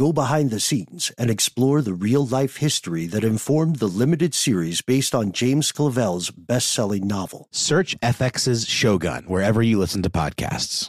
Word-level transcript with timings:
go 0.00 0.14
behind 0.14 0.50
the 0.50 0.58
scenes, 0.58 1.12
and 1.18 1.28
explore 1.28 1.82
the 1.82 1.92
real 1.92 2.24
life 2.24 2.56
history 2.56 3.04
that 3.04 3.22
informed 3.22 3.76
the 3.76 3.86
limited 3.86 4.32
series 4.32 4.80
based 4.80 5.14
on 5.14 5.30
James 5.30 5.70
Clavell's 5.72 6.30
best 6.30 6.72
selling 6.72 7.06
novel. 7.06 7.48
Search 7.50 8.00
FX's 8.00 8.66
Shogun 8.66 9.24
wherever 9.24 9.60
you 9.62 9.78
listen 9.78 10.02
to 10.02 10.08
podcasts. 10.08 10.88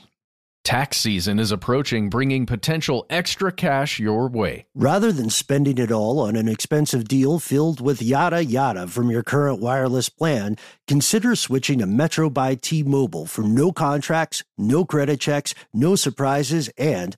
Tax 0.64 0.98
season 0.98 1.40
is 1.40 1.52
approaching, 1.52 2.10
bringing 2.10 2.46
potential 2.46 3.06
extra 3.10 3.52
cash 3.52 4.00
your 4.00 4.30
way. 4.30 4.68
Rather 4.76 5.12
than 5.12 5.30
spending 5.30 5.78
it 5.78 5.92
all 5.92 6.20
on 6.20 6.38
an 6.38 6.48
expensive 6.48 7.08
deal 7.08 7.40
filled 7.40 7.82
with 7.82 8.02
yada 8.02 8.46
yada 8.46 8.88
from 8.88 9.10
your 9.10 9.24
current 9.24 9.60
wireless 9.60 10.08
plan, 10.08 10.56
consider 10.88 11.36
switching 11.36 11.80
to 11.80 11.86
Metro 11.86 12.30
by 12.30 12.56
T 12.56 12.82
Mobile 12.84 13.26
for 13.26 13.42
no 13.42 13.74
contracts, 13.74 14.44
no 14.58 14.86
credit 14.86 15.20
checks, 15.20 15.54
no 15.74 15.96
surprises, 15.96 16.70
and 16.78 17.18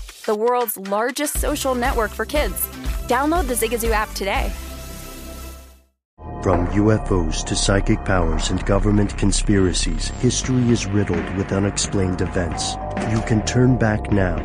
the 0.25 0.35
world's 0.35 0.77
largest 0.77 1.39
social 1.39 1.75
network 1.75 2.11
for 2.11 2.25
kids. 2.25 2.67
Download 3.07 3.47
the 3.47 3.53
Zigazoo 3.53 3.91
app 3.91 4.11
today. 4.13 4.51
From 6.41 6.65
UFOs 6.67 7.45
to 7.45 7.55
psychic 7.55 8.03
powers 8.03 8.49
and 8.49 8.65
government 8.65 9.15
conspiracies, 9.15 10.07
history 10.21 10.71
is 10.71 10.87
riddled 10.87 11.35
with 11.35 11.51
unexplained 11.51 12.21
events. 12.21 12.73
You 13.11 13.21
can 13.21 13.45
turn 13.45 13.77
back 13.77 14.11
now 14.11 14.39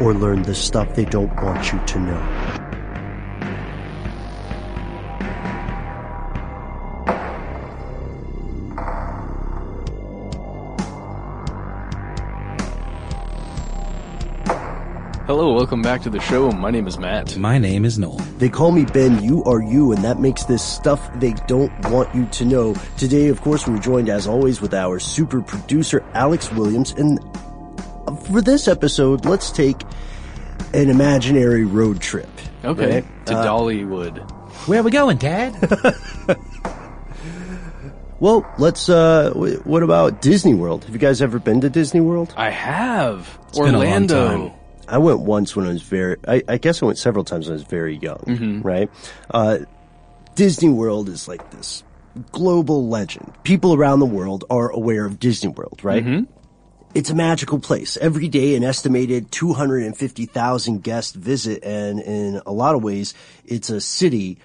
or 0.00 0.14
learn 0.14 0.42
the 0.42 0.54
stuff 0.54 0.94
they 0.94 1.04
don't 1.04 1.34
want 1.42 1.70
you 1.70 1.78
to 1.84 1.98
know. 1.98 2.47
Hello, 15.38 15.54
welcome 15.54 15.82
back 15.82 16.02
to 16.02 16.10
the 16.10 16.18
show. 16.18 16.50
My 16.50 16.72
name 16.72 16.88
is 16.88 16.98
Matt. 16.98 17.36
My 17.36 17.58
name 17.58 17.84
is 17.84 17.96
Noel. 17.96 18.16
They 18.38 18.48
call 18.48 18.72
me 18.72 18.84
Ben, 18.84 19.22
you 19.22 19.44
are 19.44 19.62
you, 19.62 19.92
and 19.92 20.02
that 20.02 20.18
makes 20.18 20.42
this 20.42 20.64
stuff 20.64 21.08
they 21.20 21.34
don't 21.46 21.70
want 21.90 22.12
you 22.12 22.26
to 22.26 22.44
know. 22.44 22.74
Today, 22.96 23.28
of 23.28 23.40
course, 23.40 23.64
we're 23.64 23.78
joined 23.78 24.08
as 24.08 24.26
always 24.26 24.60
with 24.60 24.74
our 24.74 24.98
super 24.98 25.40
producer, 25.40 26.04
Alex 26.14 26.50
Williams, 26.50 26.90
and 26.90 27.20
for 28.26 28.42
this 28.42 28.66
episode, 28.66 29.26
let's 29.26 29.52
take 29.52 29.80
an 30.74 30.90
imaginary 30.90 31.64
road 31.64 32.00
trip. 32.00 32.28
Okay, 32.64 32.94
right? 32.94 33.26
to 33.26 33.38
Uh, 33.38 33.46
Dollywood. 33.46 34.28
Where 34.66 34.80
are 34.80 34.82
we 34.82 34.90
going, 34.90 35.18
Dad? 35.18 35.54
Well, 38.20 38.44
let's, 38.58 38.88
uh, 38.88 39.30
what 39.62 39.84
about 39.84 40.20
Disney 40.20 40.52
World? 40.52 40.84
Have 40.86 40.92
you 40.92 40.98
guys 40.98 41.22
ever 41.22 41.38
been 41.38 41.60
to 41.60 41.70
Disney 41.70 42.00
World? 42.00 42.34
I 42.36 42.50
have 42.50 43.38
been 43.54 43.76
a 43.76 43.78
long 43.78 43.86
Orlando. 43.86 44.57
I 44.88 44.98
went 44.98 45.20
once 45.20 45.54
when 45.54 45.66
I 45.66 45.70
was 45.70 45.82
very, 45.82 46.16
I, 46.26 46.42
I 46.48 46.58
guess 46.58 46.82
I 46.82 46.86
went 46.86 46.98
several 46.98 47.24
times 47.24 47.46
when 47.46 47.52
I 47.52 47.56
was 47.56 47.64
very 47.64 47.96
young, 47.96 48.24
mm-hmm. 48.26 48.62
right? 48.62 48.90
Uh, 49.30 49.58
Disney 50.34 50.70
World 50.70 51.08
is 51.08 51.28
like 51.28 51.50
this 51.50 51.84
global 52.32 52.88
legend. 52.88 53.32
People 53.42 53.74
around 53.74 54.00
the 54.00 54.06
world 54.06 54.44
are 54.50 54.70
aware 54.70 55.04
of 55.04 55.18
Disney 55.18 55.50
World, 55.50 55.80
right? 55.82 56.04
Mm-hmm. 56.04 56.32
It's 56.94 57.10
a 57.10 57.14
magical 57.14 57.58
place. 57.58 57.96
Every 57.98 58.28
day, 58.28 58.54
an 58.54 58.64
estimated 58.64 59.30
250,000 59.30 60.82
guests 60.82 61.12
visit, 61.12 61.62
and 61.62 62.00
in 62.00 62.40
a 62.46 62.52
lot 62.52 62.74
of 62.74 62.82
ways, 62.82 63.14
it's 63.44 63.68
a 63.68 63.80
city 63.80 64.38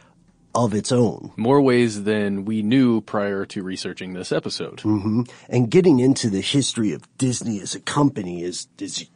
of 0.53 0.73
its 0.73 0.91
own. 0.91 1.31
More 1.35 1.61
ways 1.61 2.03
than 2.03 2.45
we 2.45 2.61
knew 2.61 3.01
prior 3.01 3.45
to 3.47 3.63
researching 3.63 4.13
this 4.13 4.31
episode. 4.31 4.81
Mm-hmm. 4.81 5.23
And 5.49 5.71
getting 5.71 5.99
into 5.99 6.29
the 6.29 6.41
history 6.41 6.91
of 6.91 7.07
Disney 7.17 7.59
as 7.59 7.73
a 7.75 7.79
company 7.79 8.43
is, 8.43 8.67
is 8.77 9.07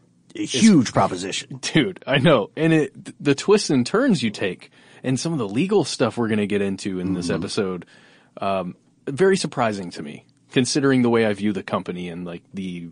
huge 0.45 0.93
proposition. 0.93 1.59
Dude, 1.61 2.03
I 2.07 2.17
know. 2.17 2.49
And 2.55 2.73
it, 2.73 3.23
the 3.23 3.35
twists 3.35 3.69
and 3.69 3.85
turns 3.85 4.23
you 4.23 4.29
take 4.29 4.71
and 5.03 5.19
some 5.19 5.31
of 5.33 5.39
the 5.39 5.47
legal 5.47 5.83
stuff 5.83 6.17
we're 6.17 6.27
going 6.27 6.39
to 6.39 6.47
get 6.47 6.61
into 6.61 6.99
in 6.99 7.13
this 7.13 7.29
episode, 7.29 7.85
um, 8.41 8.75
very 9.07 9.37
surprising 9.37 9.89
to 9.91 10.03
me, 10.03 10.25
considering 10.51 11.01
the 11.01 11.09
way 11.09 11.25
I 11.25 11.33
view 11.33 11.53
the 11.53 11.63
company 11.63 12.09
and 12.09 12.25
like 12.25 12.43
the, 12.53 12.89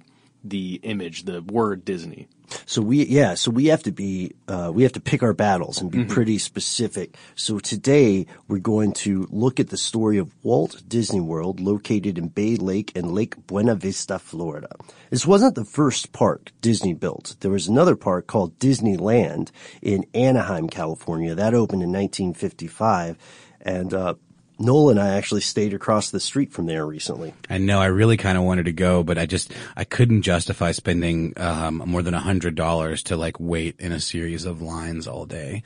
the 0.49 0.79
image, 0.83 1.23
the 1.23 1.41
word 1.41 1.83
Disney. 1.85 2.27
So 2.65 2.81
we, 2.81 3.05
yeah, 3.05 3.33
so 3.33 3.51
we 3.51 3.65
have 3.67 3.83
to 3.83 3.91
be, 3.91 4.33
uh, 4.47 4.71
we 4.73 4.83
have 4.83 4.91
to 4.93 4.99
pick 4.99 5.23
our 5.23 5.33
battles 5.33 5.81
and 5.81 5.89
be 5.89 6.05
pretty 6.05 6.37
specific. 6.37 7.17
So 7.35 7.59
today 7.59 8.27
we're 8.47 8.59
going 8.59 8.93
to 8.93 9.27
look 9.31 9.59
at 9.59 9.69
the 9.69 9.77
story 9.77 10.17
of 10.19 10.31
Walt 10.43 10.83
Disney 10.87 11.21
World 11.21 11.59
located 11.59 12.17
in 12.17 12.27
Bay 12.27 12.55
Lake 12.55 12.95
and 12.95 13.11
Lake 13.11 13.47
Buena 13.47 13.75
Vista, 13.75 14.19
Florida. 14.19 14.69
This 15.09 15.25
wasn't 15.25 15.55
the 15.55 15.65
first 15.65 16.11
park 16.11 16.51
Disney 16.61 16.93
built. 16.93 17.35
There 17.39 17.51
was 17.51 17.67
another 17.67 17.95
park 17.95 18.27
called 18.27 18.59
Disneyland 18.59 19.49
in 19.81 20.05
Anaheim, 20.13 20.69
California. 20.69 21.33
That 21.33 21.55
opened 21.55 21.81
in 21.81 21.91
1955. 21.91 23.17
And, 23.61 23.93
uh, 23.93 24.13
Noel 24.59 24.89
and 24.91 24.99
I 24.99 25.15
actually 25.17 25.41
stayed 25.41 25.73
across 25.73 26.11
the 26.11 26.19
street 26.19 26.51
from 26.53 26.65
there 26.65 26.85
recently. 26.85 27.33
I 27.49 27.57
know 27.57 27.79
I 27.79 27.87
really 27.87 28.17
kind 28.17 28.37
of 28.37 28.43
wanted 28.43 28.65
to 28.65 28.71
go, 28.73 29.03
but 29.03 29.17
I 29.17 29.25
just 29.25 29.51
I 29.75 29.83
couldn't 29.83 30.21
justify 30.21 30.71
spending 30.71 31.33
um, 31.37 31.83
more 31.85 32.01
than 32.01 32.13
a 32.13 32.19
hundred 32.19 32.55
dollars 32.55 33.03
to 33.03 33.17
like 33.17 33.39
wait 33.39 33.75
in 33.79 33.91
a 33.91 33.99
series 33.99 34.45
of 34.45 34.61
lines 34.61 35.07
all 35.07 35.25
day, 35.25 35.63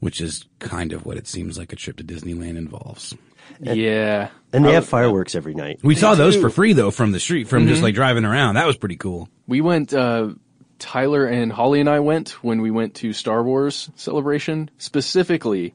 which 0.00 0.20
is 0.20 0.44
kind 0.58 0.92
of 0.92 1.04
what 1.04 1.16
it 1.16 1.26
seems 1.26 1.58
like 1.58 1.72
a 1.72 1.76
trip 1.76 1.96
to 1.98 2.04
Disneyland 2.04 2.56
involves. 2.56 3.14
yeah. 3.60 4.30
And 4.52 4.64
they 4.64 4.70
I- 4.70 4.74
have 4.74 4.86
fireworks 4.88 5.34
every 5.34 5.54
night. 5.54 5.80
We 5.82 5.94
saw 5.94 6.14
those 6.14 6.36
for 6.36 6.50
free 6.50 6.72
though 6.72 6.90
from 6.90 7.12
the 7.12 7.20
street, 7.20 7.46
from 7.48 7.66
just 7.68 7.82
like 7.82 7.94
driving 7.94 8.24
around. 8.24 8.54
That 8.54 8.66
was 8.66 8.76
pretty 8.76 8.96
cool. 8.96 9.28
We 9.46 9.60
went, 9.60 9.92
uh, 9.92 10.30
Tyler 10.78 11.26
and 11.26 11.52
Holly 11.52 11.80
and 11.80 11.90
I 11.90 12.00
went 12.00 12.42
when 12.42 12.62
we 12.62 12.70
went 12.70 12.94
to 12.96 13.12
Star 13.12 13.42
Wars 13.42 13.90
celebration. 13.96 14.70
Specifically, 14.78 15.74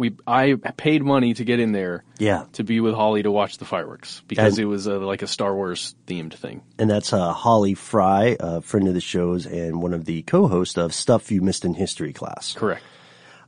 we 0.00 0.16
I 0.26 0.54
paid 0.76 1.02
money 1.04 1.34
to 1.34 1.44
get 1.44 1.60
in 1.60 1.72
there 1.72 2.04
Yeah. 2.18 2.44
to 2.54 2.64
be 2.64 2.80
with 2.80 2.94
Holly 2.94 3.22
to 3.22 3.30
watch 3.30 3.58
the 3.58 3.64
fireworks 3.64 4.22
because 4.26 4.54
And- 4.58 4.62
it 4.64 4.66
was 4.66 4.88
uh, 4.88 4.98
like 4.98 5.22
a 5.22 5.26
Star 5.26 5.54
Wars 5.54 5.94
themed 6.06 6.34
thing. 6.34 6.62
and 6.78 6.88
that's 6.90 7.12
uh, 7.12 7.32
Holly 7.32 7.74
Fry, 7.74 8.36
a 8.40 8.60
friend 8.62 8.88
of 8.88 8.94
the 8.94 9.00
shows 9.00 9.46
and 9.46 9.82
one 9.82 9.92
of 9.94 10.04
the 10.06 10.22
co-hosts 10.22 10.78
of 10.78 10.94
Stuff 10.94 11.30
You 11.30 11.42
Missed 11.42 11.64
in 11.64 11.74
History 11.74 12.12
class. 12.12 12.54
Correct. 12.54 12.82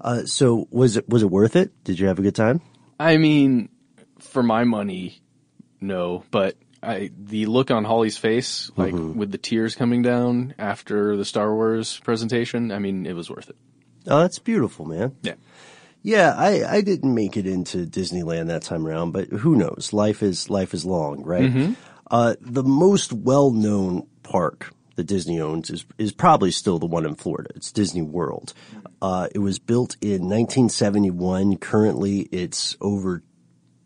Uh, 0.01 0.25
so 0.27 0.67
was 0.71 0.97
it 0.97 1.09
was 1.09 1.23
it 1.23 1.31
worth 1.31 1.57
it? 1.57 1.73
Did 1.85 1.99
you 1.99 2.07
have 2.09 2.19
a 2.19 2.23
good 2.23 2.35
time? 2.35 2.61
I 3.01 3.17
mean, 3.17 3.69
for 4.19 4.43
my 4.43 4.65
money, 4.65 5.23
no. 5.81 6.25
But 6.31 6.57
I, 6.83 7.11
the 7.17 7.47
look 7.47 7.71
on 7.71 7.85
Holly's 7.85 8.19
face, 8.19 8.71
like 8.77 8.93
Mm-hmm. 8.95 9.19
with 9.19 9.31
the 9.31 9.39
tears 9.39 9.75
coming 9.77 10.03
down 10.03 10.55
after 10.59 11.17
the 11.17 11.25
Star 11.25 11.55
Wars 11.55 12.01
presentation, 12.01 12.73
I 12.73 12.79
mean, 12.81 13.07
it 13.07 13.15
was 13.15 13.31
worth 13.31 13.49
it. 13.49 13.57
Oh, 14.09 14.19
that's 14.21 14.41
beautiful, 14.41 14.85
man. 14.87 15.15
Yeah. 15.23 15.35
Yeah, 16.03 16.35
I, 16.37 16.65
I 16.77 16.81
didn't 16.81 17.15
make 17.15 17.37
it 17.37 17.47
into 17.47 17.87
Disneyland 17.87 18.49
that 18.49 18.63
time 18.63 18.87
around, 18.87 19.13
but 19.13 19.29
who 19.29 19.55
knows? 19.57 19.93
Life 19.93 20.23
is 20.23 20.51
life 20.51 20.75
is 20.75 20.85
long, 20.85 21.23
right? 21.23 21.75
Uh, 22.11 22.35
the 22.41 22.65
most 22.65 23.13
well 23.13 23.51
known 23.53 24.07
park 24.23 24.73
that 24.97 25.05
Disney 25.05 25.41
owns 25.41 25.71
is 25.71 25.85
is 25.99 26.13
probably 26.13 26.51
still 26.51 26.79
the 26.79 26.87
one 26.87 27.07
in 27.07 27.15
Florida. 27.15 27.51
It's 27.55 27.71
Disney 27.73 28.03
World. 28.03 28.53
Uh, 29.01 29.29
it 29.35 29.39
was 29.39 29.59
built 29.59 29.97
in 30.01 30.29
1971. 30.29 31.57
Currently, 31.59 32.21
it's 32.33 32.77
over 32.81 33.23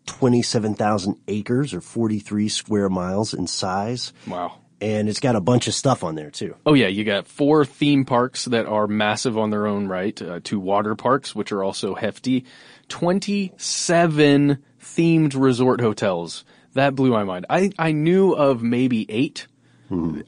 27,000 0.07 1.17
acres 1.29 1.75
or 1.75 1.81
43 1.81 2.49
square 2.49 2.89
miles 2.89 3.35
in 3.35 3.47
size, 3.47 4.13
Wow. 4.27 4.59
And 4.81 5.09
it's 5.09 5.21
got 5.21 5.37
a 5.37 5.41
bunch 5.41 5.69
of 5.69 5.75
stuff 5.75 6.05
on 6.05 6.15
there 6.15 6.31
too. 6.31 6.57
Oh 6.65 6.75
yeah, 6.75 6.89
you 6.89 7.05
got 7.05 7.27
four 7.27 7.65
theme 7.65 8.05
parks 8.05 8.45
that 8.47 8.67
are 8.67 8.87
massive 8.87 9.39
on 9.39 9.51
their 9.51 9.67
own 9.67 9.89
right, 9.89 10.21
uh, 10.21 10.41
two 10.43 10.61
water 10.61 10.95
parks 10.95 11.35
which 11.35 11.53
are 11.53 11.63
also 11.63 11.95
hefty, 11.95 12.45
27 12.89 14.59
themed 14.81 15.35
resort 15.41 15.81
hotels. 15.81 16.45
That 16.75 16.95
blew 16.95 17.11
my 17.11 17.25
mind. 17.25 17.47
I 17.49 17.71
I 17.79 17.93
knew 17.93 18.33
of 18.33 18.63
maybe 18.63 19.11
8. 19.11 19.47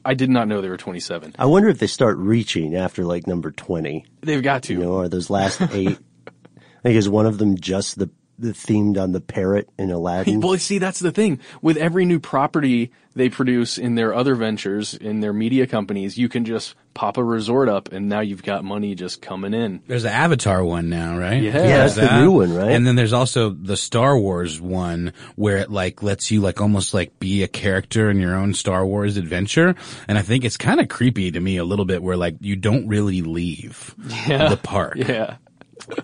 I 0.05 0.13
did 0.13 0.29
not 0.29 0.47
know 0.47 0.61
there 0.61 0.71
were 0.71 0.77
27. 0.77 1.35
I 1.37 1.45
wonder 1.45 1.67
if 1.67 1.79
they 1.79 1.87
start 1.87 2.17
reaching 2.17 2.75
after 2.75 3.03
like 3.03 3.27
number 3.27 3.51
20. 3.51 4.05
They've 4.21 4.41
got 4.41 4.63
to. 4.63 4.73
You 4.73 4.79
know, 4.79 4.99
are 4.99 5.09
those 5.09 5.29
last 5.29 5.61
eight? 5.73 5.99
I 6.27 6.81
think 6.81 6.95
is 6.95 7.09
one 7.09 7.25
of 7.25 7.37
them 7.37 7.59
just 7.59 7.99
the 7.99 8.09
the 8.39 8.51
themed 8.53 8.97
on 9.01 9.11
the 9.11 9.21
parrot 9.21 9.69
in 9.77 9.91
Aladdin. 9.91 10.39
Well, 10.49 10.57
see, 10.57 10.77
that's 10.79 10.99
the 10.99 11.11
thing. 11.11 11.39
With 11.61 11.77
every 11.77 12.05
new 12.05 12.19
property 12.19 12.91
they 13.15 13.29
produce 13.29 13.77
in 13.77 13.95
their 13.95 14.13
other 14.13 14.35
ventures, 14.35 14.93
in 14.93 15.19
their 15.19 15.33
media 15.33 15.67
companies, 15.67 16.17
you 16.17 16.29
can 16.29 16.45
just 16.45 16.75
pop 16.93 17.17
a 17.17 17.23
resort 17.23 17.67
up 17.69 17.91
and 17.91 18.07
now 18.09 18.19
you've 18.21 18.43
got 18.43 18.63
money 18.63 18.95
just 18.95 19.21
coming 19.21 19.53
in. 19.53 19.81
There's 19.87 20.03
the 20.03 20.11
Avatar 20.11 20.63
one 20.63 20.89
now, 20.89 21.17
right? 21.17 21.41
Yeah. 21.41 21.51
Yeah, 21.51 21.77
There's 21.77 21.95
that's 21.95 22.11
the 22.11 22.21
new 22.21 22.31
one, 22.31 22.53
right? 22.55 22.71
And 22.71 22.85
then 22.87 22.95
there's 22.95 23.13
also 23.13 23.49
the 23.49 23.77
Star 23.77 24.17
Wars 24.17 24.59
one 24.61 25.13
where 25.35 25.57
it 25.57 25.69
like 25.71 26.01
lets 26.01 26.31
you 26.31 26.41
like 26.41 26.61
almost 26.61 26.93
like 26.93 27.19
be 27.19 27.43
a 27.43 27.47
character 27.47 28.09
in 28.09 28.19
your 28.19 28.35
own 28.35 28.53
Star 28.53 28.85
Wars 28.85 29.17
adventure. 29.17 29.75
And 30.07 30.17
I 30.17 30.21
think 30.21 30.45
it's 30.45 30.57
kind 30.57 30.79
of 30.79 30.87
creepy 30.87 31.31
to 31.31 31.39
me 31.39 31.57
a 31.57 31.63
little 31.65 31.85
bit 31.85 32.01
where 32.01 32.17
like 32.17 32.37
you 32.41 32.55
don't 32.55 32.87
really 32.87 33.21
leave 33.21 33.93
the 34.27 34.59
park 34.61 34.95
Yeah. 34.97 35.37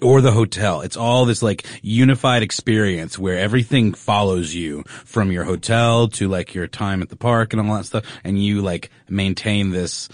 Or 0.01 0.21
the 0.21 0.31
hotel. 0.31 0.81
It's 0.81 0.97
all 0.97 1.25
this 1.25 1.41
like 1.43 1.65
unified 1.81 2.43
experience 2.43 3.17
where 3.19 3.37
everything 3.37 3.93
follows 3.93 4.53
you 4.53 4.83
from 4.87 5.31
your 5.31 5.43
hotel 5.43 6.07
to 6.09 6.27
like 6.27 6.53
your 6.53 6.67
time 6.67 7.01
at 7.01 7.09
the 7.09 7.15
park 7.17 7.53
and 7.53 7.61
all 7.67 7.75
that 7.77 7.85
stuff. 7.85 8.05
And 8.23 8.41
you 8.43 8.61
like 8.61 8.89
maintain 9.09 9.71
this 9.71 10.09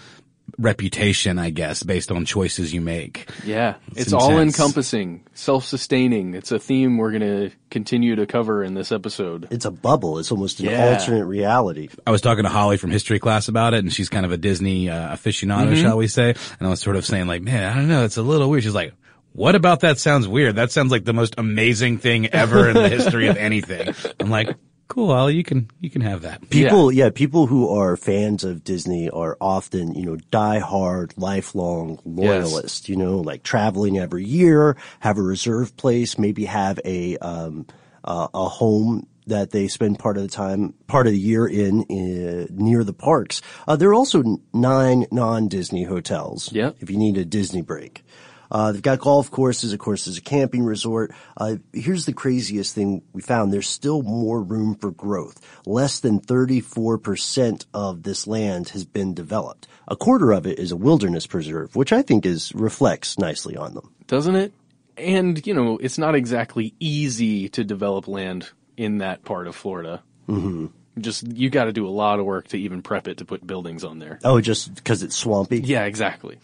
reputation, 0.57 1.39
I 1.39 1.49
guess, 1.49 1.81
based 1.81 2.11
on 2.11 2.25
choices 2.25 2.73
you 2.73 2.81
make. 2.81 3.29
Yeah. 3.45 3.75
It's 3.95 4.09
some 4.11 4.19
all 4.19 4.37
encompassing, 4.39 5.23
self-sustaining. 5.33 6.33
It's 6.33 6.51
a 6.51 6.59
theme 6.59 6.97
we're 6.97 7.11
going 7.17 7.21
to 7.49 7.51
continue 7.69 8.15
to 8.17 8.25
cover 8.25 8.63
in 8.63 8.73
this 8.73 8.91
episode. 8.91 9.47
it's 9.49 9.65
a 9.65 9.71
bubble. 9.71 10.19
It's 10.19 10.31
almost 10.31 10.59
an 10.59 10.65
Yeah. 10.67 10.89
alternate 10.93 11.25
reality. 11.25 11.89
I 12.05 12.11
was 12.11 12.21
talking 12.21 12.43
to 12.43 12.49
Holly 12.49 12.77
from 12.77 12.91
history 12.91 13.17
class 13.19 13.47
about 13.47 13.73
it, 13.73 13.79
and 13.79 13.91
she's 13.93 14.09
kind 14.09 14.25
of 14.25 14.31
a 14.31 14.37
Disney 14.37 14.89
uh, 14.89 15.15
aficionado, 15.15 15.75
shall 15.75 15.97
we 15.97 16.07
say? 16.07 16.29
And 16.59 16.67
I 16.67 16.69
was 16.69 16.81
sort 16.81 16.95
of 16.95 17.05
saying, 17.05 17.27
like, 17.27 17.41
man, 17.41 17.71
I 17.71 17.75
don't 17.75 17.87
know, 17.87 18.03
it's 18.03 18.17
a 18.17 18.21
little 18.21 18.49
weird. 18.49 18.63
She's 18.63 18.75
like, 18.75 18.93
what 19.33 19.55
about 19.55 19.81
that 19.81 19.97
sounds 19.99 20.27
weird? 20.27 20.55
That 20.55 20.71
sounds 20.71 20.91
like 20.91 21.05
the 21.05 21.13
most 21.13 21.35
amazing 21.37 21.99
thing 21.99 22.27
ever 22.27 22.69
in 22.69 22.75
the 22.75 22.89
history 22.89 23.27
of 23.27 23.37
anything. 23.37 23.93
I'm 24.19 24.29
like, 24.29 24.55
cool, 24.87 25.13
Holly, 25.13 25.35
you 25.35 25.43
can 25.43 25.69
you 25.79 25.89
can 25.89 26.01
have 26.01 26.23
that. 26.23 26.49
People, 26.49 26.91
yeah. 26.91 27.09
people 27.09 27.47
who 27.47 27.69
are 27.69 27.95
fans 27.95 28.43
of 28.43 28.63
Disney 28.63 29.09
are 29.09 29.37
often, 29.39 29.95
you 29.95 30.05
know, 30.05 30.17
die-hard, 30.31 31.13
lifelong 31.17 31.99
loyalists. 32.03 32.89
You 32.89 32.97
know, 32.97 33.19
like 33.19 33.43
traveling 33.43 33.97
every 33.97 34.25
year, 34.25 34.75
have 34.99 35.17
a 35.17 35.21
reserve 35.21 35.77
place, 35.77 36.17
maybe 36.17 36.45
have 36.45 36.79
a 36.83 37.17
um, 37.19 37.67
uh, 38.03 38.27
a 38.33 38.49
home 38.49 39.07
that 39.27 39.51
they 39.51 39.67
spend 39.67 39.99
part 39.99 40.17
of 40.17 40.23
the 40.23 40.29
time, 40.29 40.73
part 40.87 41.07
of 41.07 41.13
the 41.13 41.19
year 41.19 41.47
in, 41.47 41.81
uh, 41.83 42.47
near 42.51 42.83
the 42.83 42.93
parks. 42.93 43.41
Uh, 43.67 43.75
there 43.75 43.89
are 43.89 43.93
also 43.93 44.39
nine 44.53 45.05
non-Disney 45.11 45.83
hotels. 45.83 46.51
Yep. 46.51 46.77
If 46.79 46.89
you 46.89 46.97
need 46.97 47.17
a 47.17 47.23
Disney 47.23 47.61
break. 47.61 48.03
Uh, 48.51 48.73
they've 48.73 48.81
got 48.81 48.99
golf 48.99 49.31
courses, 49.31 49.71
of 49.71 49.79
course, 49.79 50.05
there's 50.05 50.17
a 50.17 50.21
camping 50.21 50.63
resort. 50.63 51.13
Uh, 51.37 51.55
here's 51.71 52.05
the 52.05 52.13
craziest 52.13 52.75
thing 52.75 53.01
we 53.13 53.21
found. 53.21 53.53
There's 53.53 53.69
still 53.69 54.01
more 54.03 54.41
room 54.41 54.75
for 54.75 54.91
growth. 54.91 55.39
Less 55.65 56.01
than 56.01 56.19
34% 56.19 57.65
of 57.73 58.03
this 58.03 58.27
land 58.27 58.69
has 58.69 58.83
been 58.83 59.13
developed. 59.13 59.67
A 59.87 59.95
quarter 59.95 60.31
of 60.31 60.45
it 60.45 60.59
is 60.59 60.71
a 60.71 60.75
wilderness 60.75 61.25
preserve, 61.25 61.75
which 61.75 61.93
I 61.93 62.01
think 62.01 62.25
is, 62.25 62.53
reflects 62.53 63.17
nicely 63.17 63.55
on 63.55 63.73
them. 63.73 63.93
Doesn't 64.07 64.35
it? 64.35 64.53
And, 64.97 65.45
you 65.47 65.53
know, 65.53 65.77
it's 65.77 65.97
not 65.97 66.15
exactly 66.15 66.73
easy 66.79 67.47
to 67.49 67.63
develop 67.63 68.07
land 68.07 68.49
in 68.75 68.97
that 68.97 69.23
part 69.23 69.47
of 69.47 69.55
Florida. 69.55 70.03
Mm-hmm. 70.27 70.67
Just, 70.99 71.25
you 71.25 71.49
got 71.49 71.65
to 71.65 71.71
do 71.71 71.87
a 71.87 71.89
lot 71.89 72.19
of 72.19 72.25
work 72.25 72.49
to 72.49 72.57
even 72.57 72.81
prep 72.81 73.07
it 73.07 73.19
to 73.19 73.25
put 73.25 73.47
buildings 73.47 73.85
on 73.85 73.99
there. 73.99 74.19
Oh, 74.25 74.41
just 74.41 74.75
because 74.75 75.03
it's 75.03 75.15
swampy? 75.15 75.61
Yeah, 75.61 75.85
exactly. 75.85 76.37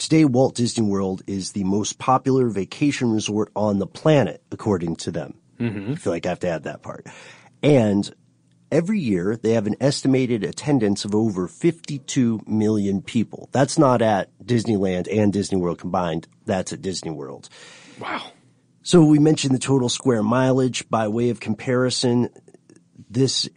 Today, 0.00 0.24
Walt 0.24 0.54
Disney 0.54 0.86
World 0.86 1.20
is 1.26 1.52
the 1.52 1.62
most 1.64 1.98
popular 1.98 2.48
vacation 2.48 3.12
resort 3.12 3.52
on 3.54 3.78
the 3.78 3.86
planet, 3.86 4.42
according 4.50 4.96
to 4.96 5.10
them. 5.10 5.34
Mm-hmm. 5.58 5.92
I 5.92 5.94
feel 5.96 6.10
like 6.10 6.24
I 6.24 6.30
have 6.30 6.40
to 6.40 6.48
add 6.48 6.62
that 6.62 6.80
part. 6.80 7.06
And 7.62 8.10
every 8.72 8.98
year, 8.98 9.36
they 9.36 9.52
have 9.52 9.66
an 9.66 9.76
estimated 9.78 10.42
attendance 10.42 11.04
of 11.04 11.14
over 11.14 11.46
52 11.46 12.40
million 12.46 13.02
people. 13.02 13.50
That's 13.52 13.78
not 13.78 14.00
at 14.00 14.30
Disneyland 14.42 15.06
and 15.14 15.34
Disney 15.34 15.58
World 15.58 15.78
combined. 15.78 16.26
That's 16.46 16.72
at 16.72 16.80
Disney 16.80 17.10
World. 17.10 17.50
Wow. 18.00 18.22
So 18.82 19.04
we 19.04 19.18
mentioned 19.18 19.54
the 19.54 19.58
total 19.58 19.90
square 19.90 20.22
mileage. 20.22 20.88
By 20.88 21.08
way 21.08 21.28
of 21.28 21.40
comparison, 21.40 22.30
this 23.10 23.50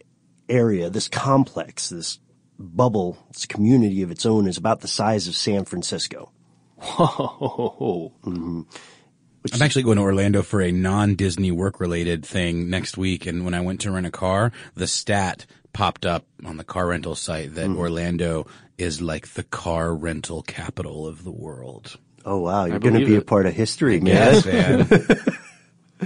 area, 0.46 0.90
this 0.90 1.08
complex, 1.08 1.88
this 1.88 2.18
bubble, 2.58 3.16
this 3.32 3.46
community 3.46 4.02
of 4.02 4.10
its 4.10 4.26
own 4.26 4.46
is 4.46 4.58
about 4.58 4.82
the 4.82 4.88
size 4.88 5.26
of 5.26 5.34
San 5.34 5.64
Francisco. 5.64 6.30
Whoa. 6.84 8.12
Mm-hmm. 8.24 8.62
I'm 9.52 9.62
actually 9.62 9.82
going 9.82 9.98
to 9.98 10.02
Orlando 10.02 10.42
for 10.42 10.62
a 10.62 10.72
non-Disney 10.72 11.50
work-related 11.50 12.24
thing 12.24 12.70
next 12.70 12.96
week, 12.96 13.26
and 13.26 13.44
when 13.44 13.52
I 13.52 13.60
went 13.60 13.82
to 13.82 13.90
rent 13.90 14.06
a 14.06 14.10
car, 14.10 14.52
the 14.74 14.86
stat 14.86 15.44
popped 15.74 16.06
up 16.06 16.24
on 16.44 16.56
the 16.56 16.64
car 16.64 16.88
rental 16.88 17.14
site 17.14 17.54
that 17.54 17.66
mm-hmm. 17.66 17.78
Orlando 17.78 18.46
is 18.78 19.02
like 19.02 19.28
the 19.34 19.42
car 19.42 19.94
rental 19.94 20.42
capital 20.42 21.06
of 21.06 21.24
the 21.24 21.30
world. 21.30 21.98
Oh 22.24 22.38
wow, 22.38 22.64
you're 22.64 22.78
going 22.78 22.94
to 22.94 23.00
believe 23.00 23.06
be 23.06 23.16
a 23.16 23.22
part 23.22 23.44
of 23.44 23.52
history, 23.52 24.00
man. 24.00 24.14
Yes, 24.14 24.46
man. 24.46 24.88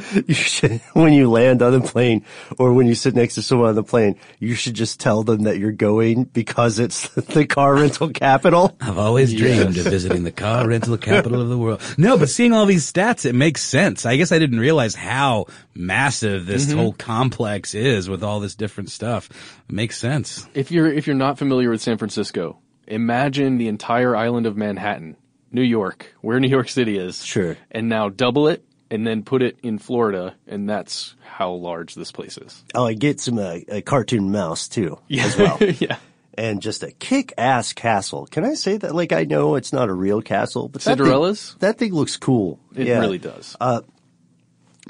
You 0.28 0.34
should, 0.34 0.80
when 0.92 1.12
you 1.12 1.30
land 1.30 1.62
on 1.62 1.72
the 1.72 1.80
plane 1.80 2.24
or 2.58 2.72
when 2.72 2.86
you 2.86 2.94
sit 2.94 3.14
next 3.14 3.34
to 3.36 3.42
someone 3.42 3.70
on 3.70 3.74
the 3.74 3.82
plane, 3.82 4.16
you 4.38 4.54
should 4.54 4.74
just 4.74 5.00
tell 5.00 5.22
them 5.22 5.44
that 5.44 5.58
you're 5.58 5.72
going 5.72 6.24
because 6.24 6.78
it's 6.78 7.08
the 7.14 7.46
car 7.46 7.74
rental 7.76 8.10
capital. 8.10 8.76
I've 8.80 8.98
always 8.98 9.32
dreamed 9.34 9.78
of 9.78 9.84
visiting 9.84 10.24
the 10.24 10.32
car 10.32 10.68
rental 10.68 10.98
capital 10.98 11.40
of 11.40 11.48
the 11.48 11.56
world. 11.56 11.80
No, 11.96 12.18
but 12.18 12.28
seeing 12.28 12.52
all 12.52 12.66
these 12.66 12.90
stats, 12.90 13.24
it 13.24 13.34
makes 13.34 13.62
sense. 13.62 14.04
I 14.04 14.16
guess 14.16 14.32
I 14.32 14.38
didn't 14.38 14.60
realize 14.60 14.94
how 14.94 15.46
massive 15.74 16.46
this 16.46 16.66
mm-hmm. 16.66 16.78
whole 16.78 16.92
complex 16.92 17.74
is 17.74 18.08
with 18.08 18.22
all 18.22 18.40
this 18.40 18.54
different 18.54 18.90
stuff. 18.90 19.30
It 19.68 19.74
makes 19.74 19.98
sense. 19.98 20.46
If 20.52 20.70
you're, 20.70 20.92
if 20.92 21.06
you're 21.06 21.16
not 21.16 21.38
familiar 21.38 21.70
with 21.70 21.80
San 21.80 21.96
Francisco, 21.96 22.58
imagine 22.86 23.58
the 23.58 23.68
entire 23.68 24.14
island 24.14 24.46
of 24.46 24.56
Manhattan, 24.56 25.16
New 25.52 25.62
York, 25.62 26.14
where 26.20 26.38
New 26.40 26.48
York 26.48 26.68
City 26.68 26.98
is. 26.98 27.24
Sure. 27.24 27.56
And 27.70 27.88
now 27.88 28.08
double 28.08 28.48
it 28.48 28.64
and 28.90 29.06
then 29.06 29.22
put 29.22 29.42
it 29.42 29.58
in 29.62 29.78
Florida, 29.78 30.34
and 30.46 30.68
that's 30.68 31.14
how 31.22 31.52
large 31.52 31.94
this 31.94 32.10
place 32.12 32.36
is. 32.38 32.64
Oh, 32.74 32.86
I 32.86 32.94
get 32.94 33.20
some 33.20 33.38
uh, 33.38 33.58
a 33.68 33.82
cartoon 33.82 34.30
mouse 34.32 34.68
too 34.68 34.98
yeah. 35.08 35.24
as 35.24 35.36
well, 35.36 35.58
yeah. 35.78 35.96
and 36.34 36.60
just 36.62 36.82
a 36.82 36.90
kick-ass 36.92 37.72
castle. 37.72 38.26
Can 38.26 38.44
I 38.44 38.54
say 38.54 38.76
that? 38.78 38.94
Like 38.94 39.12
I 39.12 39.24
know 39.24 39.54
it's 39.56 39.72
not 39.72 39.88
a 39.88 39.94
real 39.94 40.22
castle, 40.22 40.68
but 40.68 40.82
that 40.82 40.96
thing- 40.96 41.04
Cinderella's? 41.04 41.56
That 41.60 41.78
thing, 41.78 41.92
looks 41.92 42.16
cool. 42.16 42.58
It 42.74 42.86
Yeah. 42.86 43.00
really 43.00 43.18
does. 43.18 43.56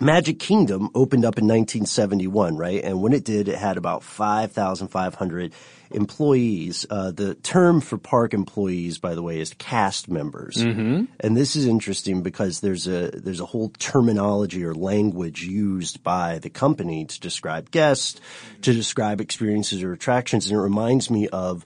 Magic 0.01 0.39
Kingdom 0.39 0.91
opened 0.95 1.25
up 1.25 1.39
in 1.39 1.45
1971, 1.45 2.57
right? 2.57 2.83
And 2.83 3.03
when 3.03 3.13
it 3.13 3.25
did, 3.25 3.49
it 3.49 3.59
had 3.59 3.77
about 3.77 4.03
5,500 4.03 5.53
employees. 5.91 6.87
Uh, 6.89 7.11
the 7.11 7.35
term 7.35 7.81
for 7.81 7.99
park 7.99 8.35
employees, 8.35 8.99
by 8.99 9.15
the 9.15 9.23
way, 9.23 9.41
is 9.41 9.55
cast 9.55 10.09
members. 10.09 10.57
Mm-hmm. 10.57 11.05
And 11.21 11.37
this 11.37 11.57
is 11.57 11.67
interesting 11.67 12.23
because 12.23 12.61
there's 12.61 12.87
a, 12.87 13.11
there's 13.13 13.41
a 13.41 13.47
whole 13.47 13.71
terminology 13.79 14.65
or 14.65 14.75
language 14.75 15.43
used 15.43 16.03
by 16.03 16.39
the 16.39 16.51
company 16.51 17.05
to 17.07 17.21
describe 17.21 17.71
guests, 17.71 18.21
to 18.63 18.73
describe 18.73 19.21
experiences 19.21 19.83
or 19.83 19.93
attractions. 19.93 20.47
And 20.47 20.59
it 20.59 20.63
reminds 20.63 21.11
me 21.11 21.29
of 21.29 21.65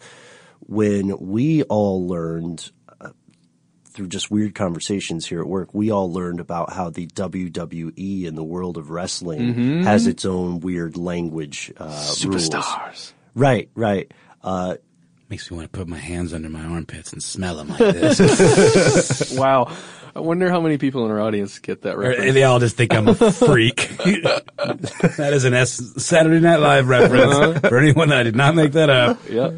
when 0.61 1.19
we 1.19 1.63
all 1.65 2.07
learned 2.07 2.71
through 3.93 4.09
just 4.09 4.31
weird 4.31 4.55
conversations 4.55 5.27
here 5.27 5.41
at 5.41 5.47
work, 5.47 5.73
we 5.73 5.91
all 5.91 6.13
learned 6.13 6.41
about 6.41 6.73
how 6.73 6.91
the 6.91 7.07
WWE 7.07 8.25
in 8.25 8.35
the 8.35 8.45
world 8.45 8.77
of 8.77 8.91
wrestling 8.91 9.85
has 9.85 10.07
its 10.07 10.25
own 10.25 10.61
weird 10.61 10.97
language 10.97 11.73
uh, 11.79 11.85
rules. 11.85 12.19
Superstars. 12.51 13.13
Right, 13.35 13.71
right. 13.75 14.11
Uh, 14.43 14.77
Makes 15.29 15.51
me 15.51 15.57
want 15.57 15.73
to 15.73 15.79
put 15.79 15.89
my 15.89 15.97
hands 15.99 16.35
under 16.35 16.51
my 16.51 16.63
armpits 16.65 17.13
and 17.15 17.23
smell 17.23 17.57
them 17.57 17.69
like 17.69 17.79
this. 17.79 19.33
Wow. 19.39 19.75
I 20.15 20.21
wonder 20.21 20.51
how 20.51 20.61
many 20.61 20.77
people 20.77 21.07
in 21.07 21.11
our 21.11 21.23
audience 21.23 21.59
get 21.59 21.83
that 21.83 21.95
Or 21.95 22.01
reference. 22.01 22.35
they 22.35 22.43
all 22.45 22.59
just 22.59 22.77
think 22.77 22.93
I'm 22.95 23.09
a 23.09 23.15
freak. 23.15 23.89
that 23.97 25.31
is 25.33 25.45
an 25.47 25.55
S- 25.55 26.05
Saturday 26.05 26.39
Night 26.41 26.57
Live 26.59 26.87
reference 26.87 27.61
for 27.61 27.79
anyone 27.79 28.11
that 28.11 28.25
did 28.25 28.37
not 28.37 28.55
make 28.55 28.73
that 28.73 28.91
up. 28.91 29.19
yeah. 29.31 29.53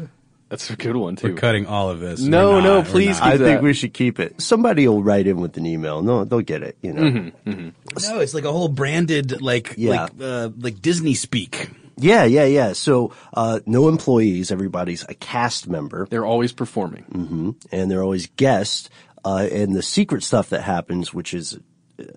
That's 0.55 0.69
a 0.69 0.77
good 0.77 0.95
one 0.95 1.17
too. 1.17 1.33
We're 1.33 1.35
cutting 1.35 1.65
all 1.65 1.89
of 1.89 1.99
this. 1.99 2.21
No, 2.21 2.51
We're 2.53 2.61
no, 2.61 2.81
please 2.83 3.19
not. 3.19 3.27
I 3.27 3.31
Keep 3.33 3.41
think 3.41 3.61
we 3.61 3.73
should 3.73 3.93
keep 3.93 4.21
it. 4.21 4.39
Somebody 4.41 4.87
will 4.87 5.03
write 5.03 5.27
in 5.27 5.35
with 5.35 5.57
an 5.57 5.65
email. 5.65 6.01
No, 6.01 6.23
they'll 6.23 6.39
get 6.39 6.63
it. 6.63 6.77
You 6.81 6.93
know. 6.93 7.01
Mm-hmm. 7.01 7.69
No, 8.07 8.19
it's 8.21 8.33
like 8.33 8.45
a 8.45 8.51
whole 8.53 8.69
branded, 8.69 9.41
like, 9.41 9.73
Yeah. 9.75 10.03
like, 10.03 10.11
uh, 10.21 10.49
like 10.57 10.81
Disney 10.81 11.13
speak. 11.13 11.69
Yeah, 11.97 12.23
yeah, 12.23 12.45
yeah. 12.45 12.71
So, 12.71 13.13
uh, 13.33 13.59
no 13.65 13.89
employees. 13.89 14.49
Everybody's 14.49 15.03
a 15.09 15.13
cast 15.13 15.67
member. 15.67 16.07
They're 16.09 16.25
always 16.25 16.53
performing. 16.53 17.55
and 17.71 17.91
they're 17.91 18.03
always 18.03 18.27
guests. 18.27 18.89
Uh, 19.25 19.47
and 19.51 19.75
the 19.75 19.81
secret 19.83 20.23
stuff 20.23 20.49
that 20.51 20.61
happens, 20.61 21.13
which 21.13 21.33
is 21.33 21.59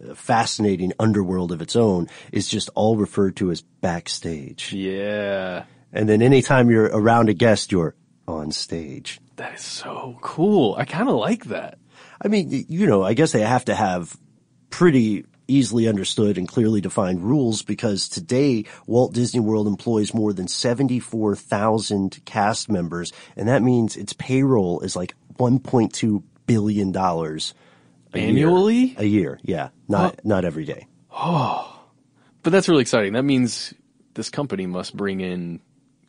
a 0.08 0.14
fascinating 0.14 0.92
underworld 1.00 1.50
of 1.50 1.60
its 1.60 1.74
own, 1.74 2.06
is 2.30 2.46
just 2.46 2.70
all 2.76 2.96
referred 2.96 3.34
to 3.36 3.50
as 3.50 3.62
backstage. 3.62 4.72
Yeah. 4.72 5.64
And 5.92 6.08
then 6.08 6.22
anytime 6.22 6.70
you're 6.70 6.84
around 6.84 7.28
a 7.30 7.34
guest, 7.34 7.72
you're 7.72 7.94
on 8.28 8.52
stage. 8.52 9.20
That 9.36 9.54
is 9.54 9.62
so 9.62 10.18
cool. 10.20 10.74
I 10.76 10.84
kind 10.84 11.08
of 11.08 11.16
like 11.16 11.46
that. 11.46 11.78
I 12.20 12.28
mean, 12.28 12.66
you 12.68 12.86
know, 12.86 13.02
I 13.02 13.14
guess 13.14 13.32
they 13.32 13.40
have 13.40 13.64
to 13.66 13.74
have 13.74 14.16
pretty 14.70 15.24
easily 15.46 15.88
understood 15.88 16.36
and 16.36 16.46
clearly 16.46 16.80
defined 16.80 17.22
rules 17.22 17.62
because 17.62 18.08
today 18.08 18.66
Walt 18.86 19.14
Disney 19.14 19.40
World 19.40 19.66
employs 19.66 20.12
more 20.12 20.34
than 20.34 20.46
74,000 20.46 22.22
cast 22.26 22.70
members 22.70 23.12
and 23.34 23.48
that 23.48 23.62
means 23.62 23.96
its 23.96 24.12
payroll 24.12 24.80
is 24.80 24.94
like 24.94 25.14
1.2 25.38 26.22
billion 26.46 26.92
dollars 26.92 27.54
a 28.12 28.18
year. 28.18 28.28
Annually? 28.28 28.94
A 28.98 29.04
year, 29.04 29.38
yeah. 29.42 29.68
Not 29.88 30.24
not 30.24 30.44
every 30.44 30.64
day. 30.64 30.86
Oh. 31.10 31.74
But 32.42 32.50
that's 32.50 32.68
really 32.68 32.82
exciting. 32.82 33.14
That 33.14 33.24
means 33.24 33.74
this 34.14 34.30
company 34.30 34.66
must 34.66 34.96
bring 34.96 35.20
in 35.20 35.60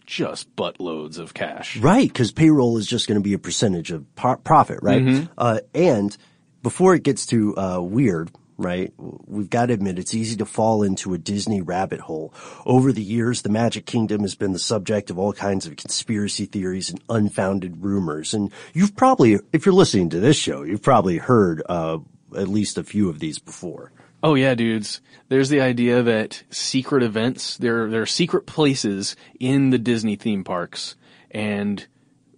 just 0.09 0.53
buttloads 0.55 1.19
of 1.19 1.35
cash. 1.35 1.77
Right, 1.77 2.07
because 2.07 2.31
payroll 2.31 2.77
is 2.77 2.87
just 2.87 3.07
going 3.07 3.19
to 3.19 3.23
be 3.23 3.33
a 3.33 3.39
percentage 3.39 3.91
of 3.91 4.15
par- 4.15 4.37
profit, 4.37 4.79
right? 4.81 5.27
Uh, 5.37 5.59
and 5.75 6.17
before 6.63 6.95
it 6.95 7.03
gets 7.03 7.27
too 7.27 7.55
uh, 7.55 7.79
weird, 7.79 8.31
right, 8.57 8.91
we've 8.97 9.51
got 9.51 9.67
to 9.67 9.73
admit 9.73 9.99
it's 9.99 10.15
easy 10.15 10.35
to 10.37 10.45
fall 10.45 10.81
into 10.81 11.13
a 11.13 11.19
Disney 11.19 11.61
rabbit 11.61 11.99
hole. 11.99 12.33
Over 12.65 12.91
the 12.91 13.03
years, 13.03 13.43
the 13.43 13.49
Magic 13.49 13.85
Kingdom 13.85 14.21
has 14.21 14.33
been 14.33 14.51
the 14.51 14.59
subject 14.59 15.11
of 15.11 15.19
all 15.19 15.31
kinds 15.31 15.67
of 15.67 15.75
conspiracy 15.75 16.45
theories 16.45 16.89
and 16.89 17.01
unfounded 17.07 17.83
rumors. 17.83 18.33
And 18.33 18.51
you've 18.73 18.95
probably, 18.95 19.39
if 19.53 19.65
you're 19.65 19.73
listening 19.73 20.09
to 20.09 20.19
this 20.19 20.37
show, 20.37 20.63
you've 20.63 20.81
probably 20.81 21.17
heard 21.17 21.61
uh, 21.69 21.99
at 22.35 22.47
least 22.47 22.79
a 22.79 22.83
few 22.83 23.09
of 23.09 23.19
these 23.19 23.37
before. 23.37 23.91
Oh 24.21 24.35
yeah, 24.35 24.55
dudes. 24.55 25.01
There's 25.29 25.49
the 25.49 25.61
idea 25.61 26.03
that 26.03 26.43
secret 26.49 27.03
events, 27.03 27.57
there 27.57 27.89
there 27.89 28.01
are 28.01 28.07
secret 28.07 28.45
places 28.45 29.15
in 29.39 29.69
the 29.69 29.77
Disney 29.77 30.15
theme 30.15 30.43
parks 30.43 30.95
and 31.31 31.85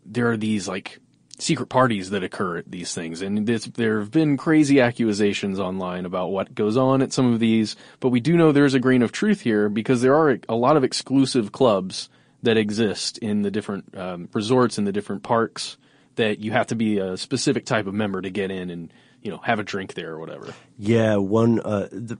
there 0.05 0.29
are 0.29 0.37
these 0.37 0.67
like 0.67 0.99
secret 1.37 1.67
parties 1.67 2.11
that 2.11 2.23
occur 2.23 2.57
at 2.57 2.69
these 2.69 2.93
things 2.93 3.21
and 3.21 3.47
there 3.47 3.99
have 3.99 4.11
been 4.11 4.37
crazy 4.37 4.79
accusations 4.79 5.59
online 5.59 6.05
about 6.05 6.31
what 6.31 6.53
goes 6.53 6.77
on 6.77 7.01
at 7.01 7.11
some 7.11 7.33
of 7.33 7.39
these, 7.39 7.75
but 7.99 8.09
we 8.09 8.19
do 8.19 8.37
know 8.37 8.51
there's 8.51 8.75
a 8.75 8.79
grain 8.79 9.01
of 9.01 9.11
truth 9.11 9.41
here 9.41 9.67
because 9.67 10.01
there 10.01 10.15
are 10.15 10.37
a 10.47 10.55
lot 10.55 10.77
of 10.77 10.83
exclusive 10.83 11.51
clubs 11.51 12.09
that 12.43 12.57
exist 12.57 13.17
in 13.19 13.41
the 13.41 13.49
different 13.49 13.97
um, 13.97 14.29
resorts 14.33 14.77
and 14.77 14.85
the 14.85 14.91
different 14.91 15.23
parks 15.23 15.77
that 16.15 16.39
you 16.39 16.51
have 16.51 16.67
to 16.67 16.75
be 16.75 16.99
a 16.99 17.17
specific 17.17 17.65
type 17.65 17.87
of 17.87 17.93
member 17.93 18.21
to 18.21 18.29
get 18.29 18.51
in 18.51 18.69
and 18.69 18.93
you 19.21 19.31
know 19.31 19.37
have 19.37 19.59
a 19.59 19.63
drink 19.63 19.93
there 19.93 20.11
or 20.13 20.19
whatever. 20.19 20.53
Yeah, 20.77 21.17
one 21.17 21.59
uh, 21.59 21.87
the 21.91 22.17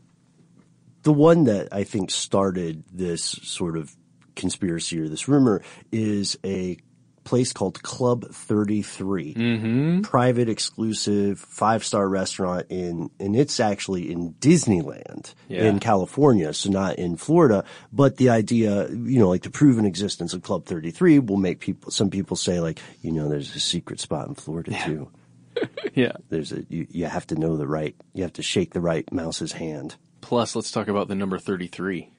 the 1.04 1.14
one 1.14 1.46
that 1.46 1.70
I 1.72 1.84
think 1.84 2.12
started 2.12 2.84
this 2.92 3.24
sort 3.24 3.78
of 3.78 3.96
conspiracy 4.36 5.00
or 5.00 5.10
this 5.10 5.28
rumor 5.28 5.62
is 5.92 6.38
a 6.46 6.78
place 7.24 7.54
called 7.54 7.82
Club 7.84 8.26
33. 8.32 9.34
Mm-hmm. 9.36 10.02
Private, 10.02 10.50
exclusive, 10.50 11.40
five 11.40 11.84
star 11.86 12.08
restaurant 12.10 12.66
in, 12.70 13.12
and 13.20 13.36
it's 13.36 13.60
actually 13.60 14.12
in 14.12 14.34
Disneyland 14.36 15.34
Yeah. 15.48 15.66
in 15.66 15.80
California, 15.80 16.52
so 16.54 16.70
not 16.72 16.96
in 16.98 17.18
Florida. 17.18 17.64
But 17.94 18.18
the 18.18 18.30
idea, 18.30 18.90
you 18.90 19.20
know, 19.20 19.30
like 19.30 19.44
the 19.44 19.52
proven 19.52 19.86
existence 19.86 20.34
of 20.34 20.42
Club 20.42 20.66
33 20.66 21.20
will 21.20 21.38
make 21.38 21.60
people, 21.60 21.92
some 21.92 22.10
people 22.10 22.36
say 22.36 22.60
like, 22.60 22.80
you 23.02 23.12
know, 23.12 23.30
there's 23.30 23.56
a 23.56 23.60
secret 23.60 24.00
spot 24.00 24.28
in 24.28 24.34
Florida 24.36 24.76
too. 24.86 25.10
Yeah. 25.94 26.14
There's 26.30 26.54
a, 26.54 26.64
you, 26.70 26.88
you 26.90 27.06
have 27.06 27.28
to 27.28 27.36
know 27.36 27.58
the 27.58 27.68
right, 27.68 27.96
you 28.14 28.24
have 28.24 28.34
to 28.34 28.42
shake 28.42 28.74
the 28.74 28.80
right 28.80 29.12
mouse's 29.12 29.52
hand. 29.52 29.96
Plus, 30.22 30.56
let's 30.56 30.72
talk 30.72 30.88
about 30.88 31.10
the 31.10 31.16
number 31.16 31.38
33. 31.38 32.10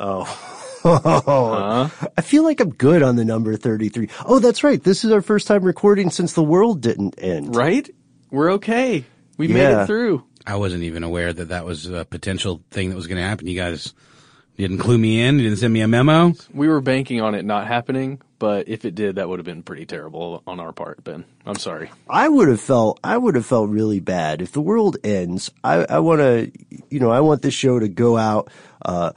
Oh, 0.00 0.24
I 2.16 2.22
feel 2.22 2.42
like 2.42 2.58
I'm 2.60 2.70
good 2.70 3.02
on 3.02 3.16
the 3.16 3.24
number 3.24 3.54
33. 3.56 4.08
Oh, 4.26 4.40
that's 4.40 4.64
right. 4.64 4.82
This 4.82 5.04
is 5.04 5.12
our 5.12 5.22
first 5.22 5.46
time 5.46 5.62
recording 5.62 6.10
since 6.10 6.32
the 6.32 6.42
world 6.42 6.80
didn't 6.80 7.16
end. 7.18 7.54
Right? 7.54 7.88
We're 8.30 8.54
okay. 8.54 9.04
We 9.36 9.48
made 9.48 9.82
it 9.82 9.86
through. 9.86 10.24
I 10.46 10.56
wasn't 10.56 10.84
even 10.84 11.04
aware 11.04 11.32
that 11.32 11.50
that 11.50 11.64
was 11.64 11.86
a 11.86 12.04
potential 12.04 12.62
thing 12.70 12.88
that 12.88 12.96
was 12.96 13.06
going 13.06 13.18
to 13.18 13.28
happen. 13.28 13.46
You 13.46 13.56
guys 13.56 13.92
didn't 14.60 14.78
clue 14.78 14.98
me 14.98 15.20
in. 15.22 15.38
You 15.38 15.44
didn't 15.44 15.58
send 15.58 15.72
me 15.72 15.80
a 15.80 15.88
memo. 15.88 16.34
We 16.52 16.68
were 16.68 16.80
banking 16.80 17.20
on 17.20 17.34
it 17.34 17.44
not 17.44 17.66
happening, 17.66 18.20
but 18.38 18.68
if 18.68 18.84
it 18.84 18.94
did, 18.94 19.16
that 19.16 19.28
would 19.28 19.38
have 19.38 19.46
been 19.46 19.62
pretty 19.62 19.86
terrible 19.86 20.42
on 20.46 20.60
our 20.60 20.72
part, 20.72 21.02
Ben. 21.04 21.24
I'm 21.46 21.56
sorry. 21.56 21.90
I 22.08 22.28
would 22.28 22.48
have 22.48 22.60
felt, 22.60 22.98
I 23.02 23.16
would 23.16 23.34
have 23.34 23.46
felt 23.46 23.70
really 23.70 24.00
bad 24.00 24.42
if 24.42 24.52
the 24.52 24.60
world 24.60 24.96
ends. 25.04 25.50
I, 25.64 25.84
I 25.88 25.98
want 26.00 26.20
to, 26.20 26.50
you 26.90 27.00
know, 27.00 27.10
I 27.10 27.20
want 27.20 27.42
this 27.42 27.54
show 27.54 27.78
to 27.78 27.88
go 27.88 28.16
out, 28.16 28.50
uh, 28.84 29.12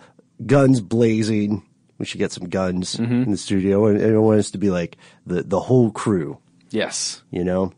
guns 0.45 0.81
blazing. 0.81 1.63
We 1.97 2.05
should 2.05 2.19
get 2.19 2.31
some 2.31 2.49
guns 2.49 2.99
in 2.99 3.31
the 3.31 3.37
studio 3.37 3.85
and, 3.85 4.01
and 4.01 4.15
I 4.15 4.17
want 4.19 4.39
us 4.39 4.51
to 4.51 4.57
be 4.57 4.69
like 4.69 4.97
the, 5.25 5.43
the 5.43 5.59
whole 5.59 5.91
crew. 5.91 6.39
Yes. 6.69 7.21
you 7.29 7.43
know. 7.43 7.71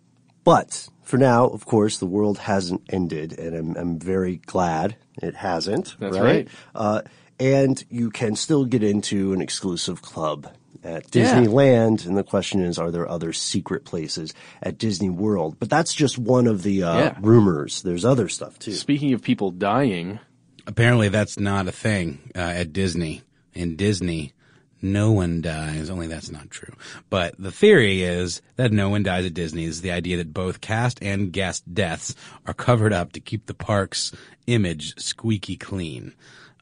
But 0.46 0.88
for 1.04 1.18
now, 1.18 1.48
of 1.48 1.66
course, 1.66 1.98
the 1.98 2.06
world 2.06 2.38
hasn't 2.38 2.82
ended, 2.90 3.38
and 3.38 3.56
I'm, 3.56 3.76
I'm 3.76 4.00
very 4.00 4.38
glad 4.46 4.96
it 5.22 5.36
hasn't. 5.36 5.96
That's 6.00 6.18
right. 6.18 6.48
Uh, 6.74 7.02
and 7.40 7.84
you 7.90 8.10
can 8.10 8.36
still 8.36 8.66
get 8.66 8.84
into 8.84 9.34
an 9.34 9.42
exclusive 9.42 10.02
club 10.02 10.48
at 10.84 11.14
Yeah. 11.16 11.34
Disneyland, 11.42 12.06
and 12.06 12.16
the 12.18 12.24
question 12.24 12.62
is, 12.62 12.78
are 12.78 12.92
there 12.92 13.10
other 13.10 13.34
secret 13.34 13.86
places 13.86 14.34
at 14.62 14.78
Disney 14.78 15.10
World? 15.10 15.56
But 15.60 15.70
that's 15.70 15.94
just 15.94 16.18
one 16.18 16.46
of 16.48 16.64
the 16.64 16.84
uh, 16.84 16.98
Yeah. 16.98 17.18
rumors. 17.22 17.82
There's 17.82 18.06
other 18.06 18.30
stuff 18.30 18.60
too. 18.60 18.74
Speaking 18.74 19.14
of 19.14 19.22
people 19.22 19.52
dying, 19.52 20.20
Apparently, 20.68 21.10
that's 21.10 21.38
not 21.40 21.68
a 21.68 21.72
thing 21.72 22.32
uh, 22.36 22.40
at 22.40 22.74
Disney. 22.74 23.22
In 23.54 23.76
Disney, 23.76 24.34
no 24.82 25.12
one 25.12 25.42
dies. 25.42 25.92
Only 25.92 26.08
that's 26.08 26.32
not 26.32 26.50
true. 26.50 26.74
But 27.12 27.36
the 27.38 27.52
theory 27.52 28.02
is 28.02 28.42
that 28.56 28.72
no 28.72 28.90
one 28.90 29.04
dies 29.04 29.26
at 29.28 29.36
Disney. 29.36 29.66
Is 29.66 29.82
the 29.82 29.92
idea 29.92 30.18
that 30.18 30.34
both 30.34 30.62
cast 30.62 30.98
and 31.04 31.32
guest 31.32 31.72
deaths 31.72 32.16
are 32.48 32.54
covered 32.56 32.94
up 32.94 33.12
to 33.14 33.20
keep 33.20 33.46
the 33.46 33.54
park's 33.54 34.12
image 34.48 34.98
squeaky 35.00 35.56
clean. 35.56 36.14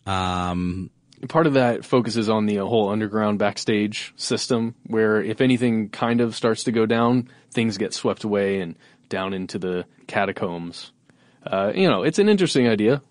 Um, 0.05 0.89
part 1.27 1.47
of 1.47 1.53
that 1.53 1.85
focuses 1.85 2.29
on 2.29 2.45
the 2.45 2.57
whole 2.57 2.89
underground 2.89 3.39
backstage 3.39 4.13
system 4.15 4.75
where 4.87 5.21
if 5.21 5.41
anything 5.41 5.89
kind 5.89 6.21
of 6.21 6.35
starts 6.35 6.65
to 6.65 6.71
go 6.71 6.85
down, 6.85 7.29
things 7.51 7.77
get 7.77 7.93
swept 7.93 8.23
away 8.23 8.59
and 8.59 8.75
down 9.09 9.33
into 9.33 9.59
the 9.59 9.85
catacombs. 10.07 10.91
Uh, 11.45 11.71
you 11.75 11.87
know, 11.89 12.03
it's 12.03 12.19
an 12.19 12.29
interesting 12.29 12.67
idea. 12.67 13.01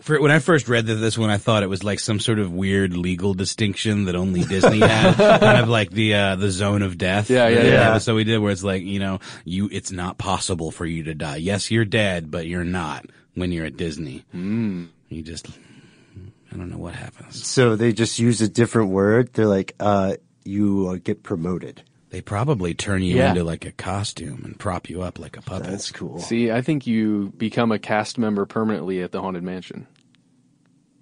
For, 0.00 0.20
when 0.20 0.32
I 0.32 0.40
first 0.40 0.68
read 0.68 0.86
that 0.86 0.96
this 0.96 1.16
one, 1.16 1.30
I 1.30 1.36
thought 1.36 1.62
it 1.62 1.68
was 1.68 1.84
like 1.84 2.00
some 2.00 2.18
sort 2.18 2.40
of 2.40 2.52
weird 2.52 2.96
legal 2.96 3.34
distinction 3.34 4.06
that 4.06 4.16
only 4.16 4.42
Disney 4.42 4.80
had, 4.80 5.14
kind 5.40 5.60
of 5.60 5.68
like 5.68 5.90
the 5.90 6.14
uh, 6.14 6.34
the 6.34 6.50
zone 6.50 6.82
of 6.82 6.98
death. 6.98 7.30
Yeah, 7.30 7.46
yeah, 7.46 7.62
yeah. 7.62 7.98
So 7.98 8.16
we 8.16 8.24
did, 8.24 8.38
where 8.38 8.50
it's 8.50 8.64
like 8.64 8.82
you 8.82 8.98
know, 8.98 9.20
you 9.44 9.68
it's 9.70 9.92
not 9.92 10.18
possible 10.18 10.72
for 10.72 10.84
you 10.84 11.04
to 11.04 11.14
die. 11.14 11.36
Yes, 11.36 11.70
you're 11.70 11.84
dead, 11.84 12.32
but 12.32 12.48
you're 12.48 12.64
not 12.64 13.06
when 13.34 13.52
you're 13.52 13.64
at 13.64 13.76
Disney. 13.76 14.24
Mm. 14.34 14.88
You 15.08 15.22
just, 15.22 15.46
I 16.52 16.56
don't 16.56 16.70
know 16.70 16.78
what 16.78 16.94
happens. 16.94 17.46
So 17.46 17.76
they 17.76 17.92
just 17.92 18.18
use 18.18 18.40
a 18.42 18.48
different 18.48 18.90
word. 18.90 19.32
They're 19.32 19.46
like, 19.46 19.74
uh, 19.80 20.16
you 20.44 20.88
uh, 20.88 20.98
get 21.02 21.22
promoted. 21.22 21.82
They 22.10 22.20
probably 22.20 22.74
turn 22.74 23.02
you 23.02 23.16
Yeah. 23.16 23.30
into 23.30 23.42
like 23.42 23.64
a 23.64 23.72
costume 23.72 24.42
and 24.44 24.58
prop 24.58 24.90
you 24.90 25.00
up 25.00 25.18
like 25.18 25.38
a 25.38 25.42
puppet. 25.42 25.70
That's 25.70 25.90
cool. 25.90 26.18
See, 26.18 26.50
I 26.50 26.60
think 26.60 26.86
you 26.86 27.32
become 27.38 27.72
a 27.72 27.78
cast 27.78 28.18
member 28.18 28.44
permanently 28.44 29.00
at 29.02 29.12
the 29.12 29.22
Haunted 29.22 29.42
Mansion. 29.42 29.86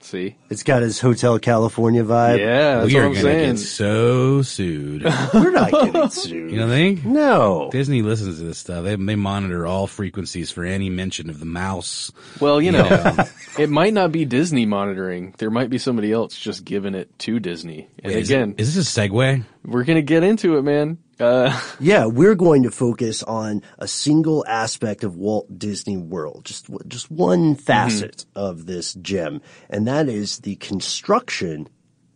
See? 0.03 0.37
It's 0.49 0.63
got 0.63 0.83
his 0.83 0.99
Hotel 1.01 1.39
California 1.39 2.03
vibe. 2.03 2.39
Yeah, 2.39 2.77
that's 2.81 2.87
we 2.89 2.95
what 2.95 3.03
are 3.03 3.07
I'm 3.07 3.13
gonna 3.13 3.23
saying. 3.23 3.55
get 3.57 3.59
so 3.61 4.43
sued. 4.43 5.05
We're 5.35 5.51
not 5.51 5.71
getting 5.71 6.09
sued. 6.11 6.51
you 6.51 6.59
don't 6.59 6.69
think? 6.71 7.05
no. 7.05 7.69
Disney 7.71 8.01
listens 8.03 8.39
to 8.39 8.45
this 8.45 8.59
stuff. 8.59 8.85
They, 8.85 8.97
they 8.97 9.17
monitor 9.17 9.67
all 9.67 9.87
frequencies 9.87 10.51
for 10.51 10.65
any 10.65 10.89
mention 10.89 11.29
of 11.29 11.39
the 11.39 11.47
mouse. 11.47 12.11
Well, 12.41 12.63
you 12.63 12.73
know, 12.73 12.89
it 13.59 13.69
might 13.69 13.93
not 13.93 14.11
be 14.11 14.25
Disney 14.25 14.65
monitoring. 14.67 15.35
There 15.39 15.51
might 15.51 15.69
be 15.71 15.79
somebody 15.79 16.13
else 16.13 16.37
just 16.39 16.65
giving 16.65 16.95
it 16.95 17.17
to 17.21 17.39
Disney. 17.39 17.89
And 18.03 18.13
Is, 18.15 18.31
again, 18.31 18.55
is 18.57 18.75
this 18.75 18.97
a 18.97 19.01
segue? 19.01 19.45
we're 19.65 19.85
gonna 19.85 20.01
get 20.03 20.23
into 20.23 20.57
it, 20.57 20.63
man. 20.63 20.97
Uh, 21.21 21.61
Yeah, 21.81 22.07
we're 22.07 22.35
going 22.35 22.63
to 22.65 22.71
focus 22.71 23.23
on 23.23 23.63
a 23.79 23.89
single 23.89 24.45
aspect 24.47 25.05
of 25.05 25.17
Walt 25.17 25.59
Disney 25.59 25.97
World, 25.97 26.45
just 26.45 26.67
just 26.89 27.11
one 27.11 27.55
facet 27.55 28.27
of 28.35 28.67
this 28.67 28.95
gem, 28.95 29.41
and 29.69 29.87
that 29.87 30.09
is 30.09 30.39
the 30.41 30.57
construction 30.57 31.69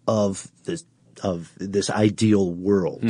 of 0.07 0.51
this 0.65 0.85
of 1.23 1.53
this 1.57 1.91
ideal 1.91 2.53
world. 2.53 3.03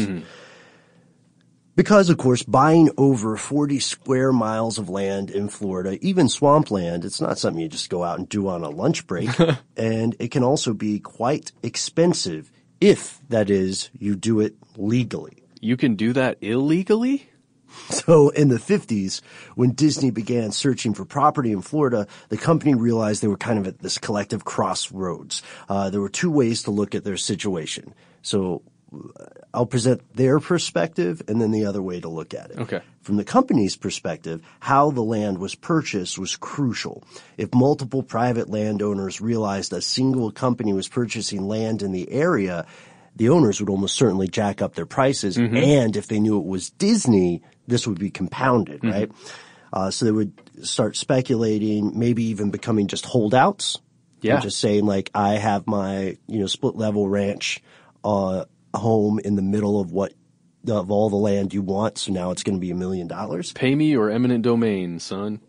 Because, 1.76 2.08
of 2.08 2.18
course, 2.18 2.44
buying 2.44 2.88
over 2.96 3.36
40 3.36 3.80
square 3.80 4.32
miles 4.32 4.78
of 4.78 4.88
land 4.88 5.28
in 5.28 5.48
Florida, 5.48 5.98
even 6.00 6.28
swampland, 6.28 7.04
it's 7.04 7.20
not 7.20 7.36
something 7.36 7.60
you 7.60 7.68
just 7.68 7.90
go 7.90 8.04
out 8.04 8.16
and 8.16 8.28
do 8.28 8.46
on 8.46 8.62
a 8.62 8.70
lunch 8.70 9.08
break. 9.08 9.28
and 9.76 10.14
it 10.20 10.30
can 10.30 10.44
also 10.44 10.72
be 10.72 11.00
quite 11.00 11.50
expensive 11.64 12.52
if, 12.80 13.20
that 13.28 13.50
is, 13.50 13.90
you 13.98 14.14
do 14.14 14.38
it 14.38 14.54
legally. 14.76 15.42
You 15.64 15.76
can 15.76 15.97
do 15.97 16.12
that 16.12 16.38
illegally? 16.40 17.28
So 17.90 18.28
in 18.28 18.49
the 18.49 18.59
50s, 18.59 19.21
when 19.56 19.73
Disney 19.73 20.11
began 20.11 20.52
searching 20.52 20.94
for 20.94 21.04
property 21.04 21.50
in 21.50 21.61
Florida, 21.61 22.06
the 22.28 22.37
company 22.37 22.75
realized 22.75 23.21
they 23.21 23.26
were 23.26 23.37
kind 23.37 23.59
of 23.59 23.66
at 23.66 23.80
this 23.80 23.99
collective 23.99 24.44
crossroads. 24.44 25.42
Uh, 25.68 25.90
there 25.90 26.00
were 26.00 26.09
two 26.09 26.30
ways 26.30 26.62
to 26.62 26.71
look 26.71 26.94
at 26.94 27.02
their 27.02 27.16
situation. 27.16 27.92
So 28.23 28.62
uh, 28.94 29.25
I'll 29.52 29.66
present 29.66 30.02
their 30.14 30.38
perspective 30.38 31.23
and 31.28 31.40
then 31.40 31.50
the 31.50 31.66
other 31.66 31.83
way 31.83 32.00
to 32.00 32.09
look 32.09 32.33
at 32.33 32.50
it. 32.52 32.59
Okay. 32.59 32.80
From 33.02 33.16
the 33.16 33.25
company's 33.25 33.76
perspective, 33.76 34.40
how 34.61 34.90
the 34.90 35.02
land 35.02 35.38
was 35.38 35.54
purchased 35.54 36.18
was 36.18 36.37
crucial. 36.37 37.02
If 37.37 37.54
multiple 37.54 38.02
private 38.02 38.49
landowners 38.49 39.21
realized 39.21 39.73
a 39.73 39.83
single 39.83 40.30
company 40.30 40.73
was 40.73 40.88
purchasing 40.88 41.47
land 41.47 41.83
in 41.83 41.92
the 41.92 42.11
area, 42.11 42.66
the 43.16 43.28
owners 43.28 43.61
would 43.61 43.71
almost 43.71 43.94
certainly 43.97 44.26
jack 44.28 44.61
up 44.61 44.75
their 44.75 44.87
prices. 44.87 45.37
And 45.64 45.97
if 45.97 46.09
they 46.09 46.21
knew 46.21 46.38
it 46.38 46.47
was 46.47 46.71
Disney, 46.71 47.42
this 47.66 47.87
would 47.87 47.99
be 47.99 48.11
compounded, 48.11 48.85
right? 48.85 49.11
Uh, 49.73 49.90
so 49.90 50.04
they 50.04 50.12
would 50.12 50.33
start 50.62 50.97
speculating, 50.97 51.99
maybe 51.99 52.25
even 52.25 52.50
becoming 52.50 52.87
just 52.87 53.04
holdouts. 53.06 53.80
Yeah. 54.21 54.40
Just 54.40 54.59
saying 54.59 54.87
like, 54.87 55.11
I 55.14 55.35
have 55.35 55.66
my, 55.66 56.16
you 56.26 56.38
know, 56.40 56.47
split 56.47 56.76
level 56.76 57.09
ranch, 57.09 57.62
uh, 58.04 58.47
home 58.75 59.18
in 59.18 59.37
the 59.37 59.42
middle 59.42 59.80
of 59.80 59.92
what, 59.92 60.14
of 60.66 60.90
all 60.90 61.11
the 61.11 61.16
land 61.16 61.52
you 61.52 61.61
want. 61.61 61.99
So 61.99 62.12
now 62.12 62.30
it's 62.30 62.42
going 62.42 62.56
to 62.56 62.61
be 62.61 62.71
a 62.71 62.75
million 62.75 63.06
dollars. 63.06 63.52
Pay 63.52 63.75
me 63.75 63.97
or 63.97 64.11
eminent 64.11 64.42
domain, 64.42 64.99
son. 64.99 65.40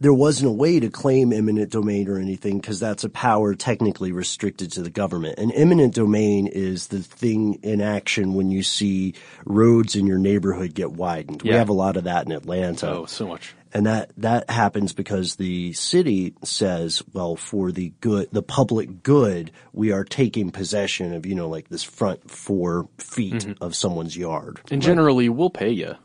There 0.00 0.12
wasn't 0.12 0.50
a 0.50 0.54
way 0.54 0.80
to 0.80 0.90
claim 0.90 1.32
eminent 1.32 1.70
domain 1.70 2.08
or 2.08 2.18
anything 2.18 2.58
because 2.58 2.80
that's 2.80 3.04
a 3.04 3.08
power 3.08 3.54
technically 3.54 4.12
restricted 4.12 4.72
to 4.72 4.82
the 4.82 4.90
government. 4.90 5.38
And 5.38 5.52
eminent 5.54 5.94
domain 5.94 6.46
is 6.46 6.88
the 6.88 7.00
thing 7.00 7.54
in 7.62 7.80
action 7.80 8.34
when 8.34 8.50
you 8.50 8.62
see 8.62 9.14
roads 9.44 9.96
in 9.96 10.06
your 10.06 10.18
neighborhood 10.18 10.74
get 10.74 10.92
widened. 10.92 11.42
We 11.42 11.50
have 11.50 11.68
a 11.68 11.74
lot 11.74 11.96
of 11.96 12.04
that 12.04 12.26
in 12.26 12.32
Atlanta. 12.32 12.90
Oh, 12.90 13.06
so 13.06 13.26
much. 13.26 13.54
And 13.72 13.86
that, 13.86 14.12
that 14.18 14.50
happens 14.50 14.92
because 14.92 15.34
the 15.34 15.72
city 15.72 16.34
says, 16.44 17.02
well, 17.12 17.34
for 17.34 17.72
the 17.72 17.92
good, 18.00 18.28
the 18.30 18.42
public 18.42 19.02
good, 19.02 19.50
we 19.72 19.90
are 19.90 20.04
taking 20.04 20.50
possession 20.52 21.12
of, 21.12 21.26
you 21.26 21.34
know, 21.34 21.48
like 21.48 21.68
this 21.68 21.82
front 21.82 22.30
four 22.30 22.88
feet 22.98 23.34
mm-hmm. 23.34 23.64
of 23.64 23.74
someone's 23.74 24.16
yard. 24.16 24.60
And 24.70 24.80
generally, 24.80 25.28
we'll 25.28 25.50
pay 25.50 25.70
you. 25.70 25.96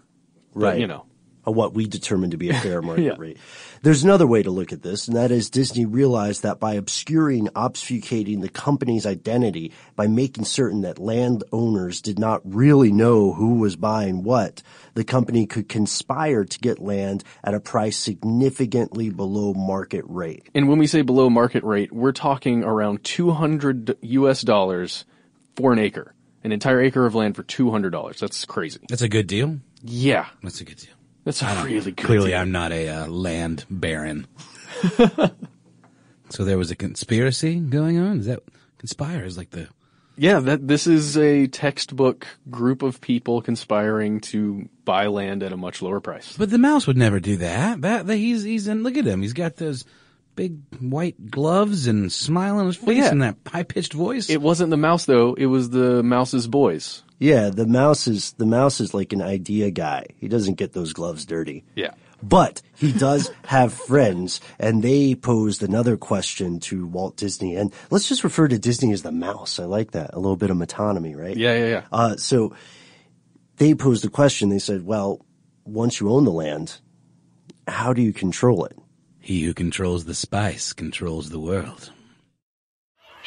Right. 0.55 0.79
You 0.79 0.87
know. 0.87 1.05
what 1.43 1.73
we 1.75 1.85
determine 1.85 2.31
to 2.31 2.37
be 2.37 2.49
a 2.49 2.53
fair 2.59 2.81
market 2.83 3.03
Yeah. 3.03 3.15
rate. 3.17 3.37
There's 3.81 4.03
another 4.03 4.27
way 4.27 4.43
to 4.43 4.51
look 4.51 4.73
at 4.73 4.81
this, 4.81 5.07
and 5.07 5.15
that 5.15 5.31
is 5.31 5.49
Disney 5.49 5.85
realized 5.85 6.43
that 6.43 6.59
by 6.59 6.73
obscuring, 6.73 7.47
obfuscating 7.49 8.41
the 8.41 8.49
company's 8.49 9.05
identity, 9.05 9.71
by 9.95 10.07
making 10.07 10.45
certain 10.45 10.81
that 10.81 10.99
landowners 10.99 12.01
did 12.01 12.19
not 12.19 12.41
really 12.43 12.91
know 12.91 13.31
who 13.31 13.55
was 13.55 13.77
buying 13.77 14.23
what, 14.23 14.61
the 14.95 15.05
company 15.05 15.45
could 15.45 15.69
conspire 15.69 16.43
to 16.43 16.59
get 16.59 16.79
land 16.79 17.23
at 17.41 17.53
a 17.53 17.61
price 17.61 17.97
significantly 17.97 19.09
below 19.09 19.53
market 19.53 20.03
rate. 20.07 20.49
And 20.53 20.67
when 20.67 20.77
we 20.77 20.87
say 20.87 21.01
below 21.01 21.29
market 21.29 21.63
rate, 21.63 21.93
we're 21.93 22.11
talking 22.11 22.65
around 22.65 23.05
200 23.05 23.97
US 24.01 24.41
dollars 24.41 25.05
for 25.55 25.71
an 25.71 25.79
acre. 25.79 26.13
An 26.43 26.51
entire 26.51 26.81
acre 26.81 27.05
of 27.05 27.15
land 27.15 27.35
for 27.35 27.43
$200. 27.43 28.19
That's 28.19 28.45
crazy. 28.45 28.79
That's 28.89 29.01
a 29.01 29.09
good 29.09 29.27
deal. 29.27 29.59
Yeah. 29.83 30.27
That's 30.41 30.61
a 30.61 30.65
good 30.65 30.77
deal. 30.77 30.98
That's 31.37 31.43
a 31.43 31.63
really 31.63 31.91
good 31.91 32.05
Clearly, 32.05 32.31
deal. 32.31 32.39
I'm 32.39 32.51
not 32.51 32.71
a 32.71 32.87
uh, 32.87 33.07
land 33.07 33.65
baron. 33.69 34.25
so 36.29 36.43
there 36.43 36.57
was 36.57 36.71
a 36.71 36.75
conspiracy 36.75 37.59
going 37.59 37.99
on. 37.99 38.19
Is 38.19 38.25
that 38.25 38.41
conspire? 38.79 39.23
Is 39.23 39.37
like 39.37 39.51
the 39.51 39.67
Yeah, 40.15 40.39
that 40.39 40.67
this 40.67 40.87
is 40.87 41.17
a 41.19 41.45
textbook 41.45 42.25
group 42.49 42.81
of 42.81 42.99
people 42.99 43.43
conspiring 43.43 44.21
to 44.21 44.69
buy 44.85 45.05
land 45.05 45.43
at 45.43 45.53
a 45.53 45.57
much 45.57 45.83
lower 45.83 45.99
price. 45.99 46.35
But 46.35 46.49
the 46.49 46.57
mouse 46.57 46.87
would 46.87 46.97
never 46.97 47.19
do 47.19 47.37
that. 47.37 47.81
That, 47.81 48.07
that 48.07 48.17
he's 48.17 48.41
he's 48.41 48.67
in. 48.67 48.81
Look 48.81 48.97
at 48.97 49.05
him. 49.05 49.21
He's 49.21 49.33
got 49.33 49.55
those 49.55 49.85
big 50.35 50.57
white 50.79 51.29
gloves 51.29 51.85
and 51.85 52.11
smile 52.11 52.57
on 52.57 52.65
his 52.65 52.77
face 52.77 52.97
yeah. 52.97 53.11
and 53.11 53.21
that 53.21 53.35
high 53.45 53.61
pitched 53.61 53.93
voice. 53.93 54.31
It 54.31 54.41
wasn't 54.41 54.71
the 54.71 54.77
mouse 54.77 55.05
though, 55.05 55.35
it 55.35 55.45
was 55.45 55.69
the 55.69 56.01
mouse's 56.01 56.47
boys. 56.47 57.03
Yeah, 57.19 57.49
the 57.49 57.67
mouse 57.67 58.07
is 58.07 58.31
the 58.33 58.45
mouse 58.45 58.79
is 58.79 58.93
like 58.93 59.13
an 59.13 59.21
idea 59.21 59.71
guy. 59.71 60.07
He 60.17 60.27
doesn't 60.27 60.55
get 60.55 60.73
those 60.73 60.93
gloves 60.93 61.25
dirty. 61.25 61.65
Yeah. 61.75 61.93
But 62.21 62.61
he 62.75 62.91
does 62.91 63.31
have 63.45 63.73
friends, 63.73 64.41
and 64.59 64.83
they 64.83 65.15
posed 65.15 65.63
another 65.63 65.95
question 65.95 66.59
to 66.61 66.85
Walt 66.85 67.15
Disney. 67.15 67.55
And 67.55 67.73
let's 67.91 68.09
just 68.09 68.25
refer 68.25 68.47
to 68.47 68.59
Disney 68.59 68.91
as 68.91 69.03
the 69.03 69.11
mouse. 69.11 69.59
I 69.59 69.65
like 69.65 69.91
that. 69.91 70.13
A 70.13 70.19
little 70.19 70.35
bit 70.35 70.49
of 70.49 70.57
metonymy, 70.57 71.15
right? 71.15 71.37
Yeah, 71.37 71.55
yeah, 71.55 71.67
yeah. 71.67 71.83
Uh, 71.91 72.17
so 72.17 72.53
they 73.55 73.73
posed 73.73 74.03
a 74.03 74.09
question. 74.09 74.49
They 74.49 74.59
said, 74.59 74.85
well, 74.85 75.25
once 75.63 76.01
you 76.01 76.09
own 76.09 76.25
the 76.25 76.31
land, 76.31 76.79
how 77.69 77.93
do 77.93 78.01
you 78.01 78.11
control 78.11 78.65
it? 78.65 78.77
he 79.29 79.43
who 79.43 79.53
controls 79.53 80.05
the 80.05 80.15
spice 80.15 80.73
controls 80.73 81.29
the 81.29 81.39
world. 81.39 81.91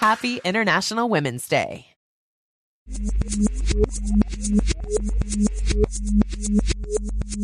Happy 0.00 0.40
International 0.44 1.10
Women's 1.10 1.46
Day. 1.46 1.88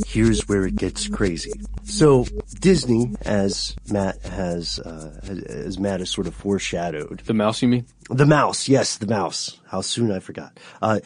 Here's 0.07 0.49
where 0.49 0.66
it 0.66 0.77
gets 0.77 1.07
crazy. 1.09 1.53
So 1.85 2.25
Disney, 2.61 3.14
as 3.23 3.77
Matt 3.90 4.23
has, 4.23 4.79
uh, 4.79 5.21
as 5.49 5.79
Matt 5.79 6.01
has 6.01 6.11
sort 6.11 6.27
of 6.27 6.35
foreshadowed, 6.35 7.21
The 7.27 7.35
mouse, 7.35 7.62
you 7.62 7.69
mean? 7.69 7.87
the 8.11 8.27
mouse, 8.27 8.69
yes, 8.69 8.97
the 8.97 9.07
mouse. 9.07 9.61
How 9.66 9.83
soon 9.83 10.11
I 10.11 10.21
forgot. 10.21 10.59
Uh, 10.81 11.01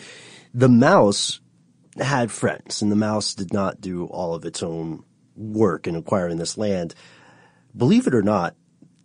the 0.55 0.69
mouse 0.69 1.41
had 1.99 2.31
friends, 2.31 2.81
and 2.81 2.91
the 2.91 2.97
mouse 2.97 3.35
did 3.35 3.53
not 3.53 3.81
do 3.81 4.07
all 4.07 4.35
of 4.35 4.45
its 4.45 4.63
own 4.63 5.05
work 5.37 5.87
in 5.87 5.97
acquiring 5.97 6.39
this 6.39 6.57
land. 6.57 6.95
Believe 7.77 8.07
it 8.07 8.15
or 8.15 8.23
not, 8.23 8.55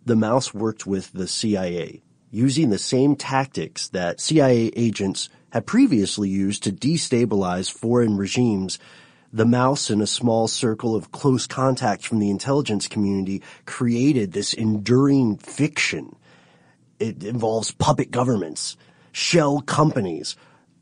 the 0.04 0.16
mouse 0.16 0.54
worked 0.54 0.86
with 0.86 1.12
the 1.12 1.26
CIA 1.26 2.02
using 2.36 2.68
the 2.68 2.78
same 2.78 3.16
tactics 3.16 3.88
that 3.88 4.20
CIA 4.20 4.70
agents 4.76 5.30
had 5.50 5.64
previously 5.66 6.28
used 6.28 6.62
to 6.64 6.70
destabilize 6.70 7.72
foreign 7.72 8.18
regimes. 8.18 8.78
The 9.32 9.46
mouse 9.46 9.90
in 9.90 10.02
a 10.02 10.06
small 10.06 10.46
circle 10.46 10.94
of 10.94 11.12
close 11.12 11.46
contacts 11.46 12.04
from 12.04 12.18
the 12.18 12.28
intelligence 12.28 12.88
community 12.88 13.42
created 13.64 14.32
this 14.32 14.52
enduring 14.52 15.38
fiction. 15.38 16.14
It 17.00 17.24
involves 17.24 17.72
puppet 17.72 18.10
governments, 18.10 18.76
shell 19.12 19.62
companies, 19.62 20.36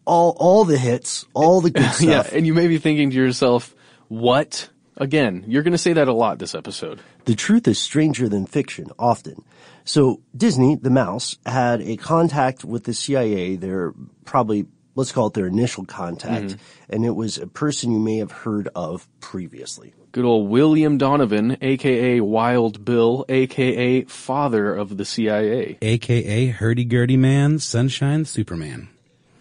all, 0.04 0.36
all 0.40 0.64
the 0.64 0.76
hits, 0.76 1.24
all 1.34 1.60
the 1.60 1.70
good 1.70 1.90
stuff. 1.92 2.02
Yeah, 2.02 2.36
and 2.36 2.48
you 2.48 2.52
may 2.52 2.66
be 2.66 2.78
thinking 2.78 3.10
to 3.10 3.16
yourself, 3.16 3.72
what? 4.08 4.68
Again, 4.96 5.44
you're 5.46 5.62
going 5.62 5.70
to 5.72 5.78
say 5.78 5.92
that 5.92 6.08
a 6.08 6.12
lot 6.12 6.40
this 6.40 6.56
episode. 6.56 7.00
The 7.26 7.36
truth 7.36 7.68
is 7.68 7.78
stranger 7.78 8.28
than 8.28 8.46
fiction, 8.46 8.90
often. 8.98 9.44
So 9.84 10.22
Disney, 10.36 10.76
the 10.76 10.90
mouse, 10.90 11.36
had 11.44 11.82
a 11.82 11.96
contact 11.96 12.64
with 12.64 12.84
the 12.84 12.94
CIA, 12.94 13.56
their 13.56 13.92
probably, 14.24 14.66
let's 14.94 15.12
call 15.12 15.26
it 15.26 15.34
their 15.34 15.46
initial 15.46 15.84
contact, 15.84 16.46
mm-hmm. 16.46 16.92
and 16.92 17.04
it 17.04 17.14
was 17.14 17.36
a 17.38 17.46
person 17.46 17.92
you 17.92 17.98
may 17.98 18.16
have 18.16 18.32
heard 18.32 18.68
of 18.74 19.06
previously. 19.20 19.92
Good 20.12 20.24
old 20.24 20.48
William 20.48 20.96
Donovan, 20.96 21.58
aka 21.60 22.20
Wild 22.20 22.84
Bill, 22.84 23.26
aka 23.28 24.04
father 24.04 24.74
of 24.74 24.96
the 24.96 25.04
CIA. 25.04 25.76
AKA 25.82 26.46
Hurdy 26.46 26.84
Gurdy 26.84 27.16
Man, 27.16 27.58
Sunshine 27.58 28.24
Superman. 28.24 28.88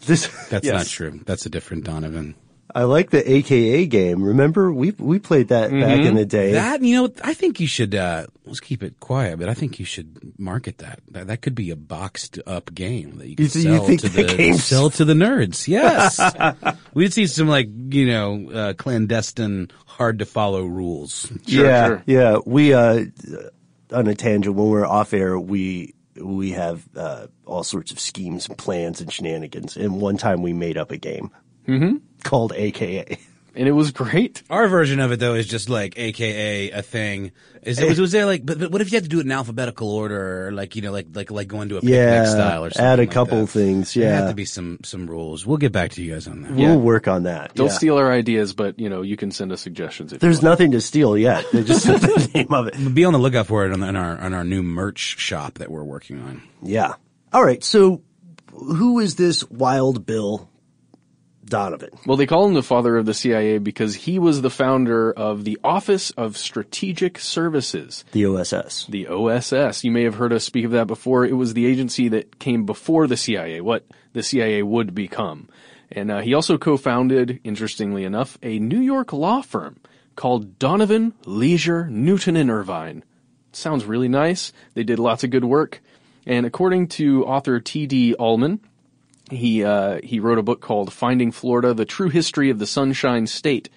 This, 0.05 0.27
That's 0.49 0.65
yes. 0.65 0.73
not 0.73 0.87
true. 0.87 1.21
That's 1.25 1.45
a 1.45 1.49
different 1.49 1.85
Donovan. 1.85 2.35
I 2.75 2.83
like 2.83 3.11
the 3.11 3.31
AKA 3.31 3.85
game. 3.85 4.23
Remember, 4.23 4.73
we 4.73 4.91
we 4.91 5.19
played 5.19 5.49
that 5.49 5.69
back 5.71 5.99
in 6.05 6.15
the 6.15 6.25
day. 6.25 6.53
That 6.53 6.81
you 6.81 6.95
know, 6.95 7.13
I 7.23 7.33
think 7.33 7.59
you 7.59 7.67
should. 7.67 7.93
Uh, 7.93 8.25
let's 8.45 8.59
keep 8.59 8.81
it 8.81 8.99
quiet, 8.99 9.37
but 9.39 9.47
I 9.49 9.53
think 9.53 9.77
you 9.79 9.85
should 9.85 10.33
market 10.39 10.79
that. 10.79 10.99
That, 11.11 11.27
that 11.27 11.41
could 11.41 11.53
be 11.55 11.69
a 11.69 11.75
boxed 11.75 12.39
up 12.47 12.73
game 12.73 13.17
that 13.17 13.27
you 13.29 13.35
could 13.35 13.43
You 13.55 13.61
th- 13.61 13.65
you 13.65 13.75
sell 13.77 13.85
think 13.85 14.01
to 14.01 14.09
that 14.09 14.27
the 14.27 14.35
game's- 14.37 14.63
sell 14.63 14.89
to 14.91 15.05
the 15.05 15.13
nerds. 15.13 15.67
Yes, 15.73 16.19
we'd 16.93 17.13
see 17.13 17.27
some 17.27 17.47
like 17.47 17.67
you 17.89 18.07
know 18.07 18.49
uh, 18.51 18.73
clandestine, 18.73 19.69
hard 19.85 20.19
to 20.19 20.25
follow 20.25 20.65
rules. 20.65 21.31
yeah, 21.45 21.87
sure. 21.87 22.03
yeah. 22.07 22.37
We 22.45 22.73
uh, 22.73 23.05
on 23.91 24.07
a 24.07 24.15
tangent 24.15 24.55
when 24.55 24.67
we're 24.69 24.85
off 24.85 25.13
air, 25.13 25.39
we 25.39 25.93
we 26.15 26.51
have 26.51 26.87
uh, 26.95 27.27
all 27.45 27.63
sorts 27.63 27.91
of 27.91 27.99
schemes 27.99 28.47
and 28.49 28.57
plans 28.57 28.99
and 29.01 29.11
shenanigans. 29.13 29.77
And 29.77 29.99
one 30.01 30.17
time 30.17 30.41
we 30.41 30.53
made 30.53 30.77
up 30.77 30.89
a 30.91 30.97
game 30.97 31.29
called 32.23 32.53
AKA. 32.55 33.17
And 33.55 33.67
it 33.67 33.71
was 33.71 33.91
great. 33.91 34.41
Our 34.49 34.67
version 34.67 34.99
of 34.99 35.11
it 35.11 35.19
though 35.19 35.35
is 35.35 35.45
just 35.45 35.69
like 35.69 35.93
AKA 35.95 36.71
a 36.71 36.81
thing. 36.81 37.31
Is 37.61 37.77
it, 37.79 37.87
was, 37.87 38.01
was 38.01 38.11
there 38.11 38.25
like, 38.25 38.43
but, 38.43 38.57
but 38.57 38.71
what 38.71 38.81
if 38.81 38.91
you 38.91 38.95
had 38.95 39.03
to 39.03 39.09
do 39.09 39.19
it 39.19 39.27
in 39.27 39.31
alphabetical 39.31 39.91
order, 39.91 40.47
or 40.47 40.51
like 40.51 40.75
you 40.75 40.81
know, 40.81 40.91
like 40.91 41.05
like 41.13 41.29
like 41.29 41.47
going 41.49 41.69
to 41.69 41.77
a 41.77 41.81
picnic 41.81 41.93
Yeah, 41.93 42.25
style 42.25 42.65
or 42.65 42.71
something? 42.71 42.83
add 42.83 42.97
a 42.97 43.03
like 43.03 43.11
couple 43.11 43.41
that? 43.41 43.47
things, 43.51 43.93
There 43.93 44.05
yeah. 44.05 44.15
have 44.21 44.29
to 44.29 44.33
be 44.35 44.45
some 44.45 44.79
some 44.83 45.05
rules. 45.07 45.45
We'll 45.45 45.57
get 45.57 45.71
back 45.71 45.91
to 45.91 46.01
you 46.03 46.13
guys 46.13 46.27
on 46.27 46.41
that. 46.41 46.51
We'll 46.53 46.79
work 46.79 47.07
on 47.07 47.23
that. 47.23 47.53
Don't 47.53 47.67
yeah. 47.67 47.73
steal 47.73 47.97
our 47.99 48.11
ideas, 48.11 48.53
but 48.53 48.79
you 48.79 48.89
know, 48.89 49.03
you 49.03 49.15
can 49.17 49.29
send 49.29 49.51
us 49.51 49.61
suggestions 49.61 50.13
if 50.13 50.19
There's 50.19 50.41
you 50.41 50.47
want. 50.47 50.59
nothing 50.59 50.71
to 50.71 50.81
steal 50.81 51.15
yet. 51.15 51.45
They 51.53 51.63
just 51.63 51.83
said 51.83 52.01
the 52.01 52.31
name 52.33 52.51
of 52.51 52.67
it. 52.69 52.93
Be 52.95 53.05
on 53.05 53.13
the 53.13 53.19
lookout 53.19 53.45
for 53.45 53.67
it 53.67 53.71
on, 53.71 53.83
on 53.83 53.95
our 53.95 54.19
on 54.19 54.33
our 54.33 54.43
new 54.43 54.63
merch 54.63 55.19
shop 55.19 55.59
that 55.59 55.69
we're 55.69 55.83
working 55.83 56.19
on. 56.23 56.41
Yeah. 56.63 56.95
All 57.31 57.45
right. 57.45 57.63
So, 57.63 58.01
who 58.51 58.97
is 58.99 59.13
this 59.15 59.47
Wild 59.47 60.07
Bill 60.07 60.49
Donovan? 61.45 61.89
Well, 62.05 62.17
they 62.17 62.25
call 62.25 62.45
him 62.45 62.53
the 62.53 62.63
father 62.63 62.97
of 62.97 63.05
the 63.05 63.13
CIA 63.13 63.57
because 63.57 63.95
he 63.95 64.19
was 64.19 64.41
the 64.41 64.49
founder 64.49 65.11
of 65.11 65.43
the 65.43 65.57
Office 65.63 66.11
of 66.11 66.37
Strategic 66.37 67.19
Services. 67.19 68.05
The 68.11 68.25
OSS. 68.25 68.87
The 68.87 69.07
OSS. 69.07 69.83
You 69.83 69.91
may 69.91 70.03
have 70.03 70.15
heard 70.15 70.33
us 70.33 70.43
speak 70.43 70.65
of 70.65 70.71
that 70.71 70.87
before. 70.87 71.25
It 71.25 71.33
was 71.33 71.53
the 71.53 71.65
agency 71.65 72.07
that 72.09 72.39
came 72.39 72.65
before 72.65 73.07
the 73.07 73.17
CIA, 73.17 73.61
what 73.61 73.85
the 74.13 74.23
CIA 74.23 74.63
would 74.63 74.95
become. 74.95 75.49
And 75.91 76.09
uh, 76.09 76.21
he 76.21 76.33
also 76.33 76.57
co-founded, 76.57 77.39
interestingly 77.43 78.03
enough, 78.03 78.37
a 78.41 78.59
New 78.59 78.79
York 78.79 79.13
law 79.13 79.41
firm 79.41 79.79
called 80.15 80.57
Donovan, 80.59 81.13
Leisure, 81.25 81.87
Newton 81.89 82.35
and 82.35 82.49
Irvine. 82.49 83.03
Sounds 83.51 83.85
really 83.85 84.07
nice. 84.07 84.51
They 84.73 84.83
did 84.83 84.99
lots 84.99 85.23
of 85.23 85.29
good 85.29 85.45
work. 85.45 85.81
And 86.25 86.45
according 86.45 86.87
to 86.89 87.25
author 87.25 87.59
T.D. 87.59 88.15
Allman, 88.15 88.61
he 89.31 89.63
uh, 89.63 89.99
he 90.03 90.19
wrote 90.19 90.37
a 90.37 90.43
book 90.43 90.61
called 90.61 90.91
Finding 90.91 91.31
Florida: 91.31 91.73
The 91.73 91.85
True 91.85 92.09
History 92.09 92.49
of 92.49 92.59
the 92.59 92.67
Sunshine 92.67 93.27
State. 93.27 93.69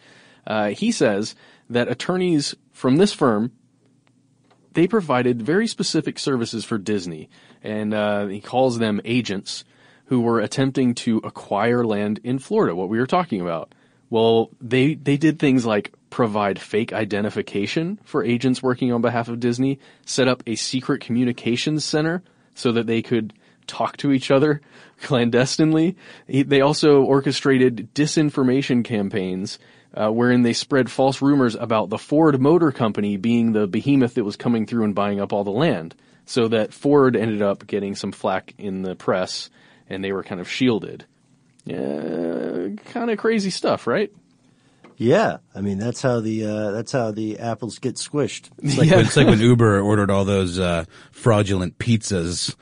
Uh, 0.46 0.68
he 0.68 0.92
says 0.92 1.34
that 1.68 1.88
attorneys 1.88 2.54
from 2.72 2.96
this 2.96 3.12
firm, 3.12 3.52
they 4.74 4.86
provided 4.86 5.42
very 5.42 5.66
specific 5.66 6.18
services 6.18 6.64
for 6.64 6.78
Disney, 6.78 7.28
and 7.62 7.94
uh, 7.94 8.26
he 8.26 8.40
calls 8.40 8.78
them 8.78 9.00
agents 9.04 9.64
who 10.06 10.20
were 10.20 10.40
attempting 10.40 10.94
to 10.94 11.18
acquire 11.24 11.84
land 11.84 12.20
in 12.22 12.38
Florida. 12.38 12.74
What 12.74 12.88
we 12.88 12.98
were 12.98 13.06
talking 13.06 13.40
about. 13.40 13.72
Well, 14.08 14.50
they 14.60 14.94
they 14.94 15.16
did 15.16 15.38
things 15.38 15.66
like 15.66 15.92
provide 16.10 16.58
fake 16.60 16.92
identification 16.92 17.98
for 18.04 18.24
agents 18.24 18.62
working 18.62 18.92
on 18.92 19.02
behalf 19.02 19.28
of 19.28 19.40
Disney, 19.40 19.78
set 20.04 20.28
up 20.28 20.42
a 20.46 20.54
secret 20.54 21.00
communications 21.00 21.84
center 21.84 22.22
so 22.54 22.72
that 22.72 22.86
they 22.86 23.02
could 23.02 23.32
talk 23.66 23.96
to 23.98 24.12
each 24.12 24.30
other 24.30 24.60
clandestinely. 25.02 25.96
They 26.28 26.60
also 26.60 27.02
orchestrated 27.02 27.90
disinformation 27.94 28.84
campaigns 28.84 29.58
uh, 29.94 30.10
wherein 30.10 30.42
they 30.42 30.52
spread 30.52 30.90
false 30.90 31.22
rumors 31.22 31.54
about 31.54 31.88
the 31.88 31.98
Ford 31.98 32.40
Motor 32.40 32.70
Company 32.70 33.16
being 33.16 33.52
the 33.52 33.66
behemoth 33.66 34.14
that 34.14 34.24
was 34.24 34.36
coming 34.36 34.66
through 34.66 34.84
and 34.84 34.94
buying 34.94 35.20
up 35.20 35.32
all 35.32 35.44
the 35.44 35.50
land. 35.50 35.94
So 36.26 36.48
that 36.48 36.72
Ford 36.72 37.16
ended 37.16 37.40
up 37.40 37.66
getting 37.66 37.94
some 37.94 38.12
flack 38.12 38.52
in 38.58 38.82
the 38.82 38.94
press 38.94 39.48
and 39.88 40.04
they 40.04 40.12
were 40.12 40.24
kind 40.24 40.40
of 40.40 40.50
shielded. 40.50 41.04
Yeah, 41.64 42.68
kind 42.86 43.10
of 43.10 43.18
crazy 43.18 43.50
stuff, 43.50 43.86
right? 43.86 44.12
Yeah, 44.96 45.38
I 45.54 45.60
mean 45.60 45.78
that's 45.78 46.00
how 46.00 46.20
the 46.20 46.46
uh, 46.46 46.70
that's 46.70 46.92
how 46.92 47.10
the 47.10 47.38
apples 47.38 47.78
get 47.78 47.96
squished. 47.96 48.48
It's 48.62 48.78
like, 48.78 48.90
when, 48.90 49.00
it's 49.00 49.16
like 49.16 49.26
when 49.26 49.40
Uber 49.40 49.80
ordered 49.80 50.10
all 50.10 50.24
those 50.24 50.58
uh, 50.58 50.84
fraudulent 51.10 51.78
pizzas 51.78 52.54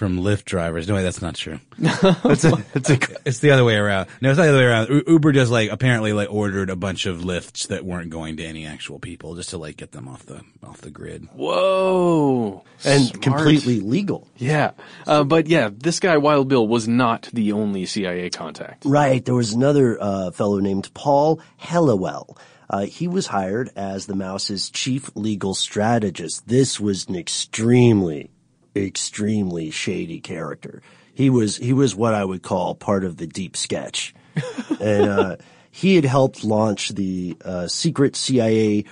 from 0.00 0.16
Lyft 0.16 0.46
drivers. 0.46 0.88
No, 0.88 0.94
way, 0.94 1.02
that's 1.02 1.20
not 1.20 1.34
true. 1.34 1.60
It's 1.78 2.42
a, 2.42 2.64
it's 2.74 2.88
a, 2.88 2.98
It's 3.26 3.40
the 3.40 3.50
other 3.50 3.66
way 3.66 3.74
around. 3.74 4.08
No, 4.22 4.30
it's 4.30 4.38
not 4.38 4.44
the 4.44 4.48
other 4.48 4.58
way 4.60 4.64
around. 4.64 4.88
U- 4.88 5.04
Uber 5.06 5.32
just 5.32 5.50
like 5.52 5.68
apparently 5.70 6.14
like 6.14 6.32
ordered 6.32 6.70
a 6.70 6.74
bunch 6.74 7.04
of 7.04 7.22
lifts 7.22 7.66
that 7.66 7.84
weren't 7.84 8.08
going 8.08 8.38
to 8.38 8.42
any 8.42 8.64
actual 8.64 8.98
people 8.98 9.34
just 9.34 9.50
to 9.50 9.58
like 9.58 9.76
get 9.76 9.92
them 9.92 10.08
off 10.08 10.24
the 10.24 10.40
off 10.62 10.80
the 10.80 10.90
grid. 10.90 11.28
Whoa. 11.34 12.64
and 12.82 13.04
Smart. 13.08 13.20
completely 13.20 13.80
legal. 13.80 14.26
Yeah. 14.38 14.70
Uh, 15.06 15.22
but 15.22 15.48
yeah, 15.48 15.68
this 15.70 16.00
guy, 16.00 16.16
Wild 16.16 16.48
Bill, 16.48 16.66
was 16.66 16.88
not 16.88 17.28
the 17.34 17.52
only 17.52 17.84
CIA 17.84 18.30
contact. 18.30 18.84
Right. 18.86 19.22
There 19.22 19.34
was 19.34 19.52
another 19.52 19.98
uh, 20.00 20.30
fellow 20.30 20.60
named 20.60 20.88
Paul 20.94 21.42
Helliwell. 21.60 22.38
Uh, 22.70 22.86
he 22.86 23.06
was 23.06 23.26
hired 23.26 23.68
as 23.76 24.06
the 24.06 24.16
Mouse's 24.16 24.70
chief 24.70 25.10
legal 25.14 25.52
strategist. 25.54 26.48
This 26.48 26.80
was 26.80 27.06
an 27.08 27.16
extremely, 27.16 28.30
extremely 28.74 29.70
shady 29.70 30.20
character. 30.20 30.82
He 31.12 31.30
was 31.30 31.56
he 31.56 31.72
was 31.72 31.94
what 31.94 32.14
I 32.14 32.24
would 32.24 32.42
call 32.42 32.74
part 32.74 33.04
of 33.04 33.16
the 33.16 33.26
deep 33.26 33.56
sketch, 33.56 34.14
and 34.80 35.08
uh, 35.08 35.36
he 35.70 35.96
had 35.96 36.04
helped 36.04 36.44
launch 36.44 36.90
the 36.90 37.36
uh, 37.44 37.68
secret 37.68 38.16
CIA 38.16 38.84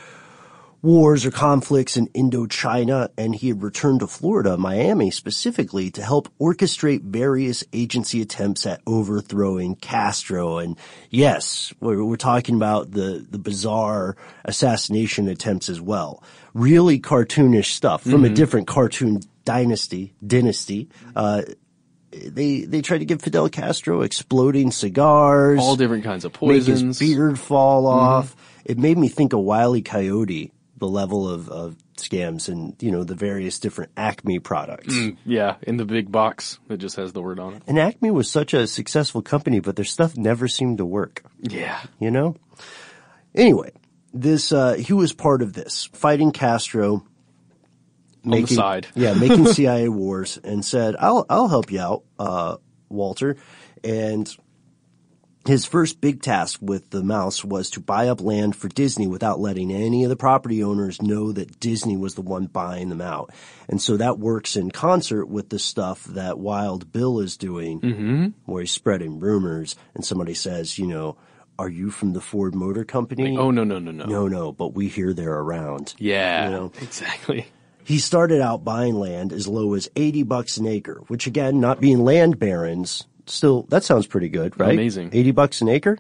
wars 0.83 1.27
or 1.27 1.31
conflicts 1.31 1.97
in 1.97 2.07
Indochina, 2.09 3.09
and 3.19 3.35
he 3.35 3.49
had 3.49 3.63
returned 3.63 4.01
to 4.01 4.07
Florida, 4.07 4.57
Miami 4.57 5.11
specifically, 5.11 5.91
to 5.91 6.03
help 6.03 6.29
orchestrate 6.41 7.03
various 7.03 7.65
agency 7.73 8.23
attempts 8.23 8.67
at 8.67 8.81
overthrowing 8.87 9.77
Castro. 9.77 10.59
And 10.59 10.77
yes, 11.11 11.73
we're, 11.81 12.05
we're 12.05 12.17
talking 12.17 12.55
about 12.55 12.93
the, 12.93 13.27
the 13.29 13.39
bizarre 13.39 14.17
assassination 14.45 15.29
attempts 15.29 15.69
as 15.69 15.81
well. 15.81 16.23
Really 16.55 17.01
cartoonish 17.01 17.73
stuff 17.73 18.03
from 18.03 18.25
a 18.25 18.29
different 18.29 18.67
cartoon 18.67 19.21
dynasty, 19.45 20.15
dynasty. 20.27 20.89
Uh, 21.17 21.43
they, 22.11 22.63
they 22.63 22.83
tried 22.83 22.99
to 22.99 23.05
give 23.05 23.21
Fidel 23.23 23.49
Castro 23.49 24.01
exploding 24.03 24.71
cigars 24.71 25.59
All 25.61 25.77
different 25.77 26.05
kinds 26.05 26.25
of 26.25 26.33
make 26.41 26.57
his 26.57 26.67
poisons. 26.67 26.99
beard 26.99 27.39
fall 27.39 27.87
off. 27.87 28.35
It 28.65 28.79
made 28.79 28.99
me 28.99 29.09
think 29.09 29.33
of 29.33 29.41
Wile 29.41 29.77
E. 29.77 29.83
Coyote, 29.83 30.53
the 30.79 30.89
level 30.89 31.29
of, 31.29 31.49
of 31.49 31.77
scams 31.97 32.49
and, 32.49 32.75
you 32.81 32.91
know, 32.91 33.05
the 33.05 33.15
various 33.15 33.59
different 33.59 33.91
Acme 33.97 34.39
products. 34.39 34.95
Yeah, 35.25 35.57
in 35.63 35.77
the 35.77 35.85
big 35.85 36.11
box 36.11 36.59
that 36.69 36.79
just 36.79 36.97
has 36.97 37.13
the 37.13 37.21
word 37.23 37.39
on 37.41 37.55
it. 37.55 37.63
And 37.67 37.79
Acme 37.79 38.11
was 38.11 38.31
such 38.31 38.55
a 38.55 38.67
successful 38.67 39.23
company, 39.23 39.61
but 39.61 39.77
their 39.77 39.85
stuff 39.85 40.17
never 40.17 40.49
seemed 40.49 40.79
to 40.79 40.85
work, 40.87 41.23
Yeah. 41.41 41.81
you 41.99 42.11
know? 42.11 42.37
Anyway, 43.35 43.73
this, 44.15 44.53
uh, 44.53 44.75
he 44.75 44.93
was 44.93 45.13
part 45.13 45.43
of 45.43 45.53
this, 45.53 45.89
fighting 45.93 46.31
Castro, 46.33 47.05
the 48.25 48.47
side. 48.47 48.87
yeah, 48.95 49.15
making 49.15 49.47
CIA 49.53 49.89
wars 49.89 50.39
and 50.43 50.65
said, 50.65 50.97
I'll, 50.99 51.25
I'll 51.29 51.49
help 51.49 51.71
you 51.73 51.81
out, 51.81 52.05
uh, 52.19 52.57
Walter. 52.89 53.37
And 53.85 54.29
his 55.47 55.65
first 55.65 56.01
big 56.01 56.21
task 56.21 56.59
with 56.61 56.91
the 56.91 57.03
mouse 57.03 57.45
was 57.45 57.71
to 57.71 57.81
buy 57.81 58.09
up 58.09 58.21
land 58.21 58.55
for 58.55 58.69
Disney 58.69 59.07
without 59.07 59.41
letting 59.41 59.73
any 59.73 60.05
of 60.05 60.11
the 60.11 60.17
property 60.17 60.63
owners 60.63 61.01
know 61.01 61.33
that 61.33 61.59
Disney 61.61 61.97
was 61.97 62.15
the 62.15 62.23
one 62.23 62.47
buying 62.47 62.89
them 62.91 63.01
out. 63.01 63.31
And 63.69 63.81
so 63.81 63.97
that 63.97 64.19
works 64.19 64.57
in 64.57 64.71
concert 64.71 65.27
with 65.27 65.49
the 65.49 65.59
stuff 65.59 66.05
that 66.05 66.39
Wild 66.39 66.93
Bill 66.93 67.21
is 67.21 67.37
doing, 67.37 67.81
mm-hmm. 67.81 68.27
where 68.45 68.63
he's 68.63 68.73
spreading 68.73 69.21
rumors 69.21 69.77
and 69.95 70.05
somebody 70.05 70.35
says, 70.35 70.79
you 70.79 70.87
know, 70.87 71.17
are 71.59 71.69
you 71.69 71.91
from 71.91 72.13
the 72.13 72.21
Ford 72.21 72.55
Motor 72.55 72.85
Company? 72.85 73.37
Oh, 73.37 73.51
no, 73.51 73.65
no, 73.65 73.79
no, 73.79 73.91
no. 73.91 74.05
no, 74.05 74.29
no, 74.29 74.53
but 74.53 74.75
we 74.75 74.89
hear 74.89 75.13
they're 75.13 75.33
around. 75.33 75.95
Yeah, 75.99 76.45
You 76.45 76.51
know? 76.51 76.73
exactly. 76.81 77.47
He 77.85 77.99
started 77.99 78.43
out 78.43 78.65
buying 78.65 78.97
land 78.97 79.33
as 79.33 79.49
low 79.49 79.73
as 79.73 79.89
80 79.97 80.25
bucks 80.25 80.59
an 80.59 80.67
acre, 80.67 81.03
which 81.09 81.27
again, 81.27 81.59
not 81.59 81.81
being 81.81 82.05
land 82.05 82.39
barons, 82.39 83.07
still, 83.29 83.63
that 83.71 83.85
sounds 83.85 84.07
pretty 84.07 84.29
good, 84.29 84.59
right? 84.59 84.73
Amazing. 84.73 85.11
80 85.13 85.31
bucks 85.33 85.61
an 85.61 85.69
acre? 85.69 85.99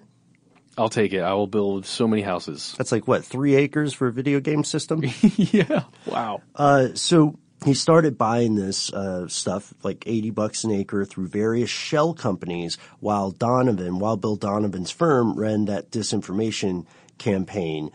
I'll 0.76 0.88
take 0.88 1.12
it. 1.12 1.20
I 1.20 1.34
will 1.34 1.48
build 1.48 1.86
so 1.86 2.06
many 2.06 2.22
houses. 2.22 2.74
That's 2.78 2.92
like 2.92 3.08
what, 3.08 3.24
three 3.24 3.56
acres 3.56 3.92
for 3.92 4.06
a 4.06 4.12
video 4.12 4.38
game 4.40 4.62
system? 4.62 5.02
yeah. 5.36 5.84
Wow. 6.06 6.42
uh, 6.54 6.88
so 6.94 7.36
he 7.64 7.74
started 7.74 8.16
buying 8.16 8.54
this, 8.54 8.92
uh, 8.92 9.26
stuff 9.26 9.74
like 9.82 10.04
80 10.06 10.30
bucks 10.30 10.62
an 10.62 10.70
acre 10.70 11.04
through 11.04 11.26
various 11.26 11.68
shell 11.68 12.14
companies 12.14 12.78
while 13.00 13.32
Donovan, 13.32 13.98
while 13.98 14.16
Bill 14.16 14.36
Donovan's 14.36 14.92
firm 14.92 15.36
ran 15.36 15.64
that 15.64 15.90
disinformation 15.90 16.86
campaign. 17.18 17.90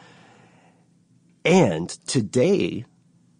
And 1.45 1.89
today, 1.89 2.85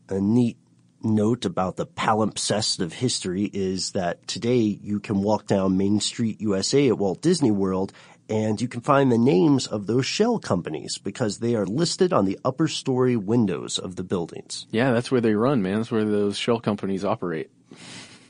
a 0.08 0.20
neat 0.20 0.58
note 1.04 1.46
about 1.46 1.76
the 1.76 1.86
palimpsest 1.86 2.80
of 2.80 2.94
history 2.94 3.50
is 3.54 3.92
that 3.92 4.28
today 4.28 4.80
you 4.82 5.00
can 5.00 5.22
walk 5.22 5.48
down 5.48 5.78
Main 5.78 6.00
Street 6.00 6.42
USA 6.42 6.88
at 6.88 6.98
Walt 6.98 7.22
Disney 7.22 7.52
World 7.52 7.94
and 8.30 8.62
you 8.62 8.68
can 8.68 8.82
find 8.82 9.12
the 9.12 9.18
names 9.18 9.68
of 9.68 9.86
those 9.86 10.06
shell 10.06 10.40
companies 10.40 10.98
because 10.98 11.40
they 11.40 11.56
are 11.56 11.66
listed 11.66 12.14
on 12.14 12.26
the 12.26 12.40
upper 12.46 12.68
story 12.68 13.16
windows 13.16 13.78
of 13.78 13.96
the 13.96 14.04
buildings. 14.04 14.66
Yeah, 14.72 14.92
that's 14.92 15.12
where 15.12 15.22
they 15.22 15.36
run, 15.36 15.62
man. 15.62 15.78
That's 15.78 15.92
where 15.92 16.06
those 16.06 16.38
shell 16.38 16.60
companies 16.60 17.04
operate. 17.04 17.52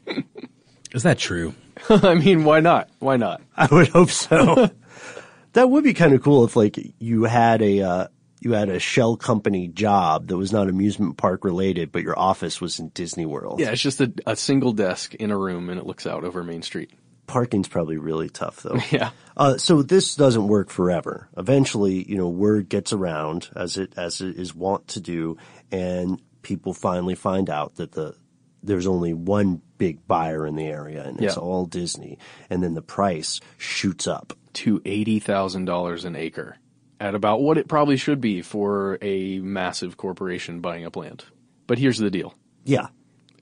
Is 0.94 1.04
that 1.04 1.18
true? 1.18 1.54
I 1.90 2.16
mean, 2.16 2.44
why 2.44 2.60
not? 2.60 2.90
Why 3.00 3.18
not? 3.18 3.42
I 3.56 3.68
would 3.72 3.88
hope 3.90 4.10
so. 4.10 4.70
that 5.54 5.70
would 5.70 5.84
be 5.84 5.94
kind 5.94 6.14
of 6.14 6.24
cool 6.24 6.44
if 6.46 6.56
like 6.56 6.78
you 7.00 7.24
had 7.24 7.62
a 7.62 7.82
uh, 7.82 8.08
you 8.44 8.54
had 8.54 8.70
a 8.70 8.80
shell 8.80 9.16
company 9.18 9.68
job 9.68 10.28
that 10.28 10.38
was 10.38 10.52
not 10.52 10.68
amusement 10.70 11.18
park 11.18 11.44
related, 11.46 11.92
but 11.92 12.04
your 12.04 12.18
office 12.18 12.60
was 12.62 12.80
in 12.80 12.90
Disney 12.90 13.26
World. 13.26 13.60
Yeah, 13.60 13.72
it's 13.72 13.82
just 13.82 14.02
a, 14.02 14.12
a 14.28 14.36
single 14.36 14.74
desk 14.74 15.14
in 15.16 15.32
a 15.32 15.38
room 15.38 15.70
and 15.70 15.80
it 15.80 15.86
looks 15.86 16.06
out 16.06 16.24
over 16.24 16.44
Main 16.44 16.62
Street. 16.62 16.92
Parking's 17.26 17.70
probably 17.70 17.98
really 17.98 18.30
tough 18.30 18.62
though. 18.64 18.78
Yeah. 18.92 19.12
Uh, 19.38 19.58
so 19.58 19.82
this 19.82 20.16
doesn't 20.16 20.48
work 20.48 20.70
forever. 20.70 21.30
Eventually, 21.38 22.04
you 22.08 22.18
know, 22.18 22.28
word 22.30 22.68
gets 22.70 22.92
around 22.94 23.50
as 23.56 23.78
it 23.78 23.94
as 23.98 24.20
it 24.22 24.36
is 24.38 24.54
wont 24.54 24.90
to 24.90 25.00
do, 25.00 25.38
and 25.72 26.22
people 26.42 26.74
finally 26.74 27.16
find 27.16 27.50
out 27.50 27.76
that 27.78 27.94
the 27.94 28.16
there's 28.62 28.88
only 28.88 29.14
one 29.14 29.62
big 29.78 30.06
buyer 30.08 30.46
in 30.46 30.56
the 30.56 30.66
area, 30.68 31.04
and 31.04 31.20
it's 31.22 31.36
Yeah. 31.36 31.42
all 31.42 31.66
Disney. 31.66 32.18
And 32.50 32.62
then 32.64 32.74
the 32.76 32.82
price 32.82 33.40
shoots 33.58 34.06
up. 34.08 34.34
To 34.54 34.80
$80,000 34.82 36.06
an 36.06 36.16
acre 36.16 36.58
at 37.00 37.16
about 37.16 37.42
what 37.42 37.58
it 37.58 37.68
probably 37.68 37.98
should 37.98 38.22
be 38.22 38.42
for 38.42 38.98
a 39.02 39.40
massive 39.40 39.98
corporation 39.98 40.60
buying 40.62 40.86
up 40.86 40.96
land. 40.96 41.26
But 41.68 41.78
here's 41.80 41.98
the 41.98 42.10
deal. 42.12 42.34
Yeah, 42.66 42.88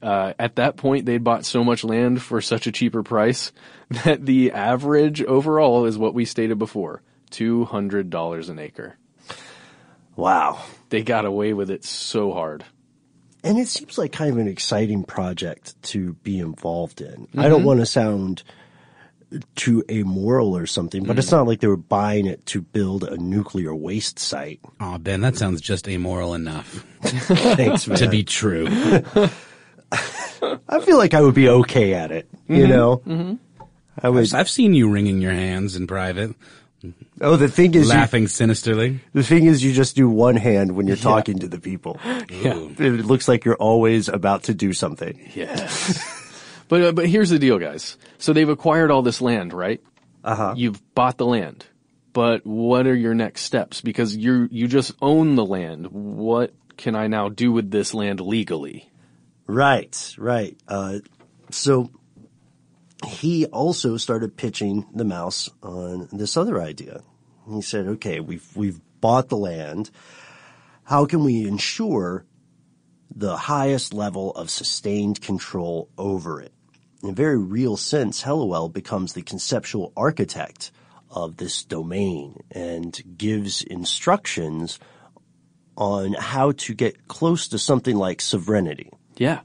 Uh, 0.01 0.33
at 0.39 0.55
that 0.55 0.77
point, 0.77 1.05
they'd 1.05 1.23
bought 1.23 1.45
so 1.45 1.63
much 1.63 1.83
land 1.83 2.21
for 2.23 2.41
such 2.41 2.65
a 2.65 2.71
cheaper 2.71 3.03
price 3.03 3.51
that 4.03 4.25
the 4.25 4.51
average 4.51 5.21
overall 5.23 5.85
is 5.85 5.97
what 5.97 6.13
we 6.15 6.25
stated 6.25 6.57
before 6.57 7.01
$200 7.31 8.49
an 8.49 8.59
acre. 8.59 8.97
wow. 10.15 10.59
They 10.89 11.03
got 11.03 11.25
away 11.25 11.53
with 11.53 11.69
it 11.69 11.83
so 11.85 12.31
hard. 12.33 12.65
And 13.43 13.57
it 13.57 13.67
seems 13.67 13.97
like 13.97 14.11
kind 14.11 14.31
of 14.31 14.37
an 14.37 14.47
exciting 14.47 15.03
project 15.03 15.81
to 15.83 16.13
be 16.15 16.37
involved 16.39 17.01
in. 17.01 17.27
I 17.33 17.37
Mm-hmm. 17.37 17.49
don't 17.49 17.63
want 17.63 17.79
to 17.79 17.85
sound 17.85 18.43
too 19.55 19.83
moral 20.05 20.55
or 20.57 20.65
something, 20.65 21.03
but 21.03 21.15
Mm. 21.15 21.19
it's 21.19 21.31
not 21.31 21.47
like 21.47 21.59
they 21.61 21.67
were 21.67 21.77
buying 21.77 22.25
it 22.25 22.45
to 22.47 22.61
build 22.61 23.03
a 23.03 23.17
nuclear 23.17 23.73
waste 23.73 24.19
site. 24.19 24.59
Oh, 24.79 24.97
Ben, 24.97 25.21
that 25.21 25.37
sounds 25.37 25.61
just 25.61 25.87
amoral 25.87 26.33
enough 26.33 26.85
Thanks, 27.01 27.87
man. 27.87 27.97
to 27.97 28.09
be 28.09 28.23
true. 28.23 28.67
I 29.91 30.79
feel 30.81 30.97
like 30.97 31.13
I 31.13 31.21
would 31.21 31.35
be 31.35 31.49
okay 31.49 31.93
at 31.93 32.11
it, 32.11 32.27
you 32.47 32.67
know? 32.67 32.97
Mm-hmm. 33.05 33.35
I 34.01 34.09
would. 34.09 34.33
I've 34.33 34.49
seen 34.49 34.73
you 34.73 34.89
wringing 34.89 35.21
your 35.21 35.33
hands 35.33 35.75
in 35.75 35.85
private. 35.85 36.33
Oh, 37.19 37.35
the 37.35 37.47
thing 37.47 37.75
is, 37.75 37.83
you, 37.87 37.89
laughing 37.93 38.27
sinisterly. 38.27 38.99
the 39.13 39.21
thing 39.21 39.45
is, 39.45 39.63
you 39.63 39.71
just 39.73 39.95
do 39.95 40.09
one 40.09 40.35
hand 40.35 40.71
when 40.71 40.87
you're 40.87 40.95
talking 40.97 41.37
to 41.39 41.47
the 41.47 41.59
people. 41.59 41.99
Yeah. 42.03 42.55
It 42.79 43.05
looks 43.05 43.27
like 43.27 43.45
you're 43.45 43.55
always 43.57 44.07
about 44.09 44.43
to 44.43 44.55
do 44.55 44.73
something. 44.73 45.29
Yes. 45.35 46.01
But 46.71 46.81
uh, 46.81 46.91
but 46.93 47.05
here's 47.09 47.29
the 47.29 47.37
deal, 47.37 47.59
guys. 47.59 47.97
So 48.17 48.31
they've 48.31 48.47
acquired 48.47 48.91
all 48.91 49.01
this 49.01 49.19
land, 49.19 49.51
right? 49.51 49.83
Uh 50.23 50.35
huh. 50.35 50.53
You've 50.55 50.81
bought 50.95 51.17
the 51.17 51.25
land. 51.25 51.65
But 52.13 52.45
what 52.45 52.87
are 52.87 52.95
your 52.95 53.13
next 53.13 53.41
steps? 53.41 53.81
Because 53.81 54.15
you 54.15 54.47
you 54.49 54.69
just 54.69 54.93
own 55.01 55.35
the 55.35 55.45
land. 55.45 55.87
What 55.87 56.53
can 56.77 56.95
I 56.95 57.07
now 57.07 57.27
do 57.27 57.51
with 57.51 57.71
this 57.71 57.93
land 57.93 58.21
legally? 58.21 58.89
Right, 59.47 60.15
right. 60.17 60.55
Uh, 60.65 60.99
so 61.49 61.91
he 63.05 63.47
also 63.47 63.97
started 63.97 64.37
pitching 64.37 64.85
the 64.95 65.03
mouse 65.03 65.49
on 65.61 66.07
this 66.13 66.37
other 66.37 66.61
idea. 66.61 67.01
He 67.49 67.61
said, 67.61 67.85
"Okay, 67.85 68.21
we've 68.21 68.47
we've 68.55 68.79
bought 69.01 69.27
the 69.27 69.35
land. 69.35 69.91
How 70.85 71.05
can 71.05 71.25
we 71.25 71.45
ensure 71.45 72.25
the 73.13 73.35
highest 73.35 73.93
level 73.93 74.31
of 74.31 74.49
sustained 74.49 75.19
control 75.19 75.89
over 75.97 76.39
it?" 76.39 76.53
In 77.03 77.09
a 77.09 77.13
very 77.13 77.37
real 77.37 77.77
sense, 77.77 78.21
Helliwell 78.23 78.71
becomes 78.71 79.13
the 79.13 79.21
conceptual 79.23 79.91
architect 79.97 80.71
of 81.09 81.37
this 81.37 81.63
domain 81.63 82.39
and 82.51 82.99
gives 83.17 83.63
instructions 83.63 84.79
on 85.75 86.13
how 86.13 86.51
to 86.51 86.73
get 86.73 87.07
close 87.07 87.47
to 87.49 87.57
something 87.57 87.95
like 87.95 88.21
sovereignty 88.21 88.91
Yeah. 89.17 89.39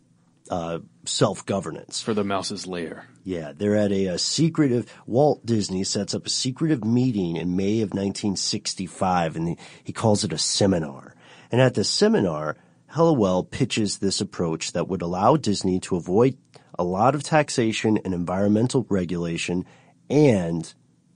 uh, 0.51 0.81
self-governance. 1.07 2.03
For 2.03 2.15
the 2.15 2.25
mouse's 2.25 2.67
lair. 2.67 3.07
Yeah, 3.25 3.53
they're 3.57 3.77
at 3.77 3.91
a, 3.91 4.07
a 4.07 4.19
secretive, 4.19 4.93
Walt 5.07 5.45
Disney 5.47 5.83
sets 5.85 6.15
up 6.15 6.27
a 6.27 6.31
secretive 6.31 6.85
meeting 6.85 7.37
in 7.37 7.57
May 7.57 7.81
of 7.81 7.91
1965 7.91 9.37
and 9.37 9.49
he, 9.49 9.57
he 9.83 9.93
calls 9.93 10.25
it 10.25 10.33
a 10.33 10.39
seminar. 10.39 11.15
And 11.51 11.61
at 11.61 11.75
the 11.75 11.85
seminar, 11.85 12.57
Helliwell 12.93 13.51
pitches 13.51 13.99
this 13.99 14.21
approach 14.21 14.73
that 14.73 14.89
would 14.89 15.03
allow 15.03 15.37
Disney 15.37 15.81
to 15.81 15.97
avoid 15.97 16.37
a 16.79 16.85
lot 16.85 17.15
of 17.15 17.23
taxation 17.23 17.99
and 18.05 18.15
environmental 18.15 18.87
regulation 18.89 19.65
and 20.11 20.73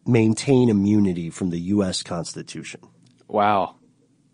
maintain 0.06 0.68
immunity 0.68 1.30
from 1.30 1.50
the 1.50 1.58
U.S. 1.60 2.02
Constitution. 2.02 2.80
Wow. 3.28 3.76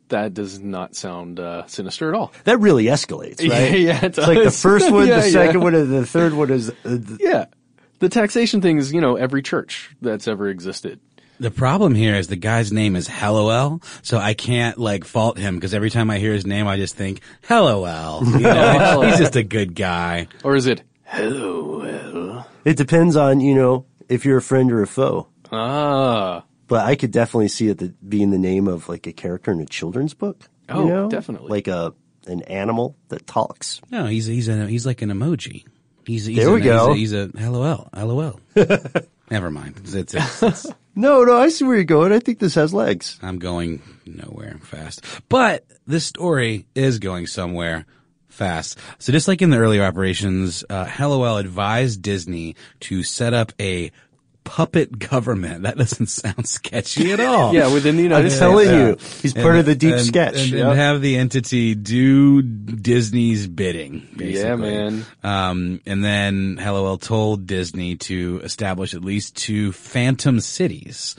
That 0.09 0.35
does 0.35 0.61
not 0.61 0.95
sound 0.95 1.41
uh, 1.41 1.67
sinister 1.67 2.09
at 2.09 2.15
all. 2.15 2.33
That 2.45 2.59
really 2.59 2.85
escalates, 2.85 3.41
right? 3.51 3.73
Yeah, 3.73 3.77
yeah, 3.77 3.97
it 3.99 4.05
it's 4.05 4.19
like 4.19 4.43
the 4.43 4.51
first 4.53 4.91
one, 4.91 5.07
Yeah, 5.09 5.17
the 5.17 5.31
second 5.31 5.59
yeah. 5.59 5.65
one, 5.65 5.75
and 5.75 5.93
the 5.93 6.07
third 6.07 6.33
one 6.33 6.51
is 6.51 6.71
uh, 6.71 6.73
the, 6.85 7.19
Yeah. 7.21 7.47
The 7.99 8.09
taxation 8.09 8.61
thing 8.61 8.77
is, 8.79 8.93
you 8.93 9.01
know, 9.01 9.17
every 9.17 9.43
church 9.43 9.97
that's 10.03 10.29
ever 10.29 10.49
existed. 10.49 11.01
The 11.41 11.51
problem 11.51 11.95
here 11.95 12.15
is 12.15 12.29
the 12.29 12.37
guy's 12.37 12.73
name 12.73 12.97
is 12.97 13.09
Helliwell, 13.09 13.83
so 14.03 14.17
I 14.19 14.33
can't 14.35 14.79
like 14.79 15.05
fault 15.05 15.39
him 15.39 15.57
because 15.57 15.75
every 15.75 15.91
time 15.91 16.11
I 16.11 16.19
hear 16.19 16.33
his 16.33 16.47
name, 16.47 16.67
I 16.67 16.77
just 16.77 16.95
think 16.97 17.21
Hellowell. 17.47 18.25
You 18.27 18.41
know, 18.41 19.01
he's 19.07 19.19
just 19.19 19.37
a 19.37 19.43
good 19.43 19.75
guy. 19.75 20.29
Or 20.45 20.57
is 20.57 20.67
it, 20.67 20.83
hello, 21.07 21.79
well? 21.81 22.49
It 22.65 22.77
depends 22.77 23.17
on, 23.17 23.41
you 23.41 23.55
know, 23.55 23.87
if 24.09 24.25
you're 24.25 24.39
a 24.39 24.43
friend 24.43 24.71
or 24.73 24.83
a 24.83 24.87
foe. 24.87 25.29
Ah. 25.53 26.45
But 26.69 26.85
I 26.85 26.97
could 26.97 27.13
definitely 27.13 27.49
see 27.49 27.69
it 27.69 27.79
the, 27.79 27.95
being 28.07 28.31
the 28.31 28.39
name 28.39 28.67
of 28.69 28.89
like 28.89 29.07
a 29.07 29.13
character 29.13 29.53
in 29.53 29.61
a 29.61 29.67
children's 29.67 30.15
book. 30.15 30.49
you 30.69 30.75
Oh, 30.75 30.87
know? 30.89 31.09
definitely. 31.09 31.49
Like 31.51 31.69
a 31.69 31.95
an 32.27 32.43
animal 32.43 32.97
that 33.09 33.25
talks. 33.27 33.81
No, 33.89 34.07
he's 34.07 34.27
he's 34.27 34.49
a 34.49 34.67
he's 34.67 34.85
like 34.85 35.01
an 35.01 35.11
emoji. 35.11 35.65
He's, 36.05 36.27
he's 36.27 36.37
There 36.39 36.53
we 36.53 36.61
a, 36.61 36.65
go. 36.65 36.93
He's 36.93 37.13
a, 37.13 37.31
he's 37.37 37.47
a 37.47 37.51
LOL. 37.51 37.89
LOL. 37.97 38.41
Never 39.31 39.51
mind. 39.51 39.77
It's, 39.79 39.95
it's, 39.95 40.15
it's, 40.15 40.43
it's- 40.43 40.67
No, 40.99 41.25
no, 41.25 41.37
I 41.37 41.49
see 41.51 41.65
where 41.67 41.75
you're 41.77 41.85
going. 41.85 42.11
I 42.13 42.21
think 42.21 42.39
this 42.39 42.55
has 42.55 42.73
legs. 42.73 43.19
I'm 43.23 43.39
going 43.39 43.83
nowhere 44.07 44.57
fast. 44.63 45.05
But 45.29 45.67
this 45.87 46.07
story 46.07 46.67
is 46.75 46.99
going 47.01 47.27
somewhere 47.27 47.85
fast. 48.37 48.79
So 48.99 49.13
just 49.13 49.27
like 49.29 49.43
in 49.43 49.51
the 49.51 49.59
earlier 49.59 49.83
operations, 49.83 50.65
uh, 50.71 50.85
Helliwell 50.85 51.41
advised 51.41 52.03
Disney 52.03 52.55
to 52.81 53.03
set 53.03 53.35
up 53.35 53.53
a 53.61 53.91
puppet 54.45 54.97
government. 55.01 55.63
That 55.67 55.77
doesn't 55.77 56.07
sound 56.07 56.47
sketchy 56.47 57.11
at 57.13 57.19
all. 57.29 57.53
Yeah, 57.53 57.73
within 57.73 57.97
the 57.97 58.05
United 58.05 58.27
I'm 58.27 58.31
States. 58.31 58.39
telling 58.39 58.69
Yeah. 58.69 58.87
you, 58.91 58.97
he's 59.21 59.35
part 59.35 59.57
of 59.57 59.67
the 59.67 59.75
deep 59.75 59.95
and- 59.95 60.07
sketch. 60.07 60.37
and, 60.37 60.49
yeah. 60.53 60.69
and 60.71 60.79
have 60.79 61.01
the 61.03 61.17
entity 61.17 61.75
do 61.75 62.43
Disney's 62.43 63.49
bidding. 63.49 64.07
Basically. 64.17 64.41
Yeah, 64.41 64.55
man. 64.55 65.05
Um, 65.25 65.81
and 65.85 66.05
then 66.05 66.57
Helliwell 66.59 67.01
told 67.01 67.47
Disney 67.49 67.97
to 67.97 68.41
establish 68.45 68.95
at 68.95 69.03
least 69.03 69.35
two 69.35 69.73
phantom 69.73 70.39
cities. 70.39 71.17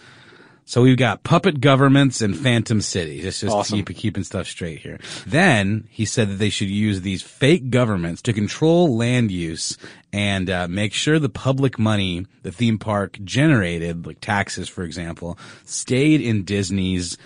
So 0.68 0.82
we've 0.82 0.98
got 0.98 1.24
puppet 1.24 1.62
governments 1.62 2.22
and 2.22 2.38
phantom 2.38 2.82
cities. 2.82 3.24
It's 3.26 3.40
just 3.40 3.56
Awesome. 3.56 3.78
keep 3.86 3.96
keeping 3.96 4.24
stuff 4.24 4.48
straight 4.48 4.80
here. 4.80 5.00
Then 5.26 5.88
he 5.90 6.04
said 6.04 6.30
that 6.30 6.40
they 6.40 6.50
should 6.50 6.68
use 6.68 7.00
these 7.02 7.22
fake 7.22 7.70
governments 7.70 8.22
to 8.24 8.34
control 8.34 8.98
land 8.98 9.32
use 9.32 9.78
and 10.12 10.50
uh, 10.50 10.68
make 10.68 10.92
sure 10.92 11.20
the 11.20 11.30
public 11.30 11.80
money 11.80 12.26
the 12.44 12.52
theme 12.52 12.78
park 12.80 13.18
generated, 13.24 14.06
like 14.06 14.20
taxes, 14.20 14.68
for 14.68 14.84
example, 14.84 15.40
stayed 15.64 16.20
in 16.20 16.44
Disney's 16.44 17.18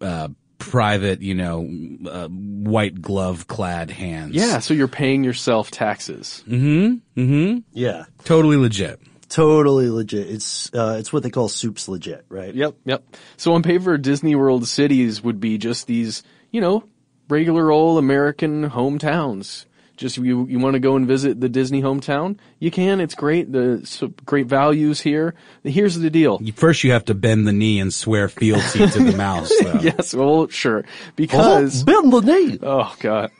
uh, 0.00 0.28
private, 0.58 1.20
you 1.20 1.34
know, 1.34 1.68
uh, 2.08 2.28
white 2.28 3.02
glove 3.02 3.48
clad 3.48 3.90
hands. 3.90 4.36
Yeah, 4.36 4.60
so 4.60 4.72
you're 4.72 4.86
paying 4.86 5.24
yourself 5.24 5.72
taxes. 5.72 6.44
Mm-hmm. 6.48 7.20
Mm-hmm. 7.20 7.58
Yeah. 7.72 8.04
totally 8.24 8.56
legit. 8.56 9.00
Totally 9.34 9.90
legit. 9.90 10.30
It's 10.30 10.72
uh, 10.72 10.94
it's 11.00 11.12
what 11.12 11.24
they 11.24 11.30
call 11.30 11.48
soups 11.48 11.88
legit, 11.88 12.24
right? 12.28 12.54
Yep, 12.54 12.76
yep. 12.84 13.02
So 13.36 13.54
on 13.54 13.64
paper, 13.64 13.98
Disney 13.98 14.36
World 14.36 14.68
cities 14.68 15.24
would 15.24 15.40
be 15.40 15.58
just 15.58 15.88
these, 15.88 16.22
you 16.52 16.60
know, 16.60 16.84
regular 17.28 17.68
old 17.72 17.98
American 17.98 18.70
hometowns. 18.70 19.64
Just 19.96 20.18
you, 20.18 20.46
you 20.46 20.60
want 20.60 20.74
to 20.74 20.80
go 20.80 20.94
and 20.94 21.04
visit 21.08 21.40
the 21.40 21.48
Disney 21.48 21.82
hometown? 21.82 22.38
You 22.60 22.70
can. 22.70 23.00
It's 23.00 23.16
great. 23.16 23.50
The 23.50 23.80
so 23.84 24.12
great 24.24 24.46
values 24.46 25.00
here. 25.00 25.34
Here's 25.64 25.96
the 25.96 26.10
deal. 26.10 26.40
First, 26.54 26.84
you 26.84 26.92
have 26.92 27.06
to 27.06 27.14
bend 27.14 27.48
the 27.48 27.52
knee 27.52 27.80
and 27.80 27.92
swear 27.92 28.28
fealty 28.28 28.86
to 28.88 29.00
the 29.02 29.16
mouse. 29.16 29.50
Though. 29.62 29.72
Yes, 29.82 30.14
well, 30.14 30.46
sure. 30.46 30.84
Oh, 30.86 30.90
Because 31.16 31.82
bend 31.82 32.12
the 32.12 32.20
knee. 32.20 32.58
oh 32.62 32.94
god, 33.00 33.32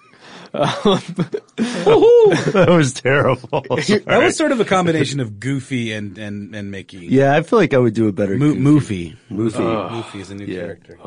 that 1.56 2.66
was 2.68 2.92
terrible. 2.92 3.64
That 4.06 4.20
was 4.22 4.36
sort 4.36 4.52
of 4.52 4.60
a 4.60 4.64
combination 4.64 5.18
of 5.20 5.40
Goofy 5.40 5.92
and 5.92 6.16
and 6.16 6.54
and 6.54 6.70
Mickey. 6.70 7.06
yeah, 7.10 7.34
I 7.34 7.42
feel 7.42 7.58
like 7.58 7.74
I 7.74 7.78
would 7.78 7.94
do 7.94 8.06
a 8.08 8.12
better. 8.12 8.36
Mo- 8.36 8.54
Goofy. 8.54 9.16
Moofy. 9.30 9.50
Moofy. 9.50 9.90
Moofy 9.90 10.20
is 10.20 10.30
a 10.30 10.34
new 10.36 10.46
character. 10.46 10.98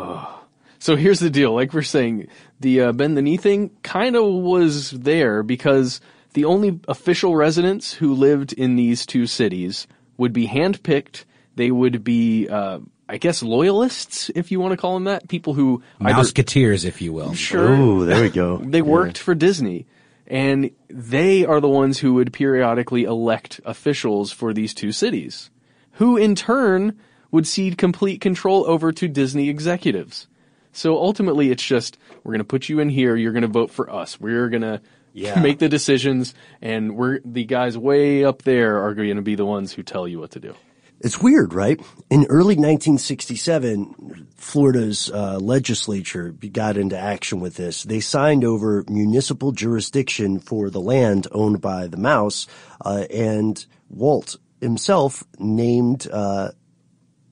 So 0.80 0.96
here's 0.96 1.20
the 1.20 1.30
deal. 1.30 1.54
Like 1.54 1.74
we're 1.74 1.82
saying, 1.82 2.28
the 2.60 2.82
uh, 2.82 2.92
bend 2.92 3.16
the 3.18 3.22
knee 3.22 3.38
thing 3.38 3.72
kind 3.84 4.16
of 4.16 4.26
was 4.26 4.92
there 4.92 5.44
because 5.44 6.02
the 6.34 6.46
only 6.46 6.80
official 6.88 7.36
residents 7.36 7.94
who 7.94 8.14
lived 8.14 8.54
in 8.54 8.76
these 8.76 9.06
two 9.06 9.26
cities 9.28 9.88
would 10.18 10.34
be 10.34 10.48
handpicked. 10.48 11.24
They 11.56 11.72
would 11.72 12.04
be, 12.04 12.48
uh, 12.48 12.80
I 13.10 13.18
guess, 13.18 13.42
loyalists, 13.42 14.30
if 14.36 14.52
you 14.52 14.60
want 14.60 14.72
to 14.74 14.78
call 14.78 14.96
them 14.96 15.06
that. 15.06 15.28
People 15.30 15.54
who 15.54 15.82
either 16.02 16.20
Mouseketeers, 16.20 16.86
if 16.86 17.02
you 17.02 17.14
will. 17.14 17.34
sure 17.34 17.70
Oh, 17.70 18.04
there 18.06 18.22
we 18.22 18.30
go. 18.30 18.58
they 18.64 18.82
worked 18.82 19.18
for 19.18 19.34
Disney. 19.36 19.86
And 20.30 20.72
they 20.90 21.46
are 21.46 21.62
the 21.62 21.70
ones 21.70 22.00
who 22.00 22.16
would 22.16 22.34
periodically 22.34 23.06
elect 23.06 23.62
officials 23.64 24.34
for 24.34 24.54
these 24.54 24.74
two 24.74 24.92
cities, 24.92 25.50
who 25.94 26.18
in 26.18 26.36
turn 26.36 27.00
would 27.32 27.48
cede 27.48 27.78
complete 27.78 28.20
control 28.20 28.66
over 28.68 28.92
to 28.92 29.08
Disney 29.08 29.48
executives. 29.48 30.28
So 30.74 30.98
ultimately, 30.98 31.50
it's 31.50 31.64
just, 31.64 31.98
we're 32.24 32.32
going 32.34 32.40
to 32.40 32.44
put 32.46 32.68
you 32.68 32.80
in 32.80 32.90
here, 32.90 33.16
you're 33.16 33.32
going 33.32 33.42
to 33.44 33.48
vote 33.48 33.72
for 33.72 33.90
us. 33.90 34.20
We're 34.20 34.50
going 34.50 34.64
to 34.64 34.82
Yeah. 35.14 35.40
make 35.42 35.60
the 35.60 35.70
decisions, 35.70 36.34
and 36.62 36.98
we're, 36.98 37.20
the 37.24 37.46
guys 37.46 37.78
way 37.78 38.26
up 38.26 38.42
there 38.44 38.84
are 38.86 38.94
going 38.94 39.16
to 39.16 39.22
be 39.22 39.36
the 39.36 39.46
ones 39.46 39.72
who 39.74 39.82
tell 39.82 40.08
you 40.10 40.20
what 40.20 40.32
to 40.32 40.40
do. 40.42 40.56
It's 41.00 41.22
weird, 41.22 41.54
right? 41.54 41.80
In 42.10 42.26
early 42.30 42.56
1967, 42.56 44.28
Florida's 44.36 45.12
uh, 45.12 45.38
legislature 45.40 46.32
got 46.32 46.78
into 46.78 46.98
action 46.98 47.40
with 47.40 47.56
this. 47.56 47.84
They 47.84 48.00
signed 48.00 48.44
over 48.44 48.84
municipal 48.88 49.52
jurisdiction 49.52 50.40
for 50.40 50.70
the 50.70 50.82
land 50.82 51.28
owned 51.32 51.62
by 51.62 51.88
the 51.88 51.98
mouse, 51.98 52.48
uh, 52.84 53.06
and 53.14 53.64
Walt 53.90 54.38
himself 54.60 55.24
named 55.38 56.08
uh, 56.12 56.52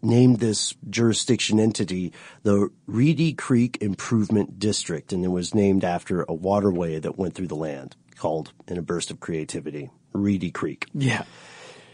named 0.01 0.39
this 0.39 0.75
jurisdiction 0.89 1.59
entity 1.59 2.13
the 2.43 2.69
Reedy 2.85 3.33
Creek 3.33 3.79
Improvement 3.81 4.59
District, 4.59 5.11
and 5.11 5.25
it 5.25 5.29
was 5.29 5.55
named 5.55 5.83
after 5.83 6.23
a 6.23 6.33
waterway 6.33 6.99
that 6.99 7.17
went 7.17 7.33
through 7.33 7.47
the 7.47 7.55
land 7.55 7.95
called, 8.15 8.53
in 8.67 8.77
a 8.77 8.81
burst 8.81 9.11
of 9.11 9.19
creativity, 9.19 9.89
Reedy 10.13 10.51
Creek. 10.51 10.87
Yeah. 10.93 11.23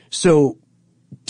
So 0.09 0.57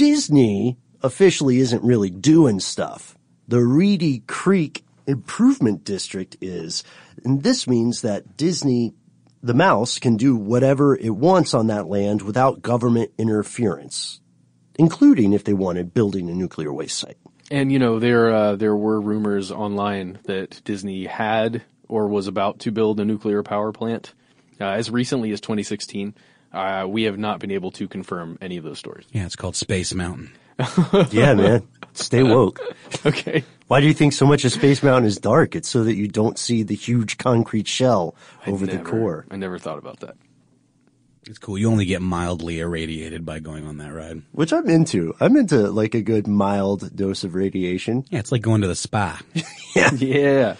Disney 0.02 0.80
officially 1.04 1.60
isn't 1.60 1.84
really 1.84 2.10
doing 2.10 2.60
stuff. 2.60 3.16
The 3.47 3.62
Reedy 3.62 4.24
Creek 4.26 4.84
Improvement 5.06 5.84
District 5.84 6.36
is, 6.41 6.84
and 7.24 7.43
this 7.43 7.68
means 7.68 8.02
that 8.02 8.36
Disney, 8.36 8.95
the 9.43 9.54
mouse, 9.54 9.99
can 9.99 10.18
do 10.18 10.36
whatever 10.36 10.95
it 10.95 11.12
wants 11.12 11.54
on 11.54 11.68
that 11.68 11.86
land 11.86 12.24
without 12.24 12.64
government 12.64 13.12
interference, 13.20 14.22
including 14.80 15.34
if 15.34 15.43
they 15.43 15.54
wanted 15.54 15.93
building 15.93 16.32
a 16.32 16.34
nuclear 16.34 16.74
waste 16.74 16.97
site. 16.97 17.18
And 17.52 17.72
you 17.72 17.78
know 17.78 17.99
there 17.99 18.34
uh, 18.34 18.56
there 18.56 18.76
were 18.76 18.99
rumors 18.99 19.52
online 19.52 20.18
that 20.24 20.64
Disney 20.66 21.06
had 21.06 21.62
or 21.88 22.08
was 22.08 22.26
about 22.26 22.58
to 22.62 22.72
build 22.72 22.99
a 22.99 23.06
nuclear 23.06 23.43
power 23.43 23.72
plant 23.72 24.16
uh, 24.60 24.66
as 24.66 24.89
recently 24.89 25.32
as 25.32 25.41
2016. 25.41 26.16
Uh, 26.54 26.86
we 26.88 27.04
have 27.04 27.18
not 27.18 27.39
been 27.39 27.52
able 27.52 27.72
to 27.72 27.88
confirm 27.88 28.38
any 28.41 28.58
of 28.58 28.64
those 28.64 28.78
stories. 28.80 29.06
Yeah, 29.12 29.26
it's 29.26 29.36
called 29.36 29.56
Space 29.56 29.93
Mountain. 29.93 30.32
yeah, 31.12 31.34
man. 31.34 31.68
Stay 31.93 32.24
woke. 32.24 32.60
Okay. 33.06 33.43
Why 33.68 33.80
do 33.82 33.88
you 33.88 33.93
think 33.93 34.14
so 34.14 34.26
much 34.26 34.45
of 34.45 34.52
Space 34.52 34.84
Mountain 34.84 35.06
is 35.06 35.18
dark? 35.18 35.56
It's 35.56 35.70
so 35.70 35.84
that 35.84 35.95
you 35.95 36.08
don't 36.08 36.38
see 36.38 36.64
the 36.64 36.76
huge 36.76 37.18
concrete 37.18 37.68
shell 37.68 38.16
over 38.47 38.66
the 38.66 38.80
core. 38.80 39.26
I 39.32 39.38
never 39.38 39.58
thought 39.58 39.78
about 39.78 40.02
that. 40.02 40.16
It's 41.28 41.38
cool. 41.38 41.58
You 41.58 41.70
only 41.70 41.86
get 41.86 42.02
mildly 42.02 42.60
irradiated 42.60 43.26
by 43.26 43.39
going 43.39 43.66
on 43.66 43.78
that 43.78 43.93
ride. 43.93 44.24
Which 44.32 44.52
I'm 44.52 44.68
into. 44.70 45.16
I'm 45.20 45.38
into 45.38 45.70
like 45.72 45.93
a 45.93 46.02
good 46.02 46.28
mild 46.28 46.95
dose 46.95 47.24
of 47.24 47.36
radiation. 47.36 48.06
Yeah, 48.10 48.20
it's 48.20 48.32
like 48.32 48.41
going 48.41 48.62
to 48.62 48.68
the 48.68 48.76
spa. 48.76 49.20
Yeah. 49.74 50.58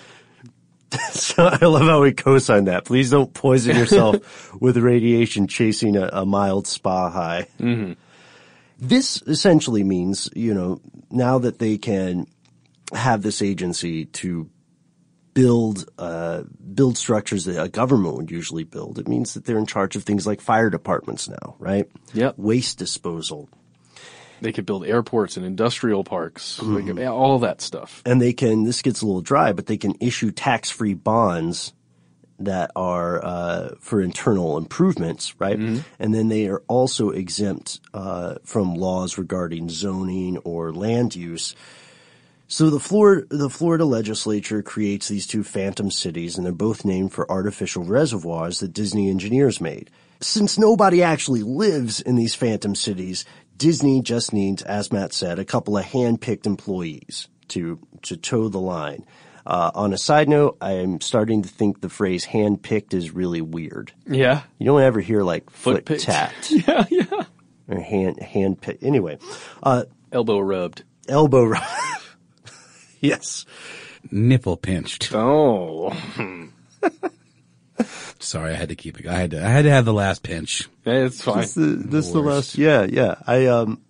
So 1.12 1.46
I 1.46 1.66
love 1.66 1.84
how 1.84 2.02
we 2.02 2.14
co-sign 2.14 2.66
that. 2.66 2.86
Please 2.86 3.10
don't 3.12 3.34
poison 3.34 3.76
yourself 3.76 4.54
with 4.62 4.78
radiation 4.78 5.48
chasing 5.48 5.96
a, 5.96 6.10
a 6.12 6.26
mild 6.26 6.68
spa 6.68 7.10
high. 7.10 7.48
This 8.78 9.22
essentially 9.28 9.84
means, 9.84 10.30
you 10.36 10.54
know, 10.54 10.82
now 11.10 11.40
that 11.40 11.60
they 11.60 11.78
can 11.78 12.28
have 12.94 13.22
this 13.22 13.42
agency 13.42 14.06
to 14.06 14.50
build 15.34 15.90
uh, 15.98 16.44
build 16.74 16.98
structures 16.98 17.46
that 17.46 17.62
a 17.62 17.70
government 17.70 18.16
would 18.18 18.32
usually 18.32 18.64
build, 18.64 19.00
it 19.00 19.08
means 19.08 19.34
that 19.34 19.46
they're 19.46 19.58
in 19.60 19.66
charge 19.66 19.96
of 19.96 20.04
things 20.04 20.26
like 20.28 20.42
fire 20.42 20.70
departments 20.70 21.30
now, 21.30 21.56
right? 21.60 21.90
Yep. 22.14 22.38
Waste 22.38 22.78
disposal. 22.78 23.50
They 24.42 24.52
could 24.52 24.66
build 24.66 24.86
airports 24.86 25.38
and 25.38 25.46
industrial 25.46 26.04
parks, 26.04 26.58
could- 26.60 26.98
yeah, 26.98 27.12
all 27.12 27.40
that 27.40 27.62
stuff. 27.62 28.02
and 28.06 28.22
they 28.22 28.34
can 28.34 28.64
this 28.64 28.82
gets 28.82 29.02
a 29.02 29.06
little 29.06 29.22
dry 29.22 29.54
but 29.54 29.68
they 29.68 29.78
can 29.78 29.94
issue 30.00 30.32
tax-free 30.32 30.96
bonds 30.96 31.74
that 32.40 32.72
are 32.76 33.24
uh, 33.24 33.76
for 33.80 34.02
internal 34.02 34.58
improvements 34.58 35.36
right? 35.40 35.60
And 36.00 36.14
then 36.14 36.28
they 36.30 36.48
are 36.48 36.64
also 36.68 37.12
exempt 37.12 37.80
uh, 37.94 38.36
from 38.44 38.74
laws 38.74 39.18
regarding 39.20 39.70
zoning 39.70 40.38
or 40.40 40.74
land 40.74 41.16
use. 41.16 41.56
So 42.48 42.70
the 42.70 42.80
Florida, 42.80 43.28
the 43.30 43.50
Florida 43.50 43.86
legislature 43.86 44.62
creates 44.62 45.08
these 45.08 45.26
two 45.28 45.44
phantom 45.44 45.90
cities 45.92 46.36
and 46.36 46.46
they're 46.46 46.52
both 46.52 46.84
named 46.84 47.14
for 47.14 47.30
artificial 47.32 47.84
reservoirs 47.84 48.60
that 48.60 48.74
Disney 48.74 49.10
engineers 49.10 49.62
made. 49.62 49.90
Since 50.20 50.58
nobody 50.58 51.02
actually 51.02 51.44
lives 51.44 52.02
in 52.02 52.16
these 52.16 52.36
phantom 52.36 52.76
cities, 52.76 53.24
Disney 53.62 54.02
just 54.02 54.34
needs, 54.34 54.64
as 54.64 54.92
Matt 54.92 55.14
said, 55.14 55.38
a 55.38 55.46
couple 55.46 55.78
of 55.78 55.86
hand-picked 55.86 56.48
employees 56.48 57.28
to, 57.50 57.80
to 58.02 58.18
toe 58.18 58.50
the 58.50 58.60
line. 58.60 59.06
Uh, 59.46 59.70
on 59.76 59.94
a 59.94 60.00
side 60.00 60.28
note, 60.28 60.58
I 60.60 60.74
am 60.74 61.00
starting 61.00 61.44
to 61.44 61.50
think 61.50 61.80
the 61.80 61.88
phrase 61.90 62.26
hand-picked 62.26 62.96
is 62.96 63.12
really 63.12 63.42
weird. 63.42 63.94
Yeah. 64.08 64.42
You 64.58 64.66
don't 64.66 64.82
ever 64.82 65.00
hear 65.00 65.22
like 65.22 65.52
foot, 65.52 65.88
Foot 65.88 66.00
tapped 66.00 66.50
Yeah, 66.68 66.86
yeah. 66.90 67.24
or 67.68 67.80
hand, 67.80 68.20
hand-picked. 68.20 68.82
Anyway, 68.84 69.20
uh, 69.62 69.84
Elbow 70.12 70.40
rubbed. 70.40 70.84
elbow 71.08 71.44
rubbed. 71.44 71.66
yes. 73.00 73.46
Nipple 74.10 74.58
pinched. 74.58 75.12
Oh. 75.14 75.96
Sorry, 78.20 78.52
I 78.52 78.56
had 78.56 78.70
to 78.70 78.76
keep 78.76 79.00
it. 79.00 79.08
I 79.08 79.14
had 79.16 79.32
to. 79.32 79.44
I 79.44 79.50
had 79.50 79.64
to 79.64 79.72
have 79.72 79.86
the 79.86 79.94
last 79.94 80.24
pinch. 80.24 80.70
It's 80.86 81.22
fine. 81.22 81.40
This 81.40 81.54
the, 81.54 81.62
this 81.62 82.12
the 82.12 82.20
last, 82.20 82.58
yeah, 82.58 82.86
yeah. 82.90 83.16
I, 83.26 83.48
um, 83.48 83.82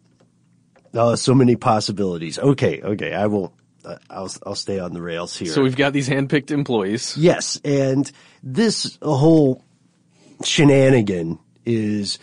oh, 0.94 1.16
so 1.16 1.34
many 1.34 1.56
possibilities. 1.56 2.40
Okay, 2.40 2.82
okay. 2.82 3.14
I 3.14 3.28
will, 3.28 3.54
uh, 3.86 3.98
I'll, 4.10 4.32
I'll 4.46 4.56
stay 4.56 4.80
on 4.80 4.94
the 4.94 5.02
rails 5.02 5.36
here. 5.38 5.52
So 5.52 5.62
we've 5.62 5.76
got 5.76 5.94
these 5.94 6.08
hand-picked 6.08 6.52
employees. 6.52 7.16
yes. 7.18 7.60
And 7.64 8.12
this 8.44 8.98
whole 9.02 9.64
shenanigan 10.44 11.40
is 11.66 12.20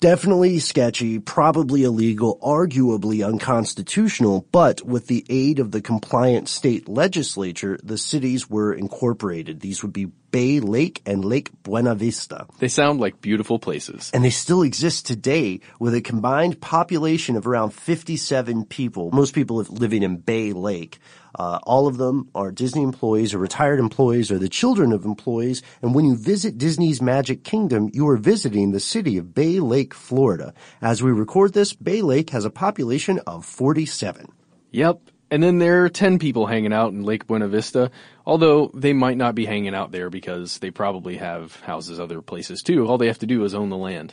definitely 0.00 0.58
sketchy, 0.58 1.18
probably 1.18 1.82
illegal, 1.82 2.38
arguably 2.42 3.26
unconstitutional, 3.26 4.46
but 4.52 4.82
with 4.82 5.06
the 5.06 5.24
aid 5.28 5.58
of 5.58 5.72
the 5.72 5.80
compliant 5.80 6.48
state 6.48 6.88
legislature, 6.88 7.78
the 7.82 7.98
cities 7.98 8.48
were 8.48 8.72
incorporated. 8.72 9.60
These 9.60 9.82
would 9.82 9.92
be 9.92 10.12
Bay 10.30 10.60
Lake 10.60 11.00
and 11.06 11.24
Lake 11.24 11.50
Buena 11.62 11.94
Vista. 11.94 12.46
They 12.58 12.68
sound 12.68 13.00
like 13.00 13.20
beautiful 13.20 13.58
places. 13.58 14.10
and 14.12 14.24
they 14.24 14.30
still 14.30 14.62
exist 14.62 15.06
today 15.06 15.60
with 15.80 15.94
a 15.94 16.00
combined 16.00 16.60
population 16.60 17.36
of 17.36 17.46
around 17.46 17.70
57 17.72 18.64
people. 18.66 19.10
Most 19.12 19.34
people 19.34 19.56
live- 19.56 19.70
living 19.70 20.02
in 20.02 20.16
Bay 20.16 20.52
Lake. 20.52 20.98
Uh, 21.38 21.58
all 21.64 21.86
of 21.86 21.98
them 21.98 22.28
are 22.34 22.50
Disney 22.50 22.82
employees 22.82 23.34
or 23.34 23.38
retired 23.38 23.78
employees 23.78 24.30
or 24.30 24.38
the 24.38 24.48
children 24.48 24.92
of 24.92 25.04
employees. 25.04 25.62
And 25.82 25.94
when 25.94 26.06
you 26.06 26.16
visit 26.16 26.56
Disney's 26.56 27.02
Magic 27.02 27.44
Kingdom, 27.44 27.90
you 27.92 28.08
are 28.08 28.16
visiting 28.16 28.72
the 28.72 28.80
city 28.80 29.18
of 29.18 29.34
Bay 29.34 29.60
Lake, 29.60 29.92
Florida. 29.92 30.54
As 30.80 31.02
we 31.02 31.10
record 31.12 31.52
this, 31.52 31.74
Bay 31.74 32.00
Lake 32.00 32.30
has 32.30 32.44
a 32.46 32.50
population 32.50 33.20
of 33.26 33.44
47. 33.44 34.32
Yep. 34.70 35.00
And 35.30 35.42
then 35.42 35.58
there 35.58 35.84
are 35.84 35.88
10 35.88 36.18
people 36.18 36.46
hanging 36.46 36.72
out 36.72 36.92
in 36.92 37.02
Lake 37.02 37.26
Buena 37.26 37.48
Vista, 37.48 37.90
although 38.24 38.70
they 38.74 38.92
might 38.92 39.16
not 39.16 39.34
be 39.34 39.44
hanging 39.44 39.74
out 39.74 39.90
there 39.90 40.08
because 40.08 40.58
they 40.58 40.70
probably 40.70 41.16
have 41.16 41.56
houses 41.62 41.98
other 41.98 42.22
places 42.22 42.62
too. 42.62 42.86
All 42.86 42.98
they 42.98 43.08
have 43.08 43.18
to 43.18 43.26
do 43.26 43.44
is 43.44 43.54
own 43.54 43.70
the 43.70 43.76
land. 43.76 44.12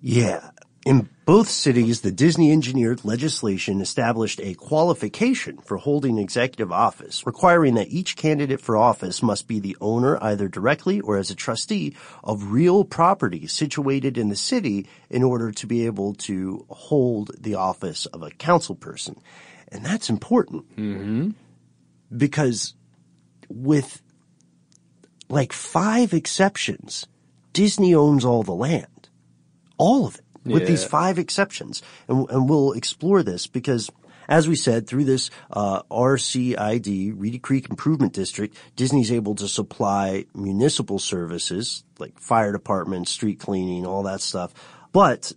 Yeah. 0.00 0.50
In 0.84 1.08
both 1.26 1.48
cities, 1.48 2.00
the 2.00 2.10
Disney 2.10 2.50
engineered 2.50 3.04
legislation 3.04 3.80
established 3.80 4.40
a 4.42 4.54
qualification 4.54 5.58
for 5.58 5.76
holding 5.76 6.18
executive 6.18 6.72
office, 6.72 7.24
requiring 7.24 7.74
that 7.74 7.92
each 7.92 8.16
candidate 8.16 8.60
for 8.60 8.76
office 8.76 9.22
must 9.22 9.46
be 9.46 9.60
the 9.60 9.76
owner 9.80 10.18
either 10.20 10.48
directly 10.48 11.00
or 11.00 11.18
as 11.18 11.30
a 11.30 11.36
trustee 11.36 11.94
of 12.24 12.50
real 12.50 12.84
property 12.84 13.46
situated 13.46 14.18
in 14.18 14.28
the 14.28 14.36
city 14.36 14.88
in 15.08 15.22
order 15.22 15.52
to 15.52 15.68
be 15.68 15.86
able 15.86 16.14
to 16.14 16.66
hold 16.68 17.30
the 17.38 17.54
office 17.54 18.06
of 18.06 18.24
a 18.24 18.30
council 18.30 18.74
person. 18.74 19.16
And 19.72 19.84
that's 19.84 20.08
important. 20.08 20.68
Mm-hmm. 20.76 21.30
Because 22.16 22.74
with 23.48 24.02
like 25.28 25.52
five 25.52 26.12
exceptions, 26.12 27.06
Disney 27.52 27.94
owns 27.94 28.24
all 28.24 28.42
the 28.42 28.52
land. 28.52 29.08
All 29.78 30.06
of 30.06 30.16
it. 30.16 30.22
With 30.44 30.66
these 30.66 30.84
five 30.84 31.18
exceptions. 31.18 31.82
And, 32.08 32.28
and 32.28 32.48
we'll 32.48 32.72
explore 32.72 33.22
this 33.22 33.46
because 33.46 33.90
as 34.28 34.48
we 34.48 34.56
said, 34.56 34.86
through 34.86 35.04
this 35.04 35.30
uh, 35.50 35.82
RCID, 35.90 37.14
Reedy 37.16 37.38
Creek 37.38 37.68
Improvement 37.68 38.12
District, 38.12 38.56
Disney's 38.76 39.12
able 39.12 39.34
to 39.36 39.48
supply 39.48 40.26
municipal 40.34 40.98
services 40.98 41.84
like 41.98 42.18
fire 42.18 42.52
department, 42.52 43.08
street 43.08 43.38
cleaning, 43.38 43.86
all 43.86 44.04
that 44.04 44.20
stuff. 44.20 44.54
But 44.92 45.32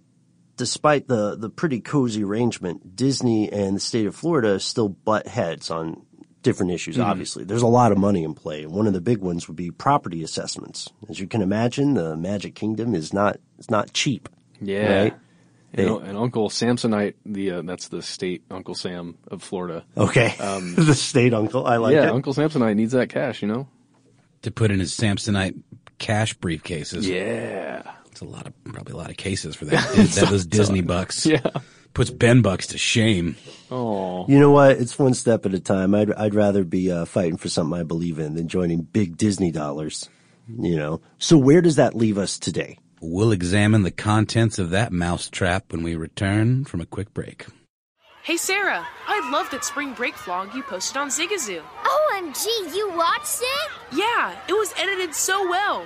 despite 0.58 1.08
the, 1.08 1.36
the 1.36 1.50
pretty 1.50 1.82
cozy 1.82 2.24
arrangement, 2.24 2.96
Disney 2.96 3.52
and 3.52 3.76
the 3.76 3.80
state 3.80 4.06
of 4.06 4.16
Florida 4.16 4.60
still 4.60 4.90
butt 4.90 5.28
heads 5.28 5.70
on 5.70 6.06
different 6.42 6.72
issues, 6.72 7.00
obviously. 7.00 7.44
There's 7.44 7.64
a 7.64 7.68
lot 7.68 7.92
of 7.92 7.98
money 7.98 8.24
in 8.24 8.36
play. 8.36 8.64
and 8.64 8.72
One 8.72 8.88
of 8.88 8.94
the 8.94 9.02
big 9.02 9.18
ones 9.18 9.48
would 9.48 9.58
be 9.58 9.72
property 9.72 10.24
assessments. 10.24 10.90
As 11.10 11.20
you 11.20 11.28
can 11.28 11.42
imagine, 11.42 11.96
the 11.96 12.16
Magic 12.16 12.56
Kingdom 12.56 12.94
is 12.94 13.14
not, 13.14 13.38
is 13.58 13.70
not 13.70 13.94
cheap. 13.94 14.30
Yeah. 14.62 15.02
Right? 15.02 15.14
And, 15.74 15.88
They- 15.88 16.10
and 16.10 16.18
Uncle 16.18 16.50
Samsonite, 16.50 17.16
the 17.26 17.52
uh, 17.52 17.62
that's 17.64 17.90
the 17.90 18.02
state 18.02 18.44
Uncle 18.50 18.76
Sam 18.76 19.18
of 19.28 19.44
Florida. 19.44 19.84
Okay. 19.98 20.36
the 20.40 20.94
state 20.94 21.34
uncle. 21.34 21.66
I 21.66 21.78
like 21.78 21.94
yeah, 21.94 22.06
it. 22.06 22.12
Uncle 22.12 22.34
Samsonite 22.34 22.76
needs 22.76 22.94
that 22.94 23.10
cash, 23.10 23.42
you 23.42 23.48
know. 23.48 23.68
To 24.44 24.52
put 24.52 24.72
in 24.72 24.80
his 24.80 24.94
Samsonite 24.94 25.60
cash 25.98 26.38
briefcases. 26.38 27.04
Yeah. 27.04 27.82
It's 28.16 28.22
a 28.22 28.26
lot 28.26 28.48
of 28.48 28.54
probably 28.64 28.94
a 28.94 28.96
lot 28.96 29.10
of 29.10 29.18
cases 29.18 29.58
for 29.58 29.66
that. 29.66 29.86
that 29.96 30.30
those 30.30 30.46
Disney 30.46 30.80
bucks. 30.80 31.26
Yeah. 31.26 31.42
Puts 31.94 32.12
Ben 32.12 32.42
Bucks 32.42 32.68
to 32.68 32.78
shame. 32.78 33.36
Oh. 33.70 34.26
You 34.30 34.40
know 34.40 34.52
what? 34.52 34.78
It's 34.78 34.98
one 34.98 35.14
step 35.14 35.46
at 35.46 35.54
a 35.54 35.60
time. 35.60 35.94
I'd 35.94 36.14
I'd 36.14 36.34
rather 36.34 36.64
be 36.64 36.90
uh, 36.90 37.04
fighting 37.04 37.36
for 37.36 37.50
something 37.50 37.78
I 37.78 37.84
believe 37.84 38.18
in 38.18 38.36
than 38.36 38.48
joining 38.48 38.84
big 38.84 39.18
Disney 39.18 39.52
dollars. 39.52 40.08
You 40.48 40.78
know. 40.78 41.02
So 41.18 41.38
where 41.38 41.60
does 41.60 41.76
that 41.76 41.94
leave 41.94 42.18
us 42.18 42.40
today? 42.40 42.80
We'll 43.02 43.34
examine 43.34 43.84
the 43.84 43.92
contents 43.92 44.60
of 44.60 44.70
that 44.70 44.94
mousetrap 44.94 45.74
when 45.74 45.84
we 45.84 45.98
return 45.98 46.64
from 46.64 46.80
a 46.80 46.86
quick 46.86 47.14
break. 47.14 47.46
Hey 48.24 48.38
Sarah, 48.38 48.88
I 49.08 49.30
love 49.30 49.50
that 49.52 49.66
spring 49.66 49.94
break 49.94 50.14
vlog 50.14 50.54
you 50.56 50.64
posted 50.64 50.96
on 50.96 51.10
Zigazoo. 51.10 51.62
OMG, 51.84 52.46
you 52.74 52.94
watched 52.96 53.42
it? 53.42 53.72
Yeah, 53.92 54.40
it 54.48 54.54
was 54.54 54.74
edited 54.78 55.14
so 55.14 55.50
well. 55.50 55.86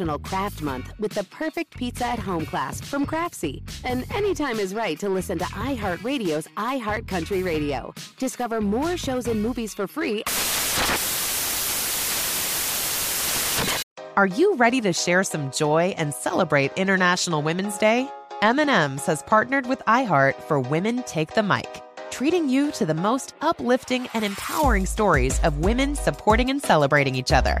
National 0.00 0.18
Craft 0.18 0.62
Month 0.62 0.92
with 0.98 1.12
the 1.12 1.24
perfect 1.24 1.76
pizza 1.76 2.06
at 2.06 2.18
home 2.18 2.46
class 2.46 2.80
from 2.80 3.04
Craftsy. 3.04 3.62
And 3.84 4.10
anytime 4.14 4.58
is 4.58 4.74
right 4.74 4.98
to 4.98 5.10
listen 5.10 5.38
to 5.38 5.44
iHeartRadio's 5.44 6.48
iHeart 6.56 7.06
Country 7.06 7.42
Radio. 7.42 7.92
Discover 8.18 8.62
more 8.62 8.96
shows 8.96 9.28
and 9.28 9.42
movies 9.42 9.74
for 9.74 9.86
free. 9.86 10.24
Are 14.16 14.26
you 14.26 14.56
ready 14.56 14.80
to 14.80 14.94
share 14.94 15.22
some 15.22 15.50
joy 15.50 15.94
and 15.98 16.14
celebrate 16.14 16.72
International 16.76 17.42
Women's 17.42 17.76
Day? 17.76 18.08
M&M's 18.40 19.04
has 19.04 19.22
partnered 19.24 19.66
with 19.66 19.80
iHeart 19.86 20.36
for 20.44 20.58
Women 20.60 21.02
Take 21.02 21.34
the 21.34 21.42
Mic, 21.42 21.82
treating 22.10 22.48
you 22.48 22.70
to 22.72 22.86
the 22.86 22.94
most 22.94 23.34
uplifting 23.42 24.08
and 24.14 24.24
empowering 24.24 24.86
stories 24.86 25.38
of 25.40 25.58
women 25.58 25.94
supporting 25.94 26.48
and 26.48 26.62
celebrating 26.62 27.16
each 27.16 27.32
other. 27.32 27.60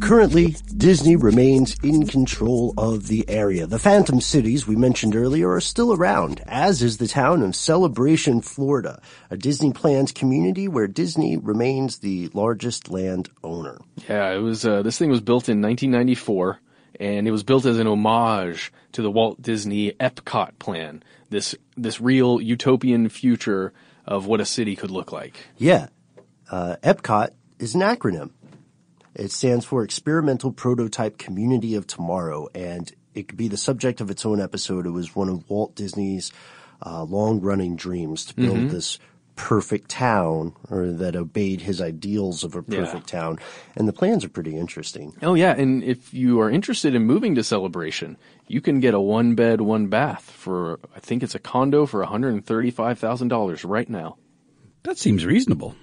Currently, 0.00 0.56
Disney 0.76 1.16
remains 1.16 1.76
in 1.82 2.06
control 2.06 2.74
of 2.76 3.08
the 3.08 3.24
area. 3.28 3.66
The 3.66 3.78
Phantom 3.78 4.20
Cities 4.20 4.66
we 4.66 4.76
mentioned 4.76 5.16
earlier 5.16 5.50
are 5.50 5.60
still 5.62 5.94
around, 5.94 6.42
as 6.46 6.82
is 6.82 6.98
the 6.98 7.08
town 7.08 7.42
of 7.42 7.56
Celebration, 7.56 8.42
Florida, 8.42 9.00
a 9.30 9.36
Disney 9.36 9.72
planned 9.72 10.14
community 10.14 10.68
where 10.68 10.86
Disney 10.86 11.38
remains 11.38 11.98
the 11.98 12.28
largest 12.34 12.90
land 12.90 13.30
owner. 13.42 13.78
Yeah, 14.08 14.30
it 14.32 14.38
was. 14.38 14.66
Uh, 14.66 14.82
this 14.82 14.98
thing 14.98 15.08
was 15.08 15.22
built 15.22 15.48
in 15.48 15.62
1994, 15.62 16.60
and 17.00 17.26
it 17.26 17.30
was 17.30 17.42
built 17.42 17.64
as 17.64 17.78
an 17.78 17.86
homage 17.86 18.72
to 18.92 19.00
the 19.00 19.10
Walt 19.10 19.40
Disney 19.40 19.92
Epcot 19.92 20.58
plan. 20.58 21.02
This 21.30 21.54
this 21.76 22.00
real 22.00 22.40
utopian 22.40 23.08
future 23.08 23.72
of 24.06 24.26
what 24.26 24.40
a 24.40 24.44
city 24.44 24.76
could 24.76 24.90
look 24.90 25.12
like. 25.12 25.36
Yeah. 25.56 25.88
Uh, 26.50 26.76
EPCOT 26.82 27.30
is 27.58 27.74
an 27.74 27.80
acronym. 27.80 28.30
It 29.14 29.30
stands 29.30 29.64
for 29.64 29.82
Experimental 29.84 30.52
Prototype 30.52 31.18
Community 31.18 31.74
of 31.76 31.86
Tomorrow, 31.86 32.48
and 32.54 32.90
it 33.14 33.28
could 33.28 33.38
be 33.38 33.48
the 33.48 33.56
subject 33.56 34.00
of 34.00 34.10
its 34.10 34.26
own 34.26 34.40
episode. 34.40 34.86
It 34.86 34.90
was 34.90 35.14
one 35.14 35.28
of 35.28 35.48
Walt 35.48 35.74
Disney's 35.74 36.32
uh, 36.84 37.04
long-running 37.04 37.76
dreams 37.76 38.24
to 38.26 38.34
build 38.34 38.56
Mhm. 38.58 38.70
this 38.70 38.98
perfect 39.36 39.88
town, 39.88 40.52
or 40.70 40.88
that 40.88 41.16
obeyed 41.16 41.60
his 41.62 41.80
ideals 41.80 42.44
of 42.44 42.54
a 42.54 42.64
Yeah. 42.68 42.80
perfect 42.80 43.08
town. 43.08 43.38
And 43.74 43.88
the 43.88 43.92
plans 43.92 44.24
are 44.24 44.28
pretty 44.28 44.56
interesting. 44.56 45.14
Oh 45.22 45.34
yeah, 45.34 45.54
and 45.56 45.82
if 45.82 46.12
you 46.12 46.40
are 46.40 46.50
interested 46.50 46.94
in 46.94 47.04
moving 47.04 47.34
to 47.36 47.42
Celebration, 47.44 48.16
you 48.46 48.60
can 48.60 48.80
get 48.80 48.94
a 48.94 49.00
one 49.00 49.34
bed, 49.34 49.60
one 49.60 49.86
bath 49.88 50.22
for 50.30 50.78
I 50.94 51.00
think 51.00 51.22
it's 51.22 51.34
a 51.34 51.38
condo 51.38 51.86
for 51.86 52.00
one 52.00 52.08
hundred 52.08 52.34
and 52.34 52.44
thirty 52.44 52.70
five 52.70 52.98
thousand 52.98 53.28
dollars 53.28 53.64
right 53.64 53.88
now. 53.88 54.16
That 54.82 54.98
seems 54.98 55.24
reasonable. 55.24 55.74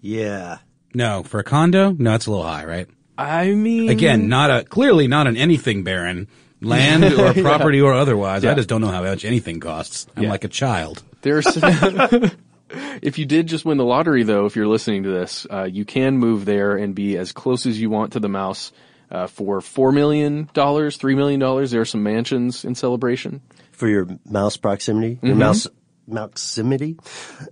Yeah. 0.00 0.58
No, 0.94 1.22
for 1.22 1.38
a 1.38 1.44
condo, 1.44 1.92
no, 1.92 2.14
it's 2.14 2.26
a 2.26 2.30
little 2.30 2.46
high, 2.46 2.64
right? 2.64 2.88
I 3.16 3.50
mean, 3.52 3.90
Again, 3.90 4.28
not 4.28 4.50
a 4.50 4.64
clearly 4.64 5.06
not 5.06 5.26
an 5.26 5.36
anything 5.36 5.84
barren 5.84 6.26
land 6.60 7.04
or 7.14 7.32
Yeah. 7.32 7.42
property 7.42 7.80
or 7.80 7.92
otherwise. 7.94 8.42
Yeah. 8.44 8.52
I 8.52 8.54
just 8.54 8.68
don't 8.68 8.80
know 8.80 8.88
how 8.88 9.02
much 9.02 9.24
anything 9.24 9.60
costs. 9.60 10.06
I'm 10.16 10.24
Yeah. 10.24 10.30
like 10.30 10.44
a 10.44 10.48
child. 10.48 11.02
There's 11.22 11.46
if 13.02 13.18
you 13.18 13.26
did 13.26 13.46
just 13.46 13.64
win 13.64 13.78
the 13.78 13.84
lottery, 13.84 14.22
though, 14.22 14.46
if 14.46 14.56
you're 14.56 14.66
listening 14.66 15.02
to 15.04 15.10
this, 15.10 15.46
uh, 15.50 15.64
you 15.70 15.84
can 15.84 16.18
move 16.18 16.44
there 16.44 16.76
and 16.76 16.94
be 16.94 17.16
as 17.16 17.32
close 17.32 17.66
as 17.66 17.80
you 17.80 17.90
want 17.90 18.12
to 18.14 18.20
the 18.20 18.28
mouse. 18.28 18.72
Uh, 19.10 19.26
for 19.26 19.60
four 19.60 19.90
million 19.92 20.48
dollars, 20.54 20.96
three 20.96 21.14
million 21.16 21.40
dollars, 21.40 21.72
there 21.72 21.80
are 21.80 21.84
some 21.84 22.02
mansions 22.02 22.64
in 22.64 22.74
celebration. 22.74 23.40
for 23.72 23.88
your 23.88 24.06
mouse 24.28 24.56
proximity, 24.58 25.18
your 25.22 25.34
Mhm. 25.34 25.38
mouse 25.38 25.66
proximity. 26.10 26.98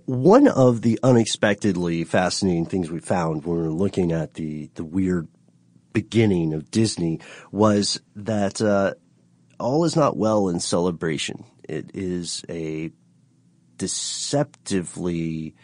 One 0.05 0.47
of 0.47 0.81
the 0.83 0.99
unexpectedly 1.01 2.03
fascinating 2.03 2.65
things 2.67 2.91
we 2.91 2.99
found 2.99 3.43
when 3.45 3.57
we 3.57 3.63
were 3.63 3.71
looking 3.71 4.11
at 4.11 4.35
the 4.35 4.69
the 4.75 4.83
weird 4.83 5.27
beginning 5.91 6.53
of 6.53 6.69
Disney 6.69 7.19
was 7.51 7.99
that 8.15 8.61
uh, 8.61 8.93
all 9.59 9.83
is 9.85 9.95
not 9.95 10.17
well 10.17 10.49
in 10.49 10.59
celebration. 10.59 11.43
It 11.67 11.91
is 11.95 12.43
a 12.47 12.91
deceptively 13.77 15.55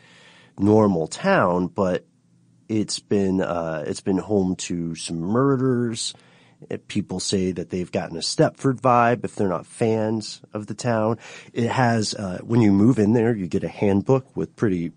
normal 0.58 1.08
town, 1.08 1.68
but 1.68 2.06
it's 2.70 3.00
been 3.00 3.42
uh, 3.42 3.84
it's 3.88 4.02
been 4.02 4.18
home 4.18 4.56
to 4.58 4.96
some 4.96 5.20
murders. 5.20 6.14
People 6.88 7.20
say 7.20 7.52
that 7.52 7.70
they've 7.70 7.92
gotten 7.92 8.16
a 8.18 8.22
Stepford 8.22 8.80
vibe 8.82 9.24
if 9.24 9.36
they're 9.36 9.50
not 9.50 9.66
fans 9.68 10.42
of 10.54 10.68
the 10.68 10.74
town. 10.74 11.20
It 11.54 11.70
has 11.70 12.14
uh, 12.16 12.40
when 12.44 12.62
you 12.62 12.72
move 12.72 12.98
in 12.98 13.14
there, 13.14 13.36
you 13.36 13.48
get 13.48 13.64
a 13.64 13.68
handbook 13.68 14.36
with 14.36 14.56
pretty 14.56 14.92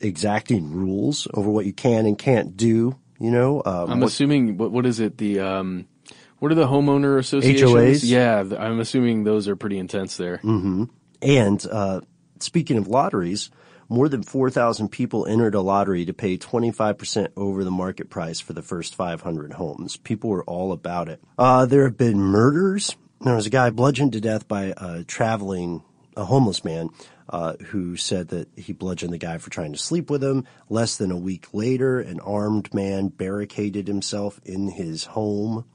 exacting 0.00 0.72
rules 0.72 1.28
over 1.34 1.48
what 1.50 1.66
you 1.66 1.72
can 1.72 2.06
and 2.06 2.18
can't 2.18 2.56
do. 2.56 2.96
You 3.18 3.30
know, 3.30 3.62
um, 3.64 3.90
I'm 3.92 4.00
what- 4.00 4.08
assuming 4.08 4.56
what 4.58 4.72
what 4.72 4.84
is 4.86 4.98
it 5.00 5.18
the 5.18 5.40
um 5.40 5.86
what 6.40 6.50
are 6.50 6.56
the 6.56 6.66
homeowner 6.66 7.18
associations? 7.18 7.70
HOAs? 7.72 8.00
Yeah, 8.04 8.44
I'm 8.58 8.80
assuming 8.80 9.22
those 9.22 9.46
are 9.46 9.54
pretty 9.54 9.78
intense 9.78 10.16
there. 10.16 10.38
hmm 10.38 10.84
And 11.22 11.64
uh, 11.70 12.00
speaking 12.40 12.78
of 12.78 12.88
lotteries, 12.88 13.50
more 13.92 14.08
than 14.08 14.22
4,000 14.22 14.88
people 14.88 15.26
entered 15.26 15.54
a 15.54 15.60
lottery 15.60 16.06
to 16.06 16.14
pay 16.14 16.38
25% 16.38 17.28
over 17.36 17.62
the 17.62 17.70
market 17.70 18.08
price 18.08 18.40
for 18.40 18.54
the 18.54 18.62
first 18.62 18.94
500 18.94 19.52
homes. 19.52 19.98
People 19.98 20.30
were 20.30 20.44
all 20.44 20.72
about 20.72 21.10
it. 21.10 21.22
Uh, 21.38 21.66
there 21.66 21.84
have 21.84 21.98
been 21.98 22.18
murders. 22.18 22.96
There 23.20 23.34
was 23.34 23.46
a 23.46 23.50
guy 23.50 23.68
bludgeoned 23.68 24.14
to 24.14 24.20
death 24.20 24.48
by 24.48 24.72
a 24.76 25.04
traveling, 25.04 25.82
a 26.16 26.24
homeless 26.24 26.64
man, 26.64 26.88
uh, 27.28 27.54
who 27.66 27.96
said 27.96 28.28
that 28.28 28.48
he 28.56 28.72
bludgeoned 28.72 29.12
the 29.12 29.18
guy 29.18 29.36
for 29.36 29.50
trying 29.50 29.72
to 29.72 29.78
sleep 29.78 30.08
with 30.08 30.24
him. 30.24 30.46
Less 30.70 30.96
than 30.96 31.10
a 31.10 31.16
week 31.16 31.48
later, 31.52 32.00
an 32.00 32.18
armed 32.20 32.72
man 32.72 33.08
barricaded 33.08 33.88
himself 33.88 34.40
in 34.44 34.68
his 34.68 35.04
home. 35.04 35.66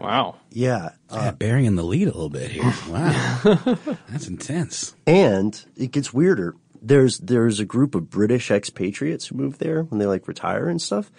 Wow. 0.00 0.36
Yeah. 0.50 0.90
Yeah, 1.12 1.30
burying 1.30 1.76
the 1.76 1.84
lead 1.84 2.08
a 2.08 2.12
little 2.12 2.30
bit 2.30 2.50
here. 2.50 2.72
Wow. 2.88 3.40
That's 4.08 4.28
intense. 4.28 4.96
And 5.06 5.62
it 5.76 5.92
gets 5.92 6.12
weirder. 6.12 6.56
There's 6.86 7.18
there's 7.18 7.60
a 7.60 7.64
group 7.64 7.94
of 7.94 8.10
British 8.10 8.50
expatriates 8.50 9.26
who 9.26 9.36
move 9.36 9.58
there 9.58 9.82
when 9.84 9.98
they 9.98 10.06
like 10.06 10.28
retire 10.28 10.68
and 10.68 10.80
stuff. 10.80 11.10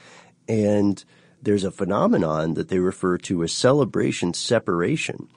And 0.48 1.04
there's 1.42 1.64
a 1.64 1.72
phenomenon 1.72 2.54
that 2.54 2.70
they 2.70 2.80
refer 2.80 3.18
to 3.20 3.44
as 3.44 3.52
celebration 3.52 4.34
separation. 4.34 5.28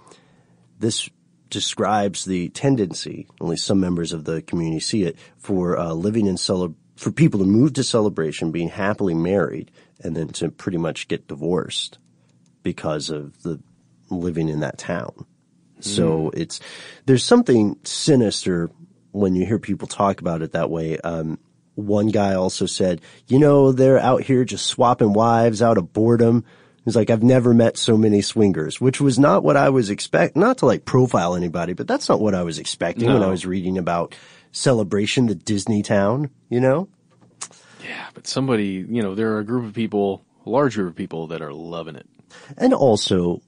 This 0.79 1.09
describes 1.49 2.25
the 2.25 2.51
tendency, 2.51 3.27
only 3.41 3.57
some 3.57 3.81
members 3.81 4.13
of 4.13 4.25
the 4.25 4.43
community 4.43 4.81
see 4.81 5.05
it, 5.05 5.17
for 5.39 5.79
uh, 5.79 5.93
living 5.93 6.27
in 6.27 6.37
celeb 6.37 6.75
for 6.97 7.13
people 7.13 7.41
to 7.41 7.47
move 7.47 7.75
to 7.75 7.85
celebration, 7.85 8.51
being 8.51 8.69
happily 8.69 9.15
married, 9.15 9.71
and 10.01 10.17
then 10.17 10.29
to 10.29 10.51
pretty 10.51 10.79
much 10.79 11.07
get 11.09 11.29
divorced 11.29 11.99
because 12.65 13.09
of 13.09 13.41
the 13.45 13.61
living 14.11 14.49
in 14.49 14.61
that 14.61 14.79
town. 14.79 15.25
So 15.81 16.31
it's 16.35 16.61
there's 17.07 17.23
something 17.23 17.79
sinister 17.85 18.71
when 19.13 19.35
you 19.35 19.47
hear 19.47 19.59
people 19.59 19.89
talk 19.89 20.21
about 20.21 20.43
it 20.43 20.53
that 20.53 20.71
way. 20.71 20.99
Um, 20.99 21.39
one 21.75 22.09
guy 22.09 22.35
also 22.35 22.67
said, 22.67 23.01
you 23.29 23.39
know, 23.39 23.73
they're 23.73 23.99
out 23.99 24.23
here 24.23 24.45
just 24.45 24.67
swapping 24.67 25.13
wives 25.13 25.63
out 25.63 25.79
of 25.79 25.93
boredom. 25.93 26.45
He's 26.85 26.97
like, 26.97 27.11
I've 27.11 27.23
never 27.23 27.53
met 27.55 27.77
so 27.77 27.97
many 27.97 28.23
swingers, 28.23 28.81
which 28.81 29.01
was 29.01 29.19
not 29.19 29.45
what 29.45 29.57
I 29.57 29.69
was 29.69 29.91
expect. 29.91 30.37
Not 30.37 30.59
to 30.59 30.67
like 30.67 30.85
profile 30.85 31.37
anybody, 31.37 31.75
but 31.75 31.87
that's 31.87 32.09
not 32.09 32.21
what 32.21 32.35
I 32.35 32.43
was 32.43 32.59
expecting 32.59 33.13
when 33.13 33.23
I 33.23 33.29
was 33.29 33.45
reading 33.45 33.77
about 33.79 34.15
Celebration, 34.53 35.27
the 35.27 35.35
Disney 35.35 35.83
town. 35.83 36.31
You 36.49 36.61
know, 36.61 36.89
Yeah, 37.85 38.07
but 38.15 38.27
somebody, 38.27 38.85
you 38.89 39.03
know, 39.03 39.15
there 39.15 39.35
are 39.35 39.41
a 39.41 39.45
group 39.45 39.67
of 39.67 39.75
people, 39.75 40.25
a 40.47 40.51
large 40.51 40.77
group 40.77 40.89
of 40.91 40.97
people 40.97 41.29
that 41.29 41.43
are 41.43 41.53
loving 41.53 41.95
it. 41.95 42.07
and 42.57 42.73
also 42.73 43.43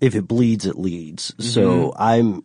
if 0.00 0.14
it 0.14 0.28
bleeds, 0.28 0.66
it 0.66 0.78
leads. 0.78 1.34
So 1.38 1.92
I'm 1.96 2.44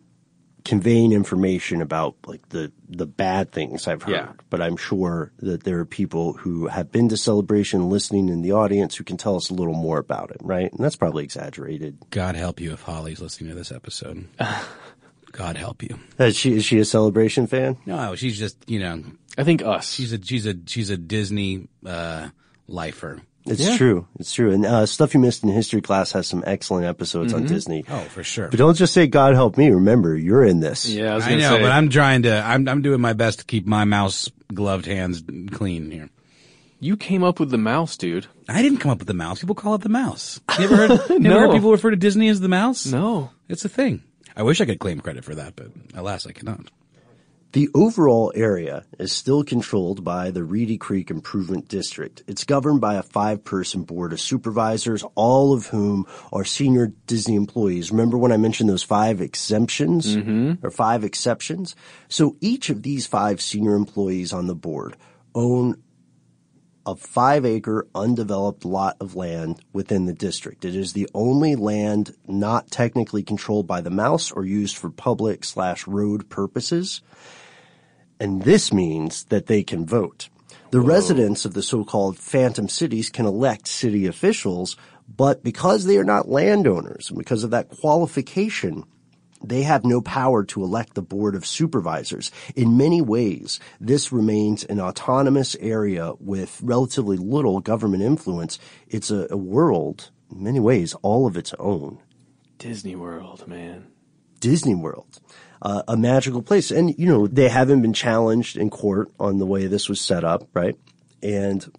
conveying 0.64 1.12
information 1.12 1.80
about 1.82 2.16
like 2.26 2.48
the 2.50 2.70
the 2.88 3.06
bad 3.06 3.52
things 3.52 3.86
I've 3.88 4.02
heard, 4.02 4.12
Yeah. 4.14 4.32
but 4.50 4.60
I'm 4.60 4.76
sure 4.76 5.32
that 5.38 5.62
there 5.64 5.78
are 5.78 5.84
people 5.84 6.32
who 6.34 6.66
have 6.66 6.90
been 6.92 7.08
to 7.10 7.16
celebration 7.16 7.88
listening 7.88 8.28
in 8.28 8.42
the 8.42 8.52
audience 8.52 8.96
who 8.96 9.04
can 9.04 9.16
tell 9.16 9.36
us 9.36 9.50
a 9.50 9.54
little 9.54 9.74
more 9.74 9.98
about 9.98 10.30
it, 10.30 10.38
right? 10.40 10.70
And 10.72 10.84
that's 10.84 10.96
probably 10.96 11.24
exaggerated. 11.24 11.98
God 12.10 12.34
help 12.36 12.60
you 12.60 12.72
if 12.72 12.82
Holly's 12.82 13.20
listening 13.20 13.50
to 13.50 13.56
this 13.56 13.70
episode. 13.72 14.26
God 15.32 15.56
help 15.56 15.82
you. 15.82 15.98
Is 16.18 16.36
she 16.36 16.54
is 16.56 16.64
she 16.64 16.78
a 16.80 16.84
celebration 16.84 17.46
fan? 17.46 17.76
No, 17.86 18.16
she's 18.16 18.38
just 18.38 18.56
you 18.68 18.80
know. 18.80 19.02
I 19.38 19.44
think 19.44 19.62
us. 19.62 19.92
She's 19.92 20.12
a 20.12 20.20
she's 20.22 20.44
a 20.46 20.54
she's 20.66 20.90
a 20.90 20.96
Disney 20.96 21.68
uh, 21.86 22.30
lifer. 22.66 23.22
It's 23.46 23.76
true. 23.76 24.06
It's 24.18 24.32
true. 24.32 24.52
And 24.52 24.66
uh, 24.66 24.86
stuff 24.86 25.14
you 25.14 25.20
missed 25.20 25.42
in 25.42 25.48
history 25.48 25.80
class 25.80 26.12
has 26.12 26.26
some 26.26 26.44
excellent 26.46 26.84
episodes 26.86 27.32
on 27.32 27.46
Disney. 27.46 27.84
Oh, 27.88 28.00
for 28.00 28.22
sure. 28.22 28.48
But 28.48 28.58
don't 28.58 28.76
just 28.76 28.92
say 28.92 29.06
God 29.06 29.34
help 29.34 29.56
me. 29.56 29.70
Remember, 29.70 30.14
you're 30.16 30.44
in 30.44 30.60
this. 30.60 30.88
Yeah, 30.88 31.12
I 31.12 31.14
was 31.16 31.24
I 31.26 31.34
know, 31.36 31.56
say. 31.56 31.62
but 31.62 31.72
I'm 31.72 31.88
trying 31.88 32.22
to. 32.24 32.40
I'm 32.42 32.68
I'm 32.68 32.82
doing 32.82 33.00
my 33.00 33.14
best 33.14 33.38
to 33.40 33.44
keep 33.46 33.66
my 33.66 33.84
mouse 33.84 34.30
gloved 34.52 34.86
hands 34.86 35.22
clean 35.52 35.90
here. 35.90 36.10
you 36.80 36.96
came 36.96 37.22
up 37.24 37.40
with 37.40 37.50
the 37.50 37.58
mouse, 37.58 37.96
dude. 37.96 38.26
I 38.48 38.62
didn't 38.62 38.78
come 38.78 38.90
up 38.90 38.98
with 38.98 39.08
the 39.08 39.14
mouse. 39.14 39.40
People 39.40 39.54
call 39.54 39.74
it 39.74 39.80
the 39.82 39.88
mouse. 39.88 40.40
You 40.58 40.64
ever 40.64 40.76
heard? 40.76 41.00
you 41.10 41.18
No. 41.20 41.30
ever 41.30 41.46
heard 41.46 41.54
people 41.54 41.70
refer 41.72 41.90
to 41.90 41.96
Disney 41.96 42.28
as 42.28 42.40
the 42.40 42.48
mouse? 42.48 42.86
No. 42.86 43.30
It's 43.48 43.64
a 43.64 43.68
thing. 43.68 44.02
I 44.36 44.42
wish 44.42 44.60
I 44.60 44.64
could 44.66 44.78
claim 44.78 45.00
credit 45.00 45.24
for 45.24 45.34
that, 45.34 45.56
but 45.56 45.68
alas, 45.94 46.26
I 46.26 46.32
cannot. 46.32 46.70
The 47.52 47.68
overall 47.74 48.32
area 48.36 48.84
is 49.00 49.10
still 49.10 49.42
controlled 49.42 50.04
by 50.04 50.30
the 50.30 50.44
Reedy 50.44 50.78
Creek 50.78 51.10
Improvement 51.10 51.66
District. 51.66 52.22
It's 52.28 52.44
governed 52.44 52.80
by 52.80 52.94
a 52.94 53.02
five-person 53.02 53.82
board 53.82 54.12
of 54.12 54.20
supervisors, 54.20 55.02
all 55.16 55.52
of 55.52 55.66
whom 55.66 56.06
are 56.32 56.44
senior 56.44 56.92
Disney 57.08 57.34
employees. 57.34 57.90
Remember 57.90 58.16
when 58.16 58.30
I 58.30 58.36
mentioned 58.36 58.70
those 58.70 58.84
five 58.84 59.20
exemptions 59.20 60.16
mm-hmm. 60.16 60.64
or 60.64 60.70
five 60.70 61.02
exceptions? 61.02 61.74
So 62.08 62.36
each 62.40 62.70
of 62.70 62.84
these 62.84 63.08
five 63.08 63.40
senior 63.40 63.74
employees 63.74 64.32
on 64.32 64.46
the 64.46 64.54
board 64.54 64.96
own 65.34 65.82
a 66.86 66.94
five 66.94 67.44
acre 67.44 67.88
undeveloped 67.94 68.64
lot 68.64 68.96
of 69.00 69.16
land 69.16 69.60
within 69.72 70.06
the 70.06 70.12
district. 70.12 70.64
It 70.64 70.76
is 70.76 70.92
the 70.92 71.08
only 71.14 71.56
land 71.56 72.14
not 72.26 72.70
technically 72.70 73.22
controlled 73.22 73.66
by 73.66 73.80
the 73.80 73.90
mouse 73.90 74.30
or 74.30 74.44
used 74.44 74.76
for 74.76 74.88
public 74.88 75.44
slash 75.44 75.86
road 75.86 76.30
purposes. 76.30 77.02
And 78.20 78.42
this 78.42 78.72
means 78.72 79.24
that 79.24 79.46
they 79.46 79.62
can 79.62 79.86
vote. 79.86 80.28
The 80.70 80.80
residents 80.80 81.44
of 81.44 81.54
the 81.54 81.62
so-called 81.62 82.16
phantom 82.18 82.68
cities 82.68 83.10
can 83.10 83.26
elect 83.26 83.66
city 83.66 84.06
officials, 84.06 84.76
but 85.08 85.42
because 85.42 85.84
they 85.84 85.96
are 85.96 86.04
not 86.04 86.28
landowners 86.28 87.08
and 87.08 87.18
because 87.18 87.42
of 87.42 87.50
that 87.50 87.70
qualification, 87.70 88.84
they 89.42 89.62
have 89.62 89.84
no 89.84 90.00
power 90.00 90.44
to 90.44 90.62
elect 90.62 90.94
the 90.94 91.02
board 91.02 91.34
of 91.34 91.46
supervisors. 91.46 92.30
In 92.54 92.76
many 92.76 93.00
ways, 93.00 93.58
this 93.80 94.12
remains 94.12 94.64
an 94.64 94.80
autonomous 94.80 95.56
area 95.58 96.12
with 96.20 96.60
relatively 96.62 97.16
little 97.16 97.60
government 97.60 98.02
influence. 98.02 98.58
It's 98.86 99.10
a, 99.10 99.26
a 99.30 99.36
world, 99.36 100.10
in 100.30 100.44
many 100.44 100.60
ways, 100.60 100.94
all 101.02 101.26
of 101.26 101.36
its 101.36 101.54
own. 101.58 101.98
Disney 102.58 102.94
World, 102.94 103.48
man. 103.48 103.86
Disney 104.40 104.74
World, 104.74 105.20
uh, 105.62 105.82
a 105.88 105.96
magical 105.96 106.42
place. 106.42 106.70
And, 106.70 106.94
you 106.98 107.06
know, 107.06 107.26
they 107.26 107.48
haven't 107.48 107.82
been 107.82 107.92
challenged 107.92 108.56
in 108.56 108.70
court 108.70 109.10
on 109.18 109.38
the 109.38 109.46
way 109.46 109.66
this 109.66 109.88
was 109.88 110.00
set 110.00 110.24
up, 110.24 110.48
right? 110.54 110.76
And 111.22 111.70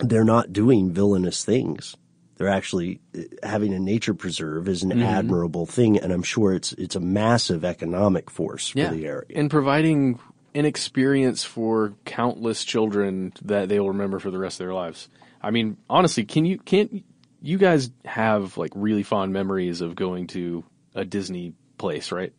they're 0.00 0.24
not 0.24 0.52
doing 0.52 0.92
villainous 0.92 1.44
things. 1.44 1.96
They're 2.36 2.48
actually 2.48 3.00
uh, 3.16 3.22
having 3.42 3.72
a 3.72 3.78
nature 3.78 4.12
preserve 4.12 4.68
is 4.68 4.82
an 4.82 4.90
Mm-hmm. 4.90 5.02
admirable 5.02 5.64
thing, 5.64 5.98
and 5.98 6.12
I'm 6.12 6.22
sure 6.22 6.52
it's 6.52 6.72
it's 6.74 6.94
a 6.94 7.00
massive 7.00 7.64
economic 7.64 8.30
force 8.30 8.68
for 8.68 8.88
the 8.88 9.06
area. 9.06 9.24
And 9.34 9.50
providing 9.50 10.18
an 10.54 10.66
experience 10.66 11.44
for 11.44 11.94
countless 12.04 12.62
children 12.64 13.32
that 13.42 13.68
they 13.70 13.80
will 13.80 13.88
remember 13.88 14.18
for 14.18 14.30
the 14.30 14.38
rest 14.38 14.60
of 14.60 14.66
their 14.66 14.74
lives. 14.74 15.08
I 15.42 15.50
mean, 15.50 15.78
honestly, 15.88 16.24
can 16.24 16.44
you 16.44 16.58
can't 16.58 17.04
you 17.40 17.56
guys 17.56 17.90
have 18.04 18.58
like 18.58 18.72
really 18.74 19.02
fond 19.02 19.32
memories 19.32 19.80
of 19.80 19.94
going 19.94 20.26
to 20.28 20.62
a 20.94 21.04
Disney 21.06 21.54
place, 21.78 22.12
right? 22.12 22.34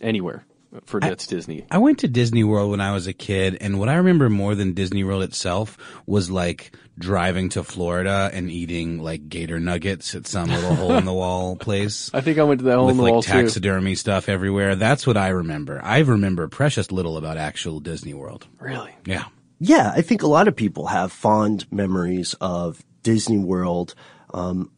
Anywhere 0.00 0.44
for 0.84 1.00
that's 1.00 1.26
Disney. 1.26 1.66
I 1.70 1.78
went 1.78 2.00
to 2.00 2.08
Disney 2.08 2.44
World 2.44 2.70
when 2.70 2.80
I 2.80 2.92
was 2.92 3.06
a 3.06 3.12
kid, 3.12 3.56
and 3.60 3.78
what 3.78 3.88
I 3.88 3.94
remember 3.94 4.28
more 4.28 4.54
than 4.54 4.74
Disney 4.74 5.04
World 5.04 5.22
itself 5.22 5.78
was 6.06 6.30
like 6.30 6.72
driving 6.98 7.48
to 7.50 7.62
Florida 7.62 8.30
and 8.32 8.50
eating 8.50 9.02
like 9.02 9.28
gator 9.28 9.58
nuggets 9.58 10.14
at 10.14 10.26
some 10.26 10.48
little 10.50 10.74
hole 10.74 10.94
in 10.94 11.04
the 11.04 11.12
wall 11.14 11.56
place. 11.56 12.10
I 12.12 12.20
think 12.20 12.38
I 12.38 12.42
went 12.42 12.60
to 12.60 12.64
that 12.66 12.76
hole 12.76 12.86
with 12.86 12.92
in 12.92 12.96
the 12.98 13.02
like 13.04 13.12
wall 13.12 13.22
too. 13.22 13.32
taxidermy 13.32 13.94
stuff 13.94 14.28
everywhere. 14.28 14.74
That's 14.74 15.06
what 15.06 15.16
I 15.16 15.28
remember. 15.28 15.80
I 15.82 16.00
remember 16.00 16.48
precious 16.48 16.92
little 16.92 17.16
about 17.16 17.36
actual 17.36 17.80
Disney 17.80 18.14
World. 18.14 18.46
Really? 18.58 18.94
Yeah. 19.06 19.24
Yeah, 19.60 19.92
I 19.94 20.02
think 20.02 20.22
a 20.22 20.28
lot 20.28 20.46
of 20.46 20.54
people 20.54 20.86
have 20.86 21.12
fond 21.12 21.70
memories 21.72 22.34
of 22.40 22.84
Disney 23.02 23.38
World. 23.38 23.94
Um, 24.32 24.70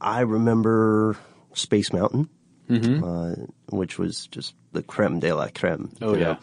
I 0.00 0.20
remember 0.20 1.16
Space 1.54 1.92
Mountain, 1.92 2.28
uh, 2.70 3.34
which 3.70 3.98
was 3.98 4.26
just 4.28 4.54
the 4.72 4.82
creme 4.82 5.20
de 5.20 5.32
la 5.32 5.48
creme. 5.54 5.90
Oh, 6.00 6.14
know? 6.14 6.38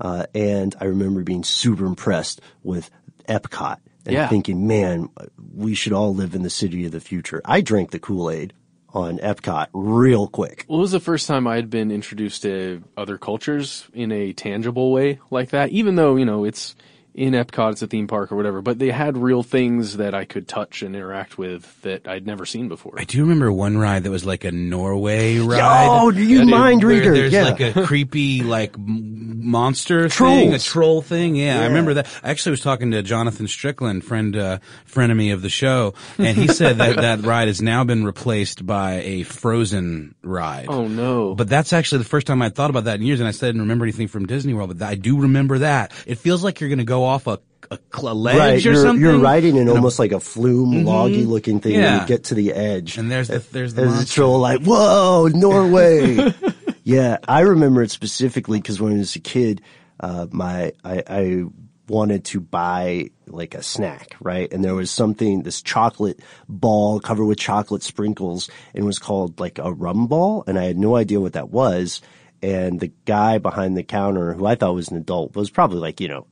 Uh, 0.00 0.26
and 0.34 0.74
I 0.80 0.84
remember 0.86 1.22
being 1.22 1.44
super 1.44 1.86
impressed 1.86 2.40
with 2.62 2.90
Epcot 3.28 3.78
and 4.04 4.14
Yeah. 4.14 4.28
thinking, 4.28 4.66
man, 4.66 5.08
we 5.54 5.74
should 5.74 5.92
all 5.92 6.14
live 6.14 6.34
in 6.34 6.42
the 6.42 6.50
city 6.50 6.84
of 6.84 6.92
the 6.92 7.00
future. 7.00 7.40
I 7.44 7.60
drank 7.60 7.90
the 7.90 7.98
Kool-Aid 7.98 8.52
on 8.92 9.18
Epcot 9.18 9.66
real 9.74 10.26
quick. 10.28 10.64
Well, 10.68 10.78
it 10.78 10.82
was 10.82 10.92
the 10.92 11.00
first 11.00 11.26
time 11.26 11.46
I 11.46 11.56
had 11.56 11.68
been 11.70 11.90
introduced 11.90 12.42
to 12.42 12.82
other 12.96 13.18
cultures 13.18 13.86
in 13.92 14.12
a 14.12 14.32
tangible 14.32 14.92
way 14.92 15.18
like 15.30 15.50
that, 15.50 15.70
even 15.70 15.96
though, 15.96 16.16
you 16.16 16.24
know, 16.24 16.44
it's 16.44 16.74
in 17.16 17.32
Epcot, 17.32 17.72
it's 17.72 17.80
a 17.80 17.86
theme 17.86 18.06
park 18.06 18.30
or 18.30 18.36
whatever, 18.36 18.60
but 18.60 18.78
they 18.78 18.90
had 18.90 19.16
real 19.16 19.42
things 19.42 19.96
that 19.96 20.14
I 20.14 20.26
could 20.26 20.46
touch 20.46 20.82
and 20.82 20.94
interact 20.94 21.38
with 21.38 21.80
that 21.80 22.06
I'd 22.06 22.26
never 22.26 22.44
seen 22.44 22.68
before. 22.68 22.96
I 22.98 23.04
do 23.04 23.22
remember 23.22 23.50
one 23.50 23.78
ride 23.78 24.02
that 24.02 24.10
was 24.10 24.26
like 24.26 24.44
a 24.44 24.52
Norway 24.52 25.38
ride. 25.38 25.88
Oh, 25.88 26.10
do 26.10 26.22
you 26.22 26.44
mind 26.44 26.84
where 26.84 26.92
reader? 26.92 27.14
There's 27.14 27.32
yeah. 27.32 27.44
like 27.44 27.60
a 27.60 27.72
creepy 27.86 28.42
like 28.42 28.76
monster 28.76 30.10
Trolls. 30.10 30.38
thing, 30.38 30.52
a 30.52 30.58
troll 30.58 31.00
thing. 31.00 31.36
Yeah, 31.36 31.56
Yeah. 31.56 31.62
I 31.62 31.66
remember 31.68 31.94
that. 31.94 32.20
I 32.22 32.30
actually 32.30 32.50
was 32.50 32.60
talking 32.60 32.90
to 32.90 33.02
Jonathan 33.02 33.48
Strickland, 33.48 34.04
friend 34.04 34.36
uh, 34.36 34.58
frenemy 34.86 35.32
of 35.32 35.40
the 35.40 35.48
show, 35.48 35.94
and 36.18 36.36
he 36.36 36.48
said 36.48 36.76
that 36.78 36.96
that 37.00 37.22
ride 37.22 37.48
has 37.48 37.62
now 37.62 37.82
been 37.84 38.04
replaced 38.04 38.66
by 38.66 39.00
a 39.00 39.22
Frozen 39.22 40.16
ride. 40.22 40.66
Oh 40.68 40.86
no. 40.86 41.34
But 41.34 41.48
that's 41.48 41.72
actually 41.72 41.98
the 41.98 42.08
first 42.10 42.26
time 42.26 42.42
I 42.42 42.50
thought 42.50 42.68
about 42.68 42.84
that 42.84 42.96
in 42.96 43.06
years, 43.06 43.20
and 43.20 43.28
I 43.28 43.32
said 43.32 43.46
I 43.46 43.48
didn't 43.48 43.62
remember 43.62 43.86
anything 43.86 44.08
from 44.08 44.26
Disney 44.26 44.52
World, 44.52 44.76
but 44.76 44.86
I 44.86 44.96
do 44.96 45.22
remember 45.22 45.60
that. 45.60 45.92
It 46.04 46.16
feels 46.16 46.44
like 46.44 46.60
you're 46.60 46.68
going 46.68 46.78
to 46.78 46.84
go 46.84 47.05
off 47.06 47.26
a, 47.26 47.38
a, 47.70 47.78
a 47.94 48.14
ledge 48.14 48.38
right, 48.38 48.54
or 48.54 48.58
you're, 48.58 48.82
something. 48.82 49.00
you're 49.00 49.18
riding 49.18 49.56
in 49.56 49.68
almost 49.68 49.98
like 49.98 50.12
a 50.12 50.20
flume, 50.20 50.84
loggy 50.84 51.24
looking 51.24 51.60
thing, 51.60 51.76
and 51.76 52.02
you 52.02 52.06
get 52.06 52.24
to 52.24 52.34
the 52.34 52.52
edge. 52.52 52.98
And 52.98 53.10
there's 53.10 53.28
the 53.28 53.38
there's 53.38 53.74
the 53.74 53.82
There's 53.82 54.02
a 54.02 54.06
troll 54.06 54.38
like, 54.38 54.62
whoa, 54.62 55.28
Norway. 55.32 56.32
yeah, 56.84 57.18
I 57.26 57.40
remember 57.40 57.82
it 57.82 57.90
specifically 57.90 58.60
because 58.60 58.80
when 58.80 58.94
I 58.94 58.98
was 58.98 59.16
a 59.16 59.20
kid, 59.20 59.62
uh, 59.98 60.26
my, 60.30 60.72
I, 60.84 61.02
I 61.08 61.44
wanted 61.88 62.24
to 62.26 62.40
buy 62.40 63.10
like 63.26 63.54
a 63.54 63.62
snack, 63.62 64.16
right? 64.20 64.52
And 64.52 64.64
there 64.64 64.74
was 64.74 64.90
something, 64.90 65.42
this 65.42 65.62
chocolate 65.62 66.20
ball 66.48 67.00
covered 67.00 67.26
with 67.26 67.38
chocolate 67.38 67.82
sprinkles 67.82 68.50
and 68.74 68.84
it 68.84 68.86
was 68.86 68.98
called 68.98 69.40
like 69.40 69.58
a 69.58 69.72
rum 69.72 70.06
ball. 70.06 70.44
And 70.46 70.58
I 70.58 70.64
had 70.64 70.78
no 70.78 70.96
idea 70.96 71.20
what 71.20 71.34
that 71.34 71.50
was. 71.50 72.02
And 72.42 72.78
the 72.80 72.92
guy 73.04 73.38
behind 73.38 73.76
the 73.76 73.82
counter, 73.82 74.34
who 74.34 74.46
I 74.46 74.54
thought 74.54 74.74
was 74.74 74.88
an 74.88 74.96
adult, 74.96 75.34
was 75.34 75.50
probably 75.50 75.78
like, 75.78 76.00
you 76.00 76.08
know, 76.08 76.26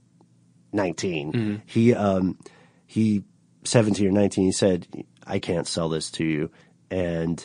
19. 0.75 1.63
He, 1.67 1.95
um, 1.95 2.39
he, 2.87 3.25
17 3.65 4.07
or 4.07 4.11
19, 4.11 4.45
he 4.45 4.53
said, 4.53 4.87
I 5.27 5.39
can't 5.39 5.67
sell 5.67 5.89
this 5.89 6.11
to 6.13 6.25
you. 6.25 6.51
And, 6.91 7.45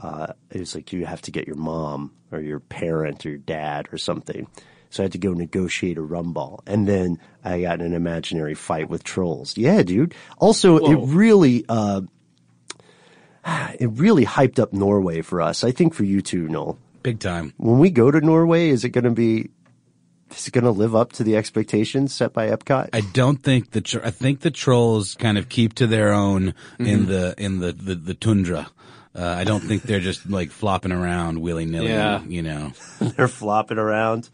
uh, 0.00 0.34
it 0.50 0.60
was 0.60 0.74
like, 0.74 0.92
you 0.92 1.06
have 1.06 1.22
to 1.22 1.30
get 1.30 1.46
your 1.46 1.56
mom 1.56 2.12
or 2.32 2.40
your 2.40 2.60
parent 2.60 3.24
or 3.24 3.30
your 3.30 3.38
dad 3.38 3.88
or 3.92 3.98
something. 3.98 4.46
So 4.90 5.02
I 5.02 5.04
had 5.04 5.12
to 5.12 5.18
go 5.18 5.32
negotiate 5.32 5.98
a 5.98 6.02
rumble. 6.02 6.62
And 6.66 6.86
then 6.86 7.18
I 7.44 7.62
got 7.62 7.80
in 7.80 7.86
an 7.86 7.94
imaginary 7.94 8.54
fight 8.54 8.88
with 8.88 9.02
trolls. 9.02 9.56
Yeah, 9.56 9.82
dude. 9.82 10.14
Also, 10.38 10.78
it 10.78 10.96
really, 10.96 11.64
uh, 11.68 12.02
it 13.78 13.90
really 13.92 14.24
hyped 14.24 14.58
up 14.58 14.72
Norway 14.72 15.20
for 15.20 15.40
us. 15.40 15.64
I 15.64 15.72
think 15.72 15.94
for 15.94 16.04
you 16.04 16.22
too, 16.22 16.48
Noel. 16.48 16.78
Big 17.02 17.18
time. 17.18 17.52
When 17.56 17.78
we 17.78 17.90
go 17.90 18.10
to 18.10 18.20
Norway, 18.20 18.68
is 18.68 18.84
it 18.84 18.90
going 18.90 19.04
to 19.04 19.10
be, 19.10 19.50
is 20.36 20.48
it 20.48 20.52
going 20.52 20.64
to 20.64 20.70
live 20.70 20.94
up 20.94 21.12
to 21.12 21.24
the 21.24 21.36
expectations 21.36 22.14
set 22.14 22.32
by 22.32 22.48
Epcot? 22.48 22.90
I 22.92 23.00
don't 23.12 23.36
think 23.42 23.70
the 23.72 23.80
tr- 23.80 24.00
I 24.04 24.10
think 24.10 24.40
the 24.40 24.50
trolls 24.50 25.14
kind 25.14 25.38
of 25.38 25.48
keep 25.48 25.74
to 25.74 25.86
their 25.86 26.12
own 26.12 26.54
in 26.78 27.04
Mhm. 27.04 27.06
the 27.06 27.34
in 27.38 27.60
the 27.60 27.72
the, 27.72 27.94
the 27.94 28.14
tundra. 28.14 28.68
Uh, 29.16 29.22
I 29.24 29.44
don't 29.44 29.60
think 29.60 29.82
they're 29.84 30.00
just 30.00 30.28
like 30.28 30.50
flopping 30.50 30.90
around 30.90 31.40
willy 31.40 31.66
nilly. 31.66 31.88
Yeah. 31.88 32.22
You 32.24 32.42
know, 32.42 32.72
They're 33.00 33.28
flopping 33.28 33.78
around. 33.78 34.28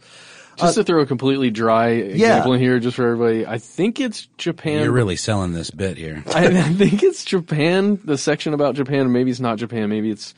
Just 0.57 0.75
to 0.75 0.85
throw 0.85 1.01
a 1.01 1.07
completely 1.07 1.51
dry 1.51 1.89
example 1.89 2.51
Yeah. 2.53 2.57
in 2.57 2.61
here, 2.61 2.79
just 2.81 2.97
for 2.97 3.05
everybody, 3.07 3.47
I 3.47 3.57
think 3.59 3.99
it's 3.99 4.27
Japan. 4.37 4.83
you're 4.83 4.93
really 4.93 5.17
selling 5.17 5.53
this 5.53 5.71
bit 5.71 5.97
here. 5.97 6.23
I, 6.35 6.47
I 6.49 6.63
think 6.75 7.03
it's 7.03 7.25
Japan. 7.25 7.99
The 8.05 8.19
section 8.19 8.53
about 8.53 8.75
Japan. 8.75 9.11
Maybe 9.11 9.31
it's 9.31 9.41
not 9.41 9.57
Japan. 9.59 9.89
Maybe 9.89 10.11
it's 10.11 10.35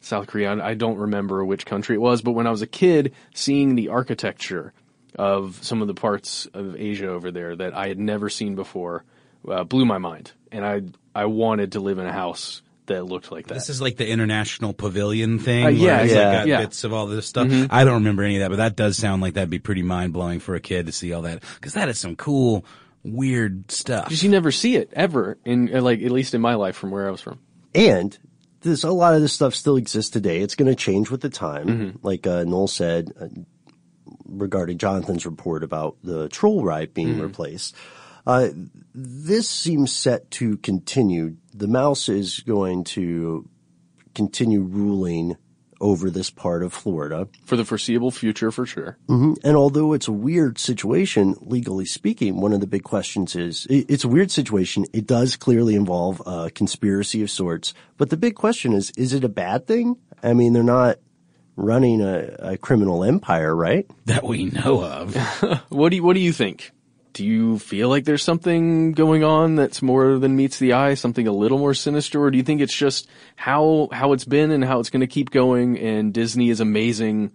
South 0.00 0.28
Korea. 0.28 0.54
I, 0.54 0.70
I 0.70 0.74
don't 0.74 0.96
remember 0.96 1.44
which 1.44 1.66
country 1.66 1.94
it 1.96 2.00
was. 2.00 2.22
But 2.22 2.32
when 2.32 2.46
I 2.46 2.50
was 2.50 2.62
a 2.62 2.66
kid, 2.66 3.12
seeing 3.34 3.74
the 3.74 3.88
architecture 3.88 4.72
of 5.16 5.58
some 5.62 5.82
of 5.82 5.88
the 5.88 5.94
parts 5.94 6.46
of 6.54 6.76
Asia 6.76 7.08
over 7.08 7.30
there 7.30 7.56
that 7.56 7.74
I 7.74 7.88
had 7.88 7.98
never 7.98 8.28
seen 8.28 8.54
before 8.54 9.04
uh, 9.48 9.64
blew 9.64 9.84
my 9.84 9.98
mind, 9.98 10.32
and 10.52 10.64
I 10.64 10.82
I 11.14 11.26
wanted 11.26 11.72
to 11.72 11.80
live 11.80 11.98
in 11.98 12.06
a 12.06 12.12
house 12.12 12.62
that 12.86 13.04
looked 13.04 13.32
like 13.32 13.46
that. 13.48 13.54
This 13.54 13.68
is 13.68 13.80
like 13.80 13.96
the 13.96 14.08
international 14.08 14.72
pavilion 14.72 15.38
thing. 15.38 15.64
Uh, 15.64 15.68
yeah, 15.68 16.02
yeah, 16.02 16.14
like 16.14 16.32
got 16.38 16.46
yeah. 16.46 16.60
bits 16.60 16.84
of 16.84 16.92
all 16.92 17.06
this 17.06 17.26
stuff. 17.26 17.48
Mhm. 17.48 17.68
I 17.70 17.84
don't 17.84 17.94
remember 17.94 18.22
any 18.22 18.36
of 18.36 18.40
that, 18.40 18.50
but 18.50 18.56
that 18.56 18.76
does 18.76 18.96
sound 18.96 19.22
like 19.22 19.34
that'd 19.34 19.50
be 19.50 19.58
pretty 19.58 19.82
mind 19.82 20.12
blowing 20.12 20.40
for 20.40 20.54
a 20.54 20.60
kid 20.60 20.86
to 20.86 20.92
see 20.92 21.12
all 21.12 21.22
that 21.22 21.42
because 21.54 21.74
that 21.74 21.88
is 21.88 21.98
some 21.98 22.16
cool, 22.16 22.64
weird 23.02 23.70
stuff. 23.70 24.04
Because 24.04 24.22
you 24.22 24.30
never 24.30 24.52
see 24.52 24.76
it 24.76 24.90
ever 24.92 25.38
in 25.44 25.74
uh, 25.74 25.80
like 25.80 26.02
at 26.02 26.10
least 26.10 26.34
in 26.34 26.40
my 26.40 26.54
life 26.54 26.76
from 26.76 26.90
where 26.90 27.08
I 27.08 27.10
was 27.10 27.20
from. 27.20 27.38
And 27.74 28.16
this, 28.62 28.84
a 28.84 28.90
lot 28.90 29.14
of 29.14 29.20
this 29.20 29.32
stuff 29.32 29.54
still 29.54 29.76
exists 29.76 30.10
today. 30.10 30.40
It's 30.40 30.54
going 30.54 30.68
to 30.68 30.74
change 30.74 31.10
with 31.10 31.20
the 31.20 31.28
time. 31.28 31.66
Mm-hmm. 31.66 32.06
Like 32.06 32.26
uh, 32.26 32.44
Noel 32.44 32.68
said 32.68 33.12
uh, 33.20 33.26
regarding 34.28 34.78
Jonathan's 34.78 35.24
report 35.26 35.62
about 35.64 35.96
the 36.02 36.28
troll 36.28 36.64
ride 36.64 36.94
being 36.94 37.08
Mm-hmm. 37.14 37.22
replaced. 37.22 37.74
Uh, 38.26 38.48
this 38.94 39.48
seems 39.48 39.92
set 39.92 40.30
to 40.32 40.56
continue. 40.58 41.36
The 41.54 41.68
mouse 41.68 42.08
is 42.08 42.40
going 42.40 42.84
to 42.84 43.48
continue 44.14 44.62
ruling 44.62 45.36
over 45.80 46.10
this 46.10 46.30
part 46.30 46.62
of 46.62 46.72
Florida. 46.72 47.28
For 47.44 47.54
the 47.56 47.64
foreseeable 47.64 48.10
future, 48.10 48.50
for 48.50 48.64
sure. 48.64 48.96
hmm 49.08 49.34
And 49.44 49.56
although 49.56 49.92
it's 49.92 50.08
a 50.08 50.12
weird 50.12 50.58
situation, 50.58 51.36
legally 51.42 51.84
speaking, 51.84 52.40
one 52.40 52.54
of 52.54 52.60
the 52.60 52.66
big 52.66 52.82
questions 52.82 53.36
is 53.36 53.66
it- 53.68 53.84
it's 53.90 54.02
a 54.04 54.08
weird 54.08 54.30
situation. 54.30 54.86
It 54.94 55.06
does 55.06 55.36
clearly 55.36 55.74
involve 55.74 56.22
a 56.26 56.50
conspiracy 56.50 57.22
of 57.22 57.30
sorts, 57.30 57.74
but 57.98 58.08
the 58.08 58.16
big 58.16 58.34
question 58.36 58.72
is: 58.72 58.90
is 58.96 59.12
it 59.12 59.22
a 59.22 59.28
bad 59.28 59.66
thing? 59.66 59.96
I 60.22 60.32
mean, 60.32 60.54
they're 60.54 60.62
not 60.62 60.96
running 61.56 62.00
a, 62.00 62.36
a 62.38 62.56
criminal 62.58 63.02
empire, 63.02 63.54
right? 63.54 63.88
That 64.04 64.24
we 64.24 64.44
know 64.44 64.84
of. 64.84 65.16
What 65.68 65.90
do 65.90 65.96
you, 65.96 66.02
what 66.02 66.14
do 66.14 66.20
you 66.20 66.32
think? 66.32 66.72
Do 67.12 67.24
you 67.24 67.58
feel 67.58 67.88
like 67.88 68.04
there's 68.04 68.22
something 68.22 68.92
going 68.92 69.24
on 69.24 69.56
that's 69.56 69.80
more 69.80 70.18
than 70.18 70.36
meets 70.36 70.58
the 70.58 70.74
eye, 70.74 70.94
something 70.94 71.26
a 71.26 71.32
little 71.32 71.58
more 71.58 71.74
sinister, 71.74 72.22
or 72.22 72.30
do 72.30 72.36
you 72.36 72.44
think 72.44 72.60
it's 72.60 72.76
just 72.76 73.08
how 73.36 73.88
how 73.90 74.12
it's 74.12 74.26
been 74.26 74.50
and 74.50 74.62
how 74.64 74.80
it's 74.80 74.90
going 74.90 75.00
to 75.00 75.06
keep 75.06 75.30
going? 75.30 75.78
And 75.78 76.12
Disney 76.12 76.50
is 76.50 76.60
amazing, 76.60 77.32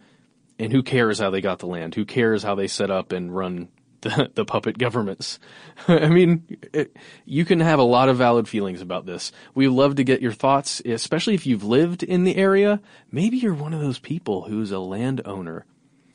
and 0.59 0.71
who 0.71 0.83
cares 0.83 1.19
how 1.19 1.31
they 1.31 1.41
got 1.41 1.59
the 1.59 1.65
land? 1.67 1.95
Who 1.95 2.05
cares 2.05 2.43
how 2.43 2.53
they 2.53 2.67
set 2.67 2.91
up 2.91 3.11
and 3.11 3.35
run 3.35 3.69
the, 4.01 4.31
the 4.35 4.45
puppet 4.45 4.77
governments? 4.77 5.39
I 5.87 6.09
mean, 6.09 6.57
it, 6.73 6.95
you 7.25 7.45
can 7.45 7.59
have 7.59 7.79
a 7.79 7.83
lot 7.83 8.09
of 8.09 8.17
valid 8.17 8.47
feelings 8.47 8.81
about 8.81 9.05
this. 9.05 9.31
We 9.55 9.67
would 9.67 9.75
love 9.75 9.95
to 9.95 10.03
get 10.03 10.21
your 10.21 10.31
thoughts, 10.31 10.81
especially 10.85 11.33
if 11.35 11.45
you've 11.45 11.63
lived 11.63 12.03
in 12.03 12.23
the 12.23 12.35
area. 12.35 12.81
Maybe 13.11 13.37
you're 13.37 13.53
one 13.53 13.73
of 13.73 13.81
those 13.81 13.99
people 13.99 14.43
who's 14.43 14.71
a 14.71 14.79
landowner 14.79 15.65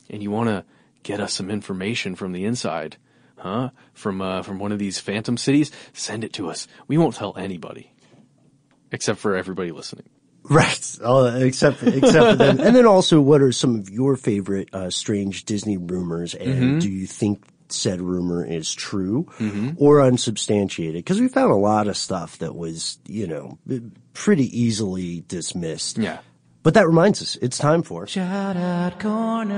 and 0.09 0.21
you 0.23 0.31
want 0.31 0.49
to 0.49 0.65
get 1.03 1.19
us 1.19 1.33
some 1.33 1.49
information 1.49 2.15
from 2.15 2.31
the 2.33 2.45
inside, 2.45 2.97
huh? 3.37 3.69
From 3.93 4.21
uh, 4.21 4.41
from 4.43 4.59
one 4.59 4.71
of 4.71 4.79
these 4.79 4.99
phantom 4.99 5.37
cities, 5.37 5.71
send 5.93 6.23
it 6.23 6.33
to 6.33 6.49
us. 6.49 6.67
We 6.87 6.97
won't 6.97 7.15
tell 7.15 7.35
anybody, 7.37 7.91
except 8.91 9.19
for 9.19 9.35
everybody 9.35 9.71
listening. 9.71 10.09
Right. 10.43 10.97
Uh, 11.03 11.39
except 11.41 11.83
except 11.83 12.29
for 12.29 12.35
them. 12.35 12.59
And 12.61 12.73
then 12.75 12.85
also, 12.85 13.19
what 13.19 13.41
are 13.41 13.51
some 13.51 13.75
of 13.75 13.89
your 13.89 14.15
favorite 14.15 14.69
uh, 14.73 14.89
strange 14.89 15.43
Disney 15.43 15.75
rumors? 15.77 16.33
And 16.35 16.77
Mhm. 16.77 16.81
do 16.81 16.89
you 16.89 17.05
think 17.05 17.43
said 17.71 18.01
rumor 18.01 18.45
is 18.45 18.73
true 18.73 19.27
Mhm. 19.39 19.75
or 19.77 20.01
unsubstantiated? 20.01 21.03
Because 21.05 21.19
we 21.19 21.27
found 21.27 21.51
a 21.51 21.55
lot 21.55 21.87
of 21.87 21.97
stuff 21.97 22.37
that 22.39 22.55
was, 22.55 22.97
you 23.07 23.27
know, 23.27 23.57
pretty 24.13 24.45
easily 24.59 25.23
dismissed. 25.27 25.97
Yeah. 25.97 26.19
But 26.63 26.73
that 26.73 26.87
reminds 26.87 27.21
us, 27.21 27.37
it's 27.41 27.57
time 27.57 27.83
for 27.83 28.07
Shout 28.07 28.57
out 28.57 28.99
corner. 28.99 29.55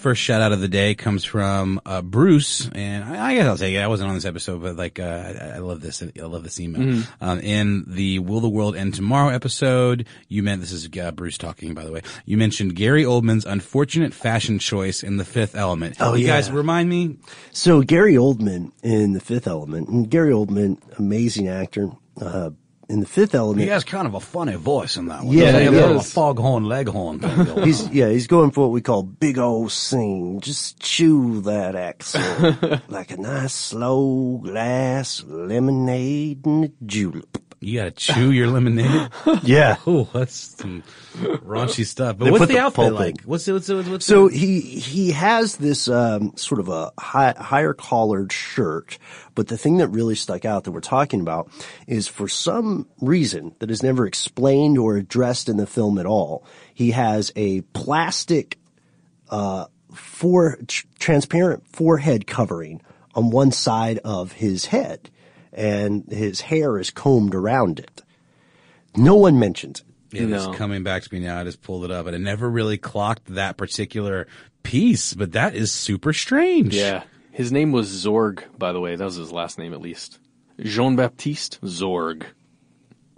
First 0.00 0.22
shout 0.22 0.40
out 0.40 0.52
of 0.52 0.60
the 0.60 0.68
day 0.68 0.94
comes 0.94 1.24
from 1.24 1.78
uh, 1.84 2.00
Bruce, 2.00 2.70
and 2.74 3.04
I, 3.04 3.28
I 3.32 3.34
guess 3.34 3.46
I'll 3.46 3.58
take 3.58 3.74
it. 3.74 3.80
I 3.80 3.86
wasn't 3.86 4.08
on 4.08 4.14
this 4.14 4.24
episode, 4.24 4.62
but 4.62 4.76
like 4.76 4.98
uh, 4.98 5.02
I, 5.04 5.44
I 5.56 5.58
love 5.58 5.82
this. 5.82 6.02
I 6.02 6.22
love 6.24 6.42
this 6.42 6.58
email. 6.58 6.80
Mhm. 6.80 7.06
Um, 7.20 7.38
in 7.40 7.84
the 7.86 8.18
"Will 8.18 8.40
the 8.40 8.48
World 8.48 8.76
End 8.76 8.94
Tomorrow" 8.94 9.28
episode, 9.28 10.06
you 10.28 10.42
meant 10.42 10.62
this 10.62 10.72
is 10.72 10.88
uh, 10.98 11.10
Bruce 11.10 11.36
talking, 11.36 11.74
by 11.74 11.84
the 11.84 11.92
way. 11.92 12.00
You 12.24 12.38
mentioned 12.38 12.76
Gary 12.76 13.04
Oldman's 13.04 13.44
unfortunate 13.44 14.14
fashion 14.14 14.58
choice 14.58 15.02
in 15.02 15.18
The 15.18 15.24
Fifth 15.26 15.54
Element. 15.54 15.96
Oh, 16.00 16.14
you 16.14 16.26
yeah. 16.26 16.36
guys 16.36 16.50
remind 16.50 16.88
me. 16.88 17.16
So 17.52 17.82
Gary 17.82 18.14
Oldman 18.14 18.72
in 18.82 19.12
The 19.12 19.20
Fifth 19.20 19.46
Element, 19.46 19.88
and 19.88 20.08
Gary 20.08 20.32
Oldman, 20.32 20.78
amazing 20.98 21.48
actor. 21.48 21.90
In 22.90 22.98
The 22.98 23.06
Fifth 23.06 23.36
Element, 23.36 23.62
He 23.62 23.68
has 23.68 23.84
kind 23.84 24.06
of 24.06 24.14
a 24.14 24.20
funny 24.20 24.56
voice 24.56 24.96
in 24.96 25.06
that 25.06 25.22
one. 25.22 25.36
Yeah, 25.36 25.60
he 25.60 25.66
a 25.66 25.70
little 25.70 26.00
foghorn 26.00 26.64
leghorn 26.64 27.20
thing 27.20 27.62
He's 27.64 27.86
on. 27.86 27.92
yeah, 27.92 28.08
he's 28.08 28.26
going 28.26 28.50
for 28.50 28.62
what 28.62 28.72
we 28.72 28.80
call 28.80 29.04
big 29.04 29.38
old 29.38 29.70
sing. 29.70 30.40
Just 30.40 30.80
chew 30.80 31.40
that 31.42 31.76
accent 31.76 32.82
like 32.90 33.12
a 33.12 33.16
nice 33.16 33.54
slow 33.54 34.40
glass 34.42 35.22
lemonade 35.24 36.44
and 36.46 36.64
a 36.64 36.72
julep. 36.84 37.38
You 37.62 37.78
gotta 37.78 37.90
chew 37.90 38.30
your 38.32 38.46
lemonade. 38.46 39.10
Yeah. 39.42 39.76
Oh, 39.86 40.08
that's 40.14 40.34
some 40.34 40.82
raunchy 41.14 41.84
stuff. 41.84 42.16
But 42.16 42.24
They 42.24 42.30
what's 42.30 42.46
the, 42.46 42.54
the 42.54 42.58
outfit 42.58 42.94
like? 42.94 43.20
What's 43.22 43.46
what's 43.46 43.68
what's 43.68 44.06
So 44.06 44.28
the, 44.28 44.36
he 44.36 44.60
he 44.60 45.10
has 45.12 45.56
this 45.56 45.86
um, 45.86 46.32
sort 46.36 46.58
of 46.60 46.70
a 46.70 46.90
high, 46.98 47.34
higher 47.38 47.74
collared 47.74 48.32
shirt, 48.32 48.98
but 49.34 49.48
the 49.48 49.58
thing 49.58 49.76
that 49.76 49.88
really 49.88 50.14
stuck 50.14 50.46
out 50.46 50.64
that 50.64 50.70
we're 50.70 50.80
talking 50.80 51.20
about 51.20 51.50
is 51.86 52.08
for 52.08 52.28
some 52.28 52.88
reason 53.00 53.54
that 53.58 53.70
is 53.70 53.82
never 53.82 54.06
explained 54.06 54.78
or 54.78 54.96
addressed 54.96 55.48
in 55.50 55.58
the 55.58 55.66
film 55.66 55.98
at 55.98 56.06
all. 56.06 56.44
He 56.72 56.92
has 56.92 57.30
a 57.36 57.60
plastic 57.60 58.58
uh, 59.28 59.66
for 59.94 60.56
tr- 60.66 60.86
transparent 60.98 61.66
forehead 61.66 62.26
covering 62.26 62.80
on 63.14 63.30
one 63.30 63.52
side 63.52 63.98
of 64.04 64.32
his 64.32 64.66
head, 64.66 65.10
and 65.52 66.04
his 66.10 66.40
hair 66.42 66.78
is 66.78 66.90
combed 66.90 67.34
around 67.34 67.78
it. 67.78 68.02
No 68.96 69.16
one 69.16 69.38
mentions 69.38 69.80
it. 69.80 69.86
Yeah, 70.12 70.36
it's 70.36 70.46
No. 70.46 70.52
coming 70.54 70.82
back 70.82 71.02
to 71.04 71.14
me 71.14 71.20
now. 71.20 71.38
I 71.40 71.44
just 71.44 71.62
pulled 71.62 71.84
it 71.84 71.90
up, 71.90 72.06
and 72.06 72.16
I 72.16 72.18
never 72.18 72.50
really 72.50 72.78
clocked 72.78 73.26
that 73.34 73.56
particular 73.56 74.26
piece, 74.64 75.14
but 75.14 75.32
that 75.32 75.54
is 75.54 75.70
super 75.70 76.12
strange. 76.12 76.74
Yeah. 76.74 77.04
His 77.30 77.52
name 77.52 77.70
was 77.72 77.88
Zorg, 78.04 78.42
by 78.58 78.72
the 78.72 78.80
way. 78.80 78.96
That 78.96 79.04
was 79.04 79.14
his 79.14 79.30
last 79.32 79.56
name, 79.58 79.72
at 79.72 79.80
least. 79.80 80.18
Jean 80.60 80.96
Baptiste 80.96 81.60
Zorg. 81.62 82.24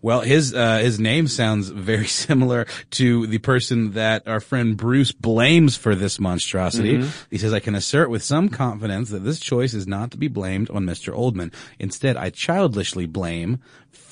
Well, 0.03 0.21
his 0.21 0.53
uh, 0.53 0.79
his 0.79 0.99
name 0.99 1.29
sounds 1.29 1.69
very 1.69 2.07
similar 2.25 2.67
to 2.93 3.27
the 3.29 3.39
person 3.39 3.93
that 3.93 4.27
our 4.27 4.41
friend 4.41 4.77
Bruce 4.77 5.13
blames 5.13 5.77
for 5.77 5.95
this 5.95 6.19
monstrosity. 6.19 6.99
Mhm. 6.99 7.11
He 7.31 7.39
says, 7.39 7.53
"I 7.53 7.61
can 7.61 7.77
assert 7.77 8.11
with 8.11 8.25
some 8.25 8.49
confidence 8.49 9.11
that 9.11 9.25
this 9.25 9.39
choice 9.39 9.75
is 9.75 9.87
not 9.87 10.11
to 10.11 10.19
be 10.19 10.29
blamed 10.29 10.69
on 10.71 10.85
Mr. 10.85 11.15
Oldman. 11.15 11.53
Instead, 11.79 12.17
I 12.17 12.31
childishly 12.31 13.07
blame." 13.07 13.61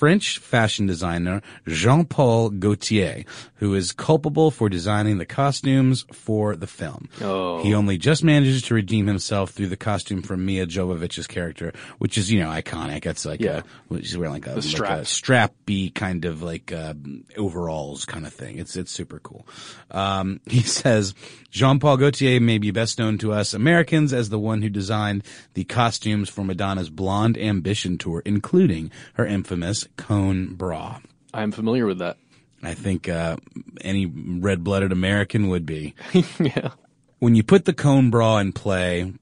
French 0.00 0.38
fashion 0.38 0.86
designer 0.86 1.42
Jean-Paul 1.68 2.48
Gaultier, 2.58 3.26
who 3.56 3.74
is 3.74 3.92
culpable 3.92 4.50
for 4.50 4.70
designing 4.70 5.18
the 5.18 5.26
costumes 5.26 6.06
for 6.10 6.56
the 6.56 6.66
film. 6.66 7.10
Oh. 7.20 7.62
He 7.62 7.74
only 7.74 7.98
just 7.98 8.24
manages 8.24 8.62
to 8.62 8.74
redeem 8.74 9.06
himself 9.06 9.50
through 9.50 9.66
the 9.66 9.76
costume 9.76 10.22
from 10.22 10.46
Milla 10.46 10.66
Jovovich's 10.66 11.26
character, 11.26 11.74
which 11.98 12.16
is, 12.16 12.32
you 12.32 12.40
know, 12.40 12.48
iconic. 12.48 13.04
It's 13.04 13.26
like, 13.26 13.42
Yeah. 13.42 13.60
a, 13.90 13.96
she's 14.02 14.16
wearing 14.16 14.32
like 14.32 14.46
a, 14.46 14.54
The 14.54 14.78
like 14.80 15.00
a 15.00 15.04
strap. 15.04 15.52
strappy 15.66 15.94
kind 15.94 16.24
of 16.24 16.42
like 16.42 16.72
uh, 16.72 16.94
overalls 17.36 18.06
kind 18.06 18.26
of 18.26 18.32
thing. 18.32 18.58
It's 18.58 18.76
it's 18.76 18.90
super 18.90 19.18
cool. 19.18 19.46
Um, 19.90 20.40
he 20.46 20.60
says 20.62 21.12
Jean 21.50 21.78
Paul 21.78 21.98
Gaultier 21.98 22.40
may 22.40 22.56
be 22.56 22.70
best 22.70 22.98
known 22.98 23.18
to 23.18 23.32
us 23.34 23.52
Americans 23.52 24.14
as 24.14 24.30
the 24.30 24.38
one 24.38 24.62
who 24.62 24.70
designed 24.70 25.24
the 25.52 25.64
costumes 25.64 26.30
for 26.30 26.42
Madonna's 26.44 26.88
Blonde 26.88 27.36
Ambition 27.36 27.98
tour, 27.98 28.22
including 28.24 28.90
her 29.14 29.26
infamous 29.26 29.86
cone 29.96 30.54
bra. 30.54 30.98
I'm 31.32 31.52
familiar 31.52 31.86
with 31.86 31.98
that. 31.98 32.16
I 32.62 32.74
think 32.74 33.08
uh, 33.08 33.36
any 33.80 34.06
red-blooded 34.06 34.92
American 34.92 35.48
would 35.48 35.64
be. 35.64 35.94
yeah. 36.38 36.70
When 37.18 37.34
you 37.34 37.42
put 37.42 37.64
the 37.64 37.72
cone 37.72 38.10
bra 38.10 38.38
in 38.38 38.52
play, 38.52 39.12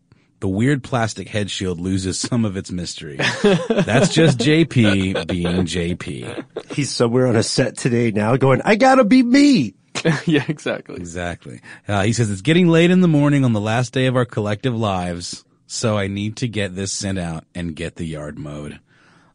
the 0.41 0.49
weird 0.49 0.83
plastic 0.83 1.29
head 1.29 1.51
shield 1.51 1.81
loses 1.81 2.19
some 2.19 2.45
of 2.45 2.57
its 2.57 2.71
mystery. 2.71 3.16
That's 3.69 4.12
just 4.12 4.39
JP 4.39 5.27
being 5.27 5.66
JP. 5.66 6.45
He's 6.73 6.91
somewhere 6.91 7.27
on 7.27 7.37
a 7.37 7.43
set 7.43 7.77
today 7.77 8.11
now 8.11 8.37
going, 8.37 8.61
I 8.64 8.77
gotta 8.77 9.05
be 9.05 9.23
me. 9.23 9.75
yeah, 10.27 10.45
exactly. 10.49 10.97
Exactly. 10.97 11.61
Uh, 11.87 12.03
he 12.03 12.12
says 12.12 12.31
it's 12.31 12.41
getting 12.41 12.69
late 12.69 12.91
in 12.91 13.01
the 13.01 13.09
morning 13.09 13.45
on 13.45 13.53
the 13.53 13.61
last 13.61 13.93
day 13.93 14.07
of 14.07 14.16
our 14.16 14.25
collective 14.25 14.77
lives, 14.77 15.45
so 15.66 15.99
I 15.99 16.07
need 16.07 16.37
to 16.37 16.49
get 16.49 16.75
this 16.75 16.93
sent 16.93 17.19
out 17.19 17.45
and 17.55 17.75
get 17.75 17.97
the 17.97 18.05
yard 18.05 18.39
mowed. 18.39 18.79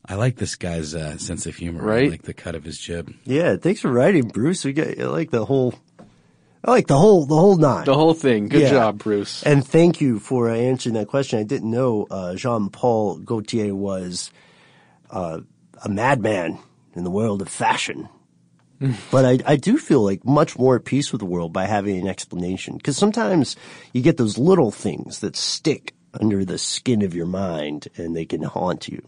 I 0.06 0.16
like 0.16 0.36
this 0.36 0.56
guy's 0.56 0.94
uh, 0.94 1.18
sense 1.18 1.46
of 1.46 1.56
humor. 1.56 1.82
I 1.84 1.96
Right? 1.96 2.12
like 2.12 2.24
the 2.24 2.34
cut 2.34 2.56
of 2.56 2.64
his 2.66 2.78
jib. 2.78 3.14
Yeah, 3.24 3.56
thanks 3.56 3.80
for 3.82 3.90
writing, 3.92 4.28
Bruce. 4.28 4.66
We 4.66 4.74
got 4.74 5.00
I 5.00 5.06
like 5.06 5.32
the 5.32 5.46
whole, 5.46 5.74
I 6.66 6.72
like 6.72 6.88
the 6.88 6.98
whole, 6.98 7.26
the 7.26 7.36
whole 7.36 7.56
nine. 7.58 7.86
The 7.86 7.94
whole 7.96 8.14
thing. 8.14 8.50
Good 8.50 8.64
Yeah. 8.64 8.70
job, 8.72 8.98
Bruce. 9.00 9.44
And 9.44 9.66
thank 9.66 10.02
you 10.02 10.20
for 10.20 10.50
uh, 10.50 10.56
answering 10.56 10.96
that 10.96 11.08
question. 11.08 11.40
I 11.40 11.44
didn't 11.44 11.72
know 11.72 12.06
uh, 12.12 12.36
Jean 12.36 12.70
Paul 12.70 13.20
Gaultier 13.20 13.74
was 13.74 14.30
uh, 15.10 15.40
a 15.84 15.90
madman 15.90 16.60
in 16.96 17.04
the 17.06 17.12
world 17.12 17.42
of 17.42 17.48
fashion. 17.50 18.10
but 19.12 19.24
I, 19.24 19.40
I 19.46 19.56
do 19.56 19.78
feel 19.78 20.04
like 20.04 20.26
much 20.26 20.58
more 20.60 20.76
at 20.76 20.84
peace 20.84 21.14
with 21.14 21.20
the 21.20 21.26
world 21.26 21.54
by 21.54 21.66
having 21.66 21.98
an 21.98 22.08
explanation. 22.08 22.76
Because 22.76 22.98
sometimes 22.98 23.56
you 23.94 24.02
get 24.02 24.18
those 24.18 24.38
little 24.38 24.72
things 24.72 25.20
that 25.20 25.38
stick 25.38 25.94
under 26.20 26.44
the 26.44 26.58
skin 26.58 27.02
of 27.04 27.16
your 27.16 27.26
mind 27.26 27.88
and 27.96 28.14
they 28.16 28.26
can 28.26 28.44
haunt 28.44 28.90
you. 28.90 29.02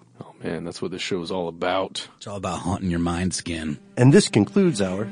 Oh 0.45 0.51
man, 0.51 0.63
that's 0.63 0.81
what 0.81 0.91
this 0.91 1.01
show 1.01 1.21
is 1.21 1.31
all 1.31 1.47
about. 1.47 2.07
It's 2.17 2.27
all 2.27 2.37
about 2.37 2.59
haunting 2.59 2.91
your 2.91 2.99
mind 2.99 3.33
skin. 3.33 3.79
And 3.97 4.13
this 4.13 4.29
concludes 4.29 4.79
our. 4.81 5.05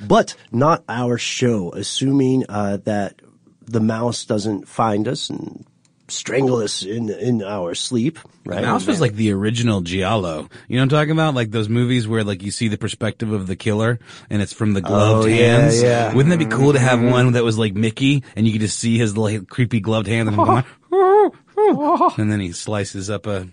But 0.00 0.36
not 0.52 0.84
our 0.88 1.18
show, 1.18 1.72
assuming 1.72 2.44
uh, 2.48 2.78
that 2.84 3.20
the 3.66 3.80
mouse 3.80 4.24
doesn't 4.24 4.66
find 4.68 5.06
us 5.08 5.28
and 5.30 5.66
strangle 6.08 6.56
us 6.58 6.82
in 6.82 7.10
in 7.10 7.42
our 7.42 7.74
sleep. 7.74 8.18
Right? 8.46 8.60
The 8.60 8.66
mouse 8.66 8.86
was 8.86 9.00
like 9.00 9.14
the 9.14 9.32
original 9.32 9.80
Giallo. 9.82 10.48
You 10.68 10.76
know 10.76 10.80
what 10.80 10.82
I'm 10.84 10.88
talking 10.90 11.12
about? 11.12 11.34
Like 11.34 11.50
those 11.50 11.68
movies 11.68 12.06
where 12.08 12.24
like 12.24 12.42
you 12.42 12.50
see 12.50 12.68
the 12.68 12.78
perspective 12.78 13.32
of 13.32 13.46
the 13.46 13.56
killer 13.56 13.98
and 14.30 14.40
it's 14.42 14.52
from 14.52 14.72
the 14.74 14.80
gloved 14.80 15.26
Oh, 15.26 15.28
yeah, 15.28 15.60
hands. 15.60 15.82
yeah. 15.82 16.14
Wouldn't 16.14 16.30
that 16.30 16.38
be 16.38 16.54
cool 16.54 16.72
to 16.74 16.78
have 16.78 17.02
one 17.02 17.32
that 17.32 17.44
was 17.44 17.58
like 17.58 17.74
Mickey 17.74 18.22
and 18.36 18.46
you 18.46 18.52
could 18.52 18.60
just 18.62 18.78
see 18.78 18.96
his 18.98 19.16
like 19.16 19.48
creepy 19.48 19.80
gloved 19.80 20.06
hand 20.06 20.28
and, 20.28 20.36
going, 21.54 22.10
and 22.18 22.30
then 22.30 22.40
he 22.40 22.52
slices 22.52 23.10
up 23.10 23.26
a, 23.26 23.48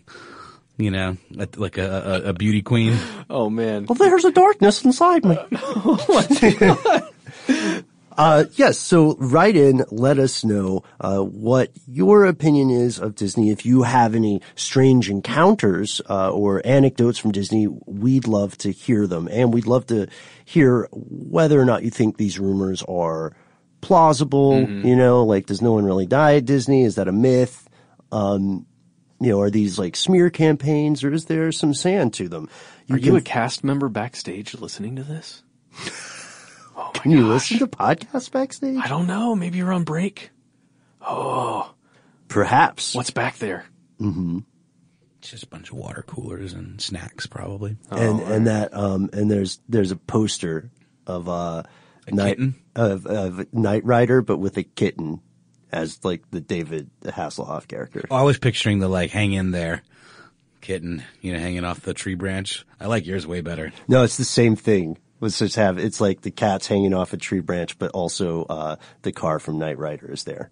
you 0.78 0.92
know, 0.92 1.18
a, 1.38 1.48
like 1.56 1.78
a, 1.78 2.22
a, 2.26 2.30
a 2.30 2.34
beauty 2.34 2.62
queen. 2.62 2.98
Oh 3.30 3.50
man. 3.50 3.86
Well, 3.86 3.96
there's 3.96 4.26
a 4.26 4.32
darkness 4.32 4.84
inside 4.84 5.26
me. 5.26 5.38
Uh, 8.18 8.46
yes, 8.54 8.78
so 8.78 9.16
write 9.20 9.56
in, 9.56 9.84
let 9.90 10.20
us 10.20 10.44
know 10.44 10.84
uh, 11.00 11.20
what 11.20 11.72
your 11.88 12.26
opinion 12.26 12.70
is 12.70 13.00
of 13.00 13.16
Disney. 13.16 13.50
If 13.50 13.66
you 13.66 13.84
have 13.84 14.14
any 14.14 14.42
strange 14.56 15.10
encounters 15.10 16.02
uh, 16.10 16.30
or 16.30 16.62
anecdotes 16.66 17.18
from 17.18 17.32
Disney, 17.32 17.68
we'd 17.68 18.28
love 18.28 18.58
to 18.60 18.72
hear 18.72 19.08
them, 19.08 19.28
and 19.32 19.54
we'd 19.54 19.66
love 19.66 19.88
to 19.88 20.08
hear 20.44 20.88
whether 20.92 21.60
or 21.60 21.66
not 21.66 21.84
you 21.84 21.90
think 21.90 22.18
these 22.18 22.38
rumors 22.38 22.84
are 22.84 23.34
plausible. 23.80 24.52
Mm-hmm. 24.54 24.88
You 24.88 24.96
know, 24.96 25.24
like 25.24 25.46
does 25.46 25.62
no 25.62 25.72
one 25.72 25.86
really 25.86 26.06
die 26.06 26.36
at 26.36 26.46
Disney? 26.46 26.84
Is 26.84 26.96
that 26.96 27.08
a 27.08 27.14
myth? 27.14 27.68
Um, 28.12 28.66
you 29.20 29.30
know, 29.30 29.42
are 29.42 29.50
these 29.50 29.78
like 29.80 29.96
smear 29.96 30.30
campaigns, 30.30 31.04
or 31.04 31.14
is 31.14 31.26
there 31.26 31.52
some 31.52 31.74
sand 31.74 32.14
to 32.16 32.28
them? 32.28 32.50
Are 32.90 32.98
you 32.98 33.12
can- 33.12 33.16
a 33.18 33.22
cast 33.22 33.64
member 33.64 33.88
backstage 33.90 34.54
listening 34.56 34.96
to 34.98 35.04
this? 35.04 35.44
Can 36.94 37.12
you 37.12 37.28
listen 37.28 37.60
to 37.60 37.68
podcasts 37.68 38.32
backstage? 38.32 38.78
I 38.78 38.88
don't 38.88 39.08
know. 39.08 39.36
Maybe 39.36 39.58
you're 39.60 39.72
on 39.74 39.84
break. 39.84 40.30
Oh, 41.02 41.74
Perhaps. 42.28 42.94
what's 42.96 43.12
back 43.12 43.38
there? 43.38 43.66
Mm-hmm. 44.00 44.40
Just 45.22 45.44
a 45.44 45.48
bunch 45.48 45.70
of 45.72 45.78
water 45.78 46.04
coolers 46.06 46.54
and 46.54 46.82
snacks, 46.82 47.28
probably. 47.28 47.78
and 47.92 48.20
and 48.22 48.48
that 48.48 48.74
um 48.76 49.10
and 49.14 49.30
there's 49.30 49.60
there's 49.70 49.92
a 49.92 49.96
poster 49.96 50.70
of 51.06 51.30
uh 51.30 51.64
night 52.12 52.38
kitten? 52.38 52.56
of 52.76 53.06
of 53.06 53.54
Knight 53.54 53.86
Rider, 53.86 54.22
but 54.22 54.38
with 54.38 54.58
a 54.58 54.64
kitten 54.64 55.22
as 55.72 56.04
like 56.04 56.30
the 56.32 56.42
David 56.42 56.90
Hasselhoff 57.04 57.68
character. 57.68 58.06
Oh, 58.12 58.16
I 58.16 58.24
was 58.24 58.38
picturing 58.38 58.80
the 58.80 58.88
like 58.88 59.12
hang 59.12 59.34
in 59.34 59.52
there 59.52 59.84
kitten, 60.62 61.04
you 61.22 61.34
know, 61.34 61.40
hanging 61.40 61.66
off 61.66 61.82
the 61.82 61.94
tree 61.94 62.16
branch. 62.16 62.66
I 62.80 62.86
like 62.86 63.06
yours 63.06 63.28
way 63.28 63.42
better. 63.42 63.74
No, 63.88 64.04
it's 64.04 64.18
the 64.18 64.24
same 64.24 64.56
thing. 64.56 64.98
Let's 65.20 65.40
just 65.40 65.56
have 65.56 65.78
it's 65.78 66.00
like 66.00 66.22
the 66.22 66.32
cat's 66.32 66.68
hanging 66.68 66.94
off 66.94 67.14
a 67.14 67.18
tree 67.18 67.42
branch, 67.42 67.78
but 67.78 67.92
also 67.92 68.44
uh 68.44 68.76
the 69.02 69.12
car 69.12 69.40
from 69.40 69.60
Knight 69.60 69.78
Rider 69.78 70.12
is 70.12 70.24
there. 70.24 70.50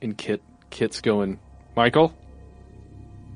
And 0.00 0.16
Kit, 0.16 0.42
Kit's 0.70 1.00
going, 1.00 1.40
Michael? 1.76 2.14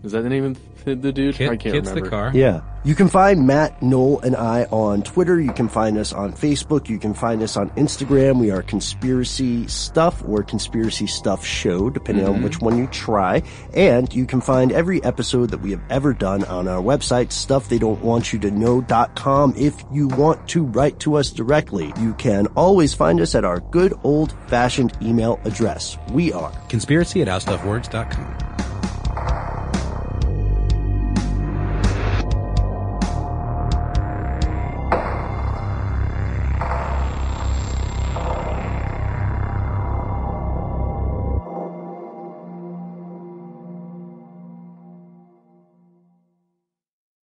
Is 0.04 0.12
that 0.12 0.20
the 0.22 0.28
name 0.28 0.44
of 0.44 0.56
the, 0.84 0.94
the 0.94 1.10
dude? 1.12 1.34
Kit- 1.34 1.50
I 1.50 1.56
can't 1.56 1.74
Kit's 1.74 1.88
the 1.88 1.94
remember. 1.96 2.10
car. 2.10 2.30
Yeah. 2.32 2.60
You 2.84 2.94
can 2.94 3.08
find 3.08 3.48
Matt, 3.48 3.82
Noel, 3.82 4.20
and 4.20 4.36
I 4.36 4.62
on 4.70 5.02
Twitter. 5.02 5.40
You 5.40 5.50
can 5.52 5.68
find 5.68 5.98
us 5.98 6.12
on 6.12 6.32
Facebook. 6.32 6.88
You 6.88 7.00
can 7.00 7.14
find 7.14 7.42
us 7.42 7.56
on 7.56 7.70
Instagram. 7.70 8.38
We 8.38 8.52
are 8.52 8.62
Conspiracy 8.62 9.66
Stuff 9.66 10.22
or 10.26 10.44
Conspiracy 10.44 11.08
Stuff 11.08 11.44
Show, 11.44 11.90
depending 11.90 12.26
on 12.28 12.36
Mhm. 12.36 12.44
which 12.44 12.60
one 12.60 12.78
you 12.78 12.86
try. 12.86 13.42
And 13.74 14.14
you 14.14 14.24
can 14.24 14.40
find 14.40 14.70
every 14.70 15.02
episode 15.02 15.50
that 15.50 15.60
we 15.60 15.72
have 15.72 15.82
ever 15.90 16.12
done 16.14 16.44
on 16.44 16.68
our 16.68 16.80
website, 16.80 17.30
stufftheydon'twantyoutoKnow.com. 17.30 19.54
If 19.58 19.74
you 19.92 20.06
want 20.08 20.46
to 20.48 20.62
write 20.62 21.00
to 21.00 21.16
us 21.16 21.32
directly, 21.32 21.92
you 22.00 22.14
can 22.14 22.46
always 22.56 22.94
find 22.94 23.20
us 23.20 23.34
at 23.34 23.44
our 23.44 23.58
good 23.58 23.92
old 24.04 24.32
fashioned 24.46 24.92
email 25.02 25.40
address. 25.44 25.98
We 26.12 26.32
are 26.32 26.52
Conspiracy 26.68 27.20
at 27.22 27.28
howstuffworks.com. 27.28 28.36